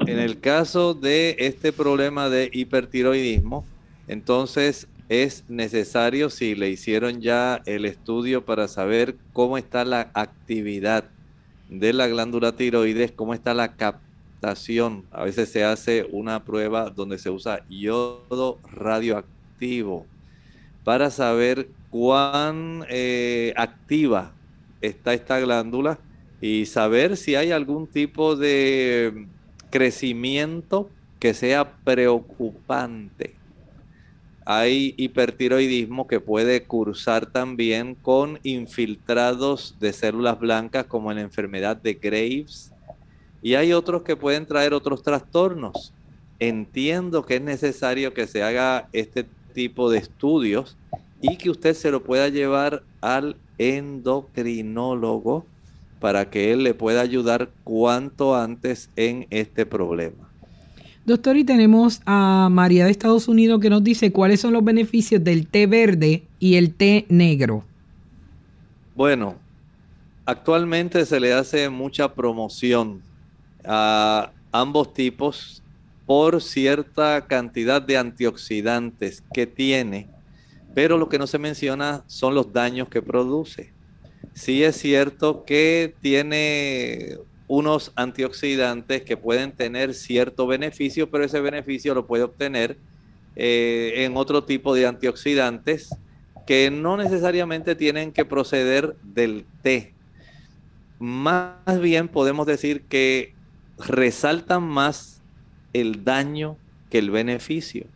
En 0.07 0.19
el 0.19 0.39
caso 0.39 0.95
de 0.95 1.37
este 1.39 1.73
problema 1.73 2.29
de 2.29 2.51
hipertiroidismo, 2.53 3.65
entonces 4.07 4.87
es 5.09 5.45
necesario, 5.49 6.31
si 6.31 6.55
le 6.55 6.71
hicieron 6.71 7.21
ya 7.21 7.63
el 7.67 7.85
estudio 7.85 8.45
para 8.45 8.69
saber 8.69 9.17
cómo 9.33 9.59
está 9.59 9.85
la 9.85 10.11
actividad 10.15 11.05
de 11.69 11.93
la 11.93 12.07
glándula 12.07 12.57
tiroides, 12.57 13.13
cómo 13.13 13.35
está 13.35 13.55
la 13.55 13.77
captación. 13.77 15.05
A 15.11 15.25
veces 15.25 15.51
se 15.51 15.65
hace 15.65 16.07
una 16.11 16.45
prueba 16.45 16.91
donde 16.91 17.19
se 17.19 17.31
usa 17.31 17.65
yodo 17.69 18.59
radioactivo 18.73 20.07
para 20.85 21.11
saber 21.11 21.69
cuán 21.91 22.85
eh, 22.89 23.55
activa 23.57 24.33
está 24.81 25.15
esta 25.15 25.41
glándula 25.41 25.99
y 26.41 26.67
saber 26.67 27.17
si 27.17 27.37
hay 27.37 27.53
algún 27.53 27.87
tipo 27.87 28.37
de 28.37 29.27
crecimiento 29.71 30.91
que 31.19 31.33
sea 31.33 31.79
preocupante. 31.85 33.35
Hay 34.47 34.95
hipertiroidismo 34.99 36.07
que 36.07 36.21
puede 36.21 36.65
cursar 36.65 37.27
también 37.27 37.95
con 37.95 38.39
infiltrados 38.43 39.77
de 39.81 39.93
células 39.93 40.39
blancas 40.39 40.85
como 40.85 41.11
en 41.11 41.17
la 41.17 41.23
enfermedad 41.23 41.77
de 41.77 41.95
Graves. 41.95 42.73
Y 43.41 43.55
hay 43.55 43.73
otros 43.73 44.03
que 44.03 44.17
pueden 44.17 44.47
traer 44.47 44.75
otros 44.75 45.03
trastornos. 45.03 45.95
Entiendo 46.39 47.25
que 47.25 47.37
es 47.37 47.43
necesario 47.43 48.13
que 48.13 48.27
se 48.27 48.43
haga 48.43 48.89
este 48.93 49.27
tipo 49.55 49.91
de 49.91 49.99
estudios 49.99 50.77
y 51.23 51.39
que 51.39 51.49
usted 51.49 51.75
se 51.75 51.91
lo 51.91 52.03
pueda 52.03 52.29
llevar 52.29 52.83
al 53.01 53.37
endocrinólogo 53.57 55.47
para 56.01 56.29
que 56.29 56.53
él 56.53 56.65
le 56.65 56.75
pueda 56.75 57.01
ayudar 57.01 57.49
cuanto 57.65 58.37
antes 58.37 58.91
en 58.97 59.27
este 59.31 59.65
problema. 59.65 60.29
Doctor, 61.07 61.37
y 61.37 61.45
tenemos 61.45 62.01
a 62.07 62.49
María 62.51 62.87
de 62.87 62.91
Estados 62.91 63.29
Unidos 63.29 63.61
que 63.61 63.69
nos 63.69 63.85
dice 63.85 64.11
cuáles 64.11 64.41
son 64.41 64.55
los 64.55 64.65
beneficios 64.65 65.23
del 65.23 65.47
té 65.47 65.67
verde 65.67 66.23
y 66.39 66.55
el 66.55 66.73
té 66.75 67.05
negro. 67.11 67.63
Bueno, 68.95 69.35
actualmente 70.25 71.05
se 71.05 71.21
le 71.21 71.35
hace 71.35 71.69
mucha 71.69 72.15
promoción 72.15 73.03
a 73.67 74.31
ambos 74.51 74.95
tipos 74.95 75.63
por 76.07 76.41
cierta 76.41 77.27
cantidad 77.27 77.83
de 77.83 77.99
antioxidantes 77.99 79.23
que 79.35 79.47
tiene, 79.47 80.09
pero 80.75 80.97
lo 80.97 81.11
que 81.11 81.19
no 81.19 81.27
se 81.27 81.39
menciona 81.39 82.03
son 82.07 82.35
los 82.35 82.51
daños 82.55 82.89
que 82.89 83.03
produce. 83.03 83.75
Sí 84.33 84.63
es 84.63 84.77
cierto 84.77 85.45
que 85.45 85.95
tiene 86.01 87.19
unos 87.47 87.93
antioxidantes 87.95 89.03
que 89.03 89.17
pueden 89.17 89.53
tener 89.53 89.95
cierto 89.95 90.47
beneficio, 90.47 91.11
pero 91.11 91.25
ese 91.25 91.41
beneficio 91.41 91.95
lo 91.95 92.07
puede 92.07 92.25
obtener 92.25 92.79
eh, 93.37 94.05
en 94.05 94.17
otro 94.17 94.45
tipo 94.45 94.75
de 94.75 94.87
antioxidantes 94.87 95.91
que 96.47 96.71
no 96.71 96.97
necesariamente 96.97 97.75
tienen 97.75 98.13
que 98.13 98.25
proceder 98.25 98.97
del 99.03 99.45
té. 99.63 99.93
Más 100.99 101.81
bien 101.81 102.09
podemos 102.09 102.47
decir 102.47 102.83
que 102.83 103.35
resaltan 103.79 104.63
más 104.63 105.23
el 105.73 106.05
daño 106.05 106.57
que 106.91 106.99
el 106.99 107.11
beneficio. 107.11 107.87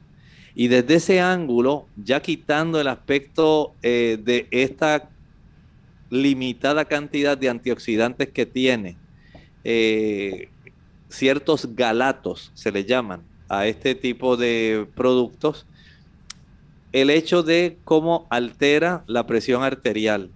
Y 0.55 0.69
desde 0.69 0.97
ese 0.97 1.21
ángulo, 1.21 1.87
ya 1.97 2.21
quitando 2.21 2.81
el 2.81 2.89
aspecto 2.89 3.75
eh, 3.83 4.19
de 4.23 4.49
esta 4.51 5.09
limitada 6.11 6.85
cantidad 6.87 7.39
de 7.39 7.49
antioxidantes 7.49 8.31
que 8.31 8.45
tiene, 8.45 8.97
eh, 9.65 10.49
ciertos 11.09 11.75
galatos, 11.75 12.51
se 12.55 12.73
le 12.73 12.85
llaman 12.85 13.23
a 13.49 13.67
este 13.67 13.95
tipo 13.95 14.37
de 14.37 14.87
productos, 14.95 15.67
el 16.93 17.11
hecho 17.11 17.43
de 17.43 17.79
cómo 17.85 18.27
altera 18.31 19.05
la 19.07 19.27
presión 19.27 19.63
arterial, 19.63 20.31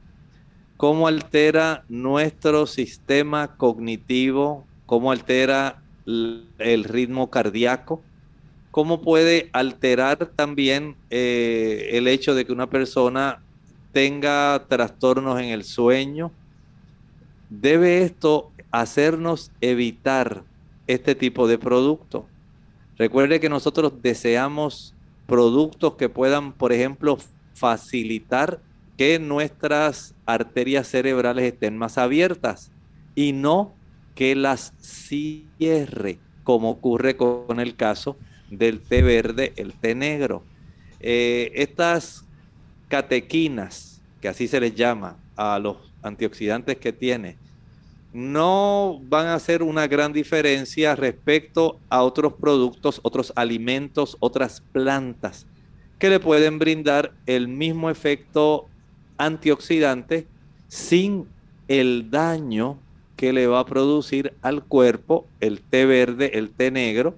cómo 0.77 1.09
altera 1.09 1.85
nuestro 1.89 2.67
sistema 2.67 3.57
cognitivo, 3.57 4.67
cómo 4.87 5.13
altera 5.13 5.83
el 6.07 6.85
ritmo 6.85 7.31
cardíaco, 7.31 8.03
cómo 8.71 9.03
puede 9.03 9.51
alterar 9.53 10.27
también 10.35 10.97
eh, 11.11 11.91
el 11.93 12.09
hecho 12.09 12.35
de 12.35 12.45
que 12.45 12.53
una 12.53 12.69
persona 12.69 13.43
tenga 13.93 14.65
trastornos 14.69 15.41
en 15.41 15.51
el 15.51 15.65
sueño. 15.65 16.33
Debe 17.51 18.03
esto 18.03 18.51
hacernos 18.73 19.53
evitar 19.61 20.43
este 20.87 21.15
tipo 21.15 21.47
de 21.47 21.59
producto. 21.59 22.27
Recuerde 22.99 23.41
que 23.41 23.49
nosotros 23.49 23.93
deseamos 24.03 24.95
productos 25.27 25.95
que 25.95 26.09
puedan, 26.09 26.53
por 26.53 26.73
ejemplo, 26.73 27.19
facilitar 27.55 28.61
que 28.97 29.19
nuestras 29.19 30.15
arterias 30.27 30.89
cerebrales 30.89 31.45
estén 31.45 31.79
más 31.79 31.99
abiertas 31.99 32.71
y 33.15 33.33
no 33.33 33.75
que 34.15 34.35
las 34.35 34.75
cierre, 34.79 36.19
como 36.45 36.71
ocurre 36.71 37.17
con 37.17 37.61
el 37.61 37.77
caso 37.77 38.17
del 38.51 38.81
té 38.81 39.03
verde, 39.03 39.53
el 39.57 39.73
té 39.75 39.95
negro. 39.95 40.45
Eh, 41.01 41.51
estas 41.55 42.25
catequinas, 42.89 44.03
que 44.21 44.29
así 44.29 44.47
se 44.47 44.61
les 44.61 44.75
llama 44.75 45.17
a 45.37 45.59
los 45.59 45.79
antioxidantes 46.03 46.77
que 46.77 46.93
tiene, 46.93 47.37
no 48.13 49.01
van 49.05 49.27
a 49.27 49.35
hacer 49.35 49.63
una 49.63 49.87
gran 49.87 50.13
diferencia 50.13 50.95
respecto 50.95 51.79
a 51.89 52.03
otros 52.03 52.35
productos, 52.35 53.01
otros 53.03 53.33
alimentos, 53.37 54.17
otras 54.21 54.61
plantas 54.73 55.47
que 55.99 56.11
le 56.11 56.21
pueden 56.21 56.59
brindar 56.59 57.13
el 57.27 57.49
mismo 57.49 57.89
efecto 57.89 58.67
antioxidante 59.19 60.27
sin 60.67 61.27
el 61.69 62.11
daño 62.11 62.77
que 63.17 63.33
le 63.33 63.47
va 63.47 63.61
a 63.61 63.67
producir 63.67 64.35
al 64.43 64.65
cuerpo 64.65 65.27
el 65.41 65.61
té 65.61 65.87
verde, 65.87 66.33
el 66.35 66.51
té 66.51 66.73
negro, 66.73 67.17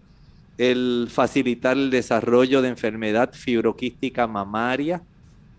el 0.59 1.09
facilitar 1.11 1.77
el 1.77 1.91
desarrollo 1.91 2.61
de 2.61 2.69
enfermedad 2.69 3.33
fibroquística 3.33 4.27
mamaria 4.27 5.03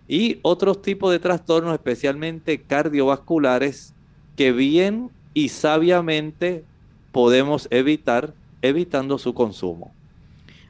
y 0.07 0.37
otros 0.43 0.81
tipos 0.83 1.11
de 1.11 1.17
trastornos, 1.17 1.73
especialmente 1.73 2.61
cardiovasculares, 2.61 3.95
que 4.35 4.51
bien 4.51 5.09
y 5.35 5.49
sabiamente 5.49 6.63
podemos 7.11 7.67
evitar 7.69 8.33
evitando 8.63 9.19
su 9.19 9.35
consumo. 9.35 9.91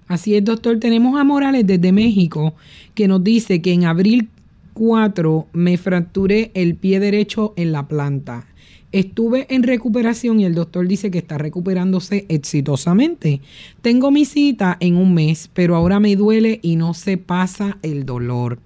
Así 0.07 0.35
es, 0.35 0.43
doctor. 0.43 0.79
Tenemos 0.79 1.17
a 1.17 1.23
Morales 1.23 1.65
desde 1.65 1.93
México 1.93 2.53
que 2.93 3.07
nos 3.07 3.23
dice 3.23 3.61
que 3.61 3.71
en 3.71 3.85
abril 3.85 4.27
4 4.73 5.47
me 5.53 5.77
fracturé 5.77 6.51
el 6.53 6.75
pie 6.75 6.99
derecho 6.99 7.53
en 7.55 7.71
la 7.71 7.87
planta. 7.87 8.47
Estuve 8.91 9.47
en 9.53 9.63
recuperación 9.63 10.39
y 10.39 10.45
el 10.45 10.55
doctor 10.55 10.87
dice 10.87 11.11
que 11.11 11.17
está 11.17 11.37
recuperándose 11.37 12.25
exitosamente. 12.29 13.41
Tengo 13.81 14.11
mi 14.11 14.25
cita 14.25 14.77
en 14.79 14.95
un 14.95 15.13
mes, 15.13 15.49
pero 15.53 15.75
ahora 15.75 15.99
me 15.99 16.15
duele 16.15 16.59
y 16.61 16.75
no 16.75 16.93
se 16.93 17.17
pasa 17.17 17.77
el 17.81 18.05
dolor. 18.05 18.59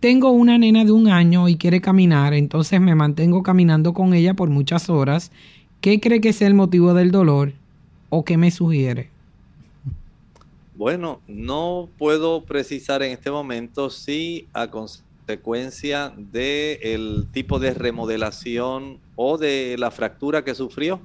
Tengo 0.00 0.30
una 0.30 0.58
nena 0.58 0.84
de 0.84 0.92
un 0.92 1.08
año 1.08 1.48
y 1.48 1.56
quiere 1.56 1.80
caminar, 1.80 2.32
entonces 2.32 2.80
me 2.80 2.94
mantengo 2.94 3.42
caminando 3.42 3.92
con 3.92 4.14
ella 4.14 4.32
por 4.34 4.48
muchas 4.48 4.88
horas. 4.88 5.32
¿Qué 5.80 5.98
cree 5.98 6.20
que 6.20 6.32
sea 6.32 6.46
el 6.46 6.54
motivo 6.54 6.94
del 6.94 7.10
dolor 7.10 7.52
o 8.08 8.24
qué 8.24 8.36
me 8.36 8.52
sugiere? 8.52 9.10
Bueno, 10.76 11.20
no 11.26 11.88
puedo 11.98 12.44
precisar 12.44 13.02
en 13.02 13.10
este 13.10 13.32
momento 13.32 13.90
si 13.90 14.46
a 14.52 14.68
consecuencia 14.68 16.12
del 16.16 17.26
tipo 17.32 17.58
de 17.58 17.74
remodelación 17.74 18.98
o 19.16 19.36
de 19.36 19.74
la 19.80 19.90
fractura 19.90 20.44
que 20.44 20.54
sufrió 20.54 21.00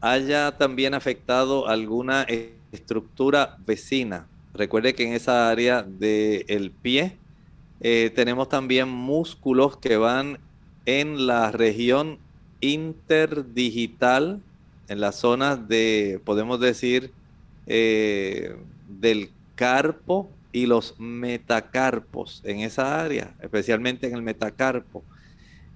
haya 0.00 0.56
también 0.56 0.94
afectado 0.94 1.68
alguna 1.68 2.26
estructura 2.72 3.58
vecina. 3.66 4.26
Recuerde 4.54 4.94
que 4.94 5.06
en 5.06 5.12
esa 5.12 5.50
área 5.50 5.82
del 5.82 6.70
pie 6.70 7.18
eh, 7.86 8.10
tenemos 8.14 8.48
también 8.48 8.88
músculos 8.88 9.76
que 9.76 9.98
van 9.98 10.38
en 10.86 11.26
la 11.26 11.52
región 11.52 12.18
interdigital, 12.62 14.40
en 14.88 15.00
las 15.00 15.16
zonas 15.16 15.68
de, 15.68 16.18
podemos 16.24 16.58
decir, 16.58 17.12
eh, 17.66 18.56
del 18.88 19.30
carpo 19.54 20.30
y 20.50 20.64
los 20.64 20.98
metacarpos 20.98 22.40
en 22.46 22.60
esa 22.60 23.02
área, 23.02 23.34
especialmente 23.42 24.06
en 24.06 24.14
el 24.14 24.22
metacarpo. 24.22 25.04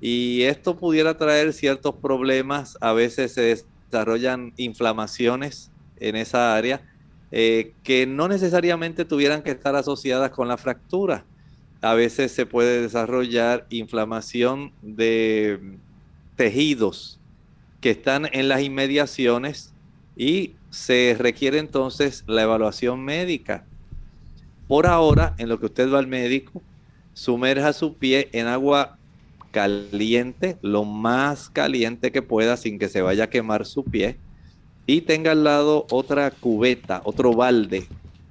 Y 0.00 0.44
esto 0.44 0.78
pudiera 0.78 1.18
traer 1.18 1.52
ciertos 1.52 1.94
problemas, 1.96 2.78
a 2.80 2.94
veces 2.94 3.34
se 3.34 3.62
desarrollan 3.90 4.54
inflamaciones 4.56 5.70
en 6.00 6.16
esa 6.16 6.56
área 6.56 6.80
eh, 7.32 7.74
que 7.82 8.06
no 8.06 8.28
necesariamente 8.28 9.04
tuvieran 9.04 9.42
que 9.42 9.50
estar 9.50 9.76
asociadas 9.76 10.30
con 10.30 10.48
la 10.48 10.56
fractura 10.56 11.26
a 11.80 11.94
veces 11.94 12.32
se 12.32 12.46
puede 12.46 12.82
desarrollar 12.82 13.66
inflamación 13.70 14.72
de 14.82 15.78
tejidos 16.36 17.18
que 17.80 17.90
están 17.90 18.28
en 18.32 18.48
las 18.48 18.62
inmediaciones 18.62 19.72
y 20.16 20.54
se 20.70 21.16
requiere 21.18 21.58
entonces 21.58 22.24
la 22.26 22.42
evaluación 22.42 23.04
médica. 23.04 23.64
Por 24.66 24.86
ahora, 24.86 25.34
en 25.38 25.48
lo 25.48 25.58
que 25.60 25.66
usted 25.66 25.90
va 25.90 25.98
al 25.98 26.08
médico, 26.08 26.62
sumerja 27.14 27.72
su 27.72 27.94
pie 27.94 28.28
en 28.32 28.46
agua 28.48 28.98
caliente, 29.50 30.58
lo 30.60 30.84
más 30.84 31.48
caliente 31.48 32.12
que 32.12 32.22
pueda 32.22 32.56
sin 32.56 32.78
que 32.78 32.88
se 32.88 33.00
vaya 33.00 33.24
a 33.24 33.30
quemar 33.30 33.64
su 33.64 33.84
pie 33.84 34.18
y 34.86 35.02
tenga 35.02 35.32
al 35.32 35.44
lado 35.44 35.86
otra 35.90 36.30
cubeta, 36.30 37.00
otro 37.04 37.32
balde, 37.32 37.86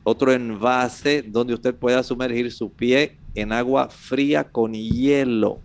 otro 0.10 0.32
envase 0.32 1.22
donde 1.22 1.54
usted 1.54 1.76
pueda 1.76 2.02
sumergir 2.02 2.50
su 2.54 2.72
pie 2.72 3.18
en 3.36 3.52
agua 3.52 3.90
fría 3.90 4.46
con 4.46 4.74
hielo. 4.74 5.60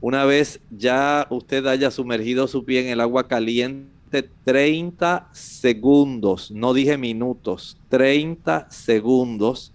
Una 0.00 0.24
vez 0.24 0.60
ya 0.70 1.26
usted 1.30 1.66
haya 1.66 1.90
sumergido 1.90 2.46
su 2.46 2.64
pie 2.64 2.82
en 2.82 2.92
el 2.92 3.00
agua 3.00 3.26
caliente, 3.26 4.30
30 4.44 5.30
segundos, 5.32 6.52
no 6.52 6.72
dije 6.74 6.96
minutos, 6.96 7.76
30 7.88 8.70
segundos, 8.70 9.72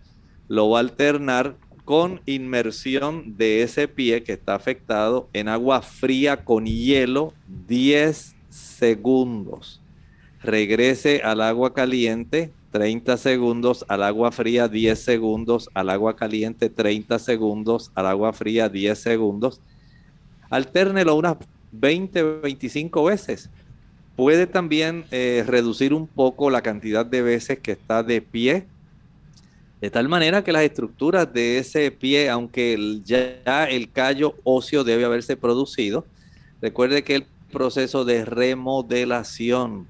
lo 0.48 0.70
va 0.70 0.78
a 0.78 0.80
alternar 0.80 1.58
con 1.84 2.22
inmersión 2.26 3.36
de 3.36 3.64
ese 3.64 3.90
pie 3.90 4.24
que 4.24 4.32
está 4.32 4.56
afectado 4.56 5.28
en 5.34 5.50
agua 5.50 5.82
fría 5.82 6.46
con 6.46 6.66
hielo 6.66 7.34
10 7.68 8.38
segundos. 8.48 9.82
Regrese 10.42 11.22
al 11.26 11.42
agua 11.42 11.74
caliente 11.74 12.54
30 12.72 13.18
segundos, 13.18 13.86
al 13.88 14.04
agua 14.04 14.32
fría 14.32 14.68
10 14.68 15.00
segundos, 15.00 15.70
al 15.74 15.90
agua 15.90 16.16
caliente 16.16 16.70
30 16.70 17.20
segundos, 17.20 17.92
al 17.96 18.08
agua 18.08 18.34
fría 18.34 18.70
10 18.70 18.98
segundos. 18.98 19.62
Altérnelo 20.50 21.16
unas 21.16 21.38
20, 21.72 22.42
25 22.42 23.04
veces. 23.04 23.50
Puede 24.16 24.48
también 24.48 25.06
eh, 25.12 25.44
reducir 25.48 25.94
un 25.94 26.08
poco 26.08 26.50
la 26.50 26.62
cantidad 26.62 27.06
de 27.06 27.22
veces 27.22 27.60
que 27.60 27.72
está 27.72 28.04
de 28.04 28.22
pie 28.22 28.68
de 29.82 29.90
tal 29.90 30.10
manera 30.10 30.44
que 30.44 30.52
las 30.52 30.64
estructuras 30.64 31.32
de 31.32 31.58
ese 31.58 31.90
pie, 31.92 32.30
aunque 32.30 33.00
ya 33.06 33.64
el 33.66 33.90
callo 33.92 34.36
óseo 34.44 34.84
debe 34.84 35.06
haberse 35.06 35.38
producido, 35.38 36.06
recuerde 36.62 37.04
que 37.04 37.16
el 37.16 37.26
proceso 37.52 38.04
de 38.04 38.26
remodelación 38.26 39.88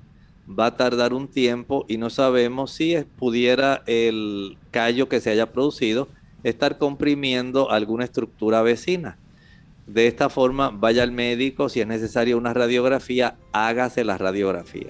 va 0.50 0.68
a 0.68 0.78
tardar 0.78 1.14
un 1.14 1.28
tiempo 1.28 1.86
y 1.88 1.98
no 1.98 2.10
sabemos 2.10 2.72
si 2.72 2.96
pudiera 3.18 3.84
el 3.86 4.58
callo 4.72 5.10
que 5.10 5.20
se 5.20 5.30
haya 5.30 5.52
producido 5.52 6.08
estar 6.44 6.78
comprimiendo 6.78 7.72
alguna 7.72 8.06
estructura 8.06 8.62
vecina. 8.62 9.18
De 9.88 10.08
esta 10.08 10.30
forma, 10.30 10.70
vaya 10.70 11.04
al 11.04 11.12
médico, 11.12 11.68
si 11.70 11.82
es 11.82 11.88
necesaria 11.88 12.38
una 12.38 12.54
radiografía, 12.54 13.36
hágase 13.52 14.04
la 14.04 14.18
radiografía. 14.18 14.90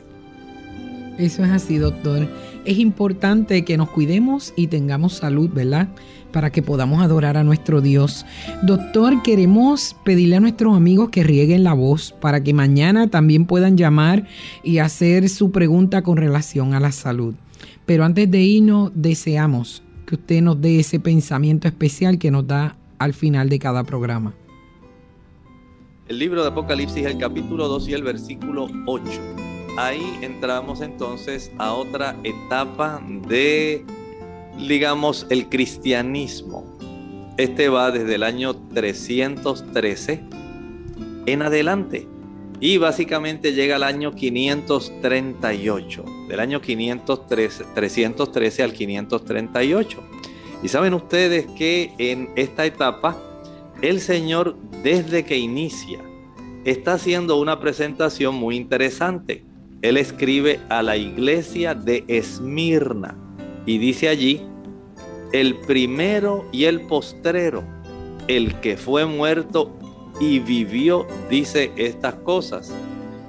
Eso 1.17 1.43
es 1.43 1.51
así, 1.51 1.77
doctor 1.77 2.27
es 2.65 2.77
importante 2.77 3.63
que 3.65 3.77
nos 3.77 3.89
cuidemos 3.89 4.53
y 4.55 4.67
tengamos 4.67 5.13
salud, 5.13 5.49
¿verdad? 5.51 5.87
Para 6.31 6.51
que 6.51 6.61
podamos 6.61 7.01
adorar 7.01 7.37
a 7.37 7.43
nuestro 7.43 7.81
Dios. 7.81 8.25
Doctor, 8.61 9.23
queremos 9.23 9.95
pedirle 10.03 10.35
a 10.35 10.39
nuestros 10.39 10.75
amigos 10.75 11.09
que 11.09 11.23
rieguen 11.23 11.63
la 11.63 11.73
voz 11.73 12.11
para 12.11 12.43
que 12.43 12.53
mañana 12.53 13.09
también 13.09 13.45
puedan 13.45 13.77
llamar 13.77 14.27
y 14.63 14.77
hacer 14.77 15.29
su 15.29 15.51
pregunta 15.51 16.03
con 16.03 16.17
relación 16.17 16.73
a 16.73 16.79
la 16.79 16.91
salud. 16.91 17.33
Pero 17.85 18.05
antes 18.05 18.29
de 18.29 18.41
irnos, 18.41 18.91
deseamos 18.93 19.83
que 20.05 20.15
usted 20.15 20.41
nos 20.41 20.61
dé 20.61 20.79
ese 20.79 20.99
pensamiento 20.99 21.67
especial 21.67 22.19
que 22.19 22.31
nos 22.31 22.45
da 22.45 22.77
al 22.99 23.13
final 23.13 23.49
de 23.49 23.59
cada 23.59 23.83
programa. 23.83 24.33
El 26.07 26.19
libro 26.19 26.41
de 26.41 26.49
Apocalipsis, 26.49 27.05
el 27.05 27.17
capítulo 27.17 27.67
2 27.67 27.89
y 27.89 27.93
el 27.93 28.03
versículo 28.03 28.67
8 28.85 29.09
ahí 29.79 30.19
entramos 30.21 30.81
entonces 30.81 31.51
a 31.57 31.73
otra 31.73 32.15
etapa 32.23 33.01
de, 33.27 33.85
digamos, 34.67 35.25
el 35.29 35.49
cristianismo. 35.49 36.77
Este 37.37 37.69
va 37.69 37.91
desde 37.91 38.15
el 38.15 38.23
año 38.23 38.55
313 38.73 40.21
en 41.25 41.41
adelante 41.41 42.07
y 42.59 42.77
básicamente 42.77 43.53
llega 43.53 43.77
al 43.77 43.83
año 43.83 44.11
538, 44.11 46.05
del 46.27 46.39
año 46.39 46.61
513, 46.61 47.63
313 47.73 48.63
al 48.63 48.73
538. 48.73 50.03
Y 50.61 50.67
saben 50.67 50.93
ustedes 50.93 51.47
que 51.57 51.93
en 51.97 52.29
esta 52.35 52.65
etapa 52.65 53.17
el 53.81 54.01
Señor 54.01 54.57
desde 54.83 55.23
que 55.23 55.37
inicia 55.37 55.99
está 56.65 56.93
haciendo 56.93 57.39
una 57.39 57.61
presentación 57.61 58.35
muy 58.35 58.57
interesante 58.57 59.45
él 59.81 59.95
escribe 59.95 60.59
a 60.69 60.83
la 60.83 60.97
iglesia 60.97 61.73
de 61.73 62.03
Esmirna 62.07 63.17
y 63.69 63.77
dice 63.77 64.09
allí, 64.09 64.41
el 65.31 65.53
primero 65.53 66.43
y 66.51 66.63
el 66.63 66.87
postrero, 66.87 67.63
el 68.27 68.59
que 68.61 68.77
fue 68.77 69.05
muerto 69.05 69.69
y 70.19 70.39
vivió, 70.39 71.05
dice 71.29 71.71
estas 71.75 72.15
cosas. 72.15 72.73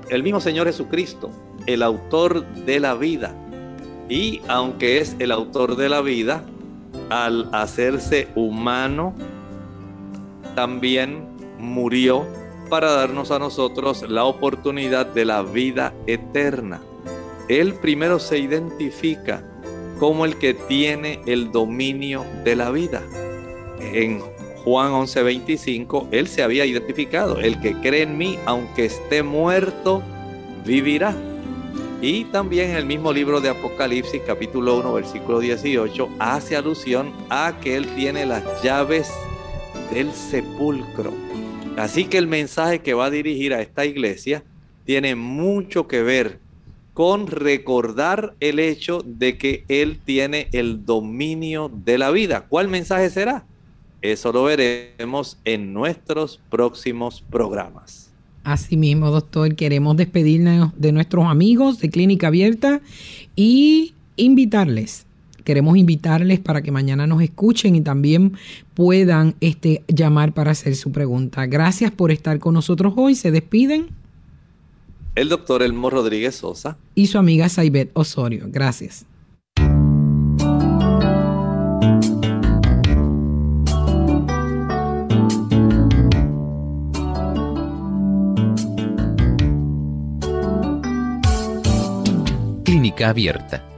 El 0.09 0.23
mismo 0.23 0.41
Señor 0.41 0.67
Jesucristo, 0.67 1.31
el 1.67 1.83
autor 1.83 2.47
de 2.55 2.81
la 2.81 2.95
vida. 2.95 3.35
Y 4.09 4.41
aunque 4.49 4.97
es 4.97 5.15
el 5.19 5.31
autor 5.31 5.77
de 5.77 5.91
la 5.91 6.01
vida, 6.01 6.43
al 7.11 7.51
hacerse 7.53 8.29
humano, 8.35 9.15
también 10.55 11.23
murió 11.59 12.25
para 12.71 12.93
darnos 12.93 13.31
a 13.31 13.39
nosotros 13.39 14.09
la 14.09 14.25
oportunidad 14.25 15.05
de 15.05 15.27
la 15.27 15.43
vida 15.43 15.93
eterna. 16.07 16.81
Él 17.51 17.75
primero 17.75 18.19
se 18.19 18.39
identifica 18.39 19.45
como 20.01 20.25
el 20.25 20.37
que 20.37 20.55
tiene 20.55 21.21
el 21.27 21.53
dominio 21.53 22.25
de 22.43 22.57
la 22.57 22.71
vida. 22.71 23.03
En 23.81 24.21
Juan 24.65 24.93
11:25, 24.93 26.09
él 26.11 26.27
se 26.27 26.43
había 26.43 26.65
identificado, 26.65 27.39
el 27.39 27.61
que 27.61 27.75
cree 27.75 28.03
en 28.03 28.17
mí, 28.17 28.39
aunque 28.47 28.87
esté 28.87 29.23
muerto, 29.23 30.03
vivirá. 30.65 31.15
Y 32.01 32.25
también 32.25 32.71
en 32.71 32.77
el 32.77 32.87
mismo 32.87 33.13
libro 33.13 33.43
de 33.43 33.51
Apocalipsis, 33.51 34.23
capítulo 34.27 34.79
1, 34.79 34.95
versículo 34.95 35.39
18, 35.39 36.09
hace 36.19 36.57
alusión 36.57 37.13
a 37.29 37.59
que 37.61 37.77
él 37.77 37.87
tiene 37.95 38.25
las 38.25 38.63
llaves 38.63 39.13
del 39.93 40.13
sepulcro. 40.13 41.13
Así 41.77 42.07
que 42.07 42.17
el 42.17 42.27
mensaje 42.27 42.79
que 42.79 42.95
va 42.95 43.07
a 43.07 43.11
dirigir 43.11 43.53
a 43.53 43.61
esta 43.61 43.85
iglesia 43.85 44.45
tiene 44.87 45.15
mucho 45.15 45.87
que 45.87 46.03
ver 46.03 46.39
con 46.95 47.27
recordar 47.27 48.35
el 48.41 48.59
hecho 48.59 49.03
de 49.05 49.39
que 49.39 49.65
Él 49.69 50.01
tiene 50.05 50.49
el 50.53 50.85
dominio 50.85 51.71
de 51.73 51.99
la 51.99 52.11
vida. 52.11 52.47
¿Cuál 52.49 52.69
mensaje 52.69 53.11
será? 53.11 53.45
Eso 54.03 54.33
lo 54.33 54.45
veremos 54.45 55.39
en 55.45 55.73
nuestros 55.73 56.41
próximos 56.51 57.23
programas. 57.31 58.11
Asimismo, 58.45 59.11
doctor, 59.11 59.55
queremos 59.55 59.97
despedirnos 59.97 60.73
de 60.77 60.93
nuestros 60.93 61.27
amigos 61.27 61.79
de 61.81 61.91
Clínica 61.91 62.29
Abierta 62.29 62.81
y 63.37 63.95
invitarles 64.17 65.07
queremos 65.51 65.77
invitarles 65.77 66.39
para 66.39 66.63
que 66.63 66.71
mañana 66.71 67.07
nos 67.09 67.23
escuchen 67.23 67.75
y 67.75 67.81
también 67.81 68.35
puedan 68.75 69.35
este, 69.41 69.83
llamar 69.89 70.33
para 70.33 70.53
hacer 70.53 70.77
su 70.77 70.93
pregunta. 70.93 71.47
Gracias 71.47 71.91
por 71.91 72.11
estar 72.13 72.39
con 72.39 72.55
nosotros 72.55 72.95
hoy. 72.97 73.15
Se 73.15 73.31
despiden. 73.31 73.89
El 75.21 75.29
doctor 75.29 75.63
Elmo 75.63 75.91
Rodríguez 75.91 76.37
Sosa. 76.37 76.79
Y 76.95 77.09
su 77.09 77.19
amiga 77.19 77.51
Saibet 77.51 77.91
Osorio. 77.93 78.47
Gracias. 78.49 79.05
Clínica 92.65 93.11
Abierta 93.11 93.69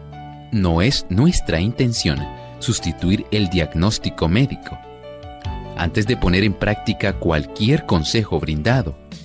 no 0.53 0.81
es 0.81 1.07
nuestra 1.09 1.61
intención 1.61 2.21
sustituir 2.61 3.27
el 3.33 3.49
diagnóstico 3.49 4.29
médico. 4.29 4.79
Antes 5.77 6.07
de 6.07 6.17
poner 6.17 6.45
en 6.45 6.55
práctica 6.55 7.19
cualquier 7.19 7.85
consejo 7.85 8.39
brindado 8.39 9.02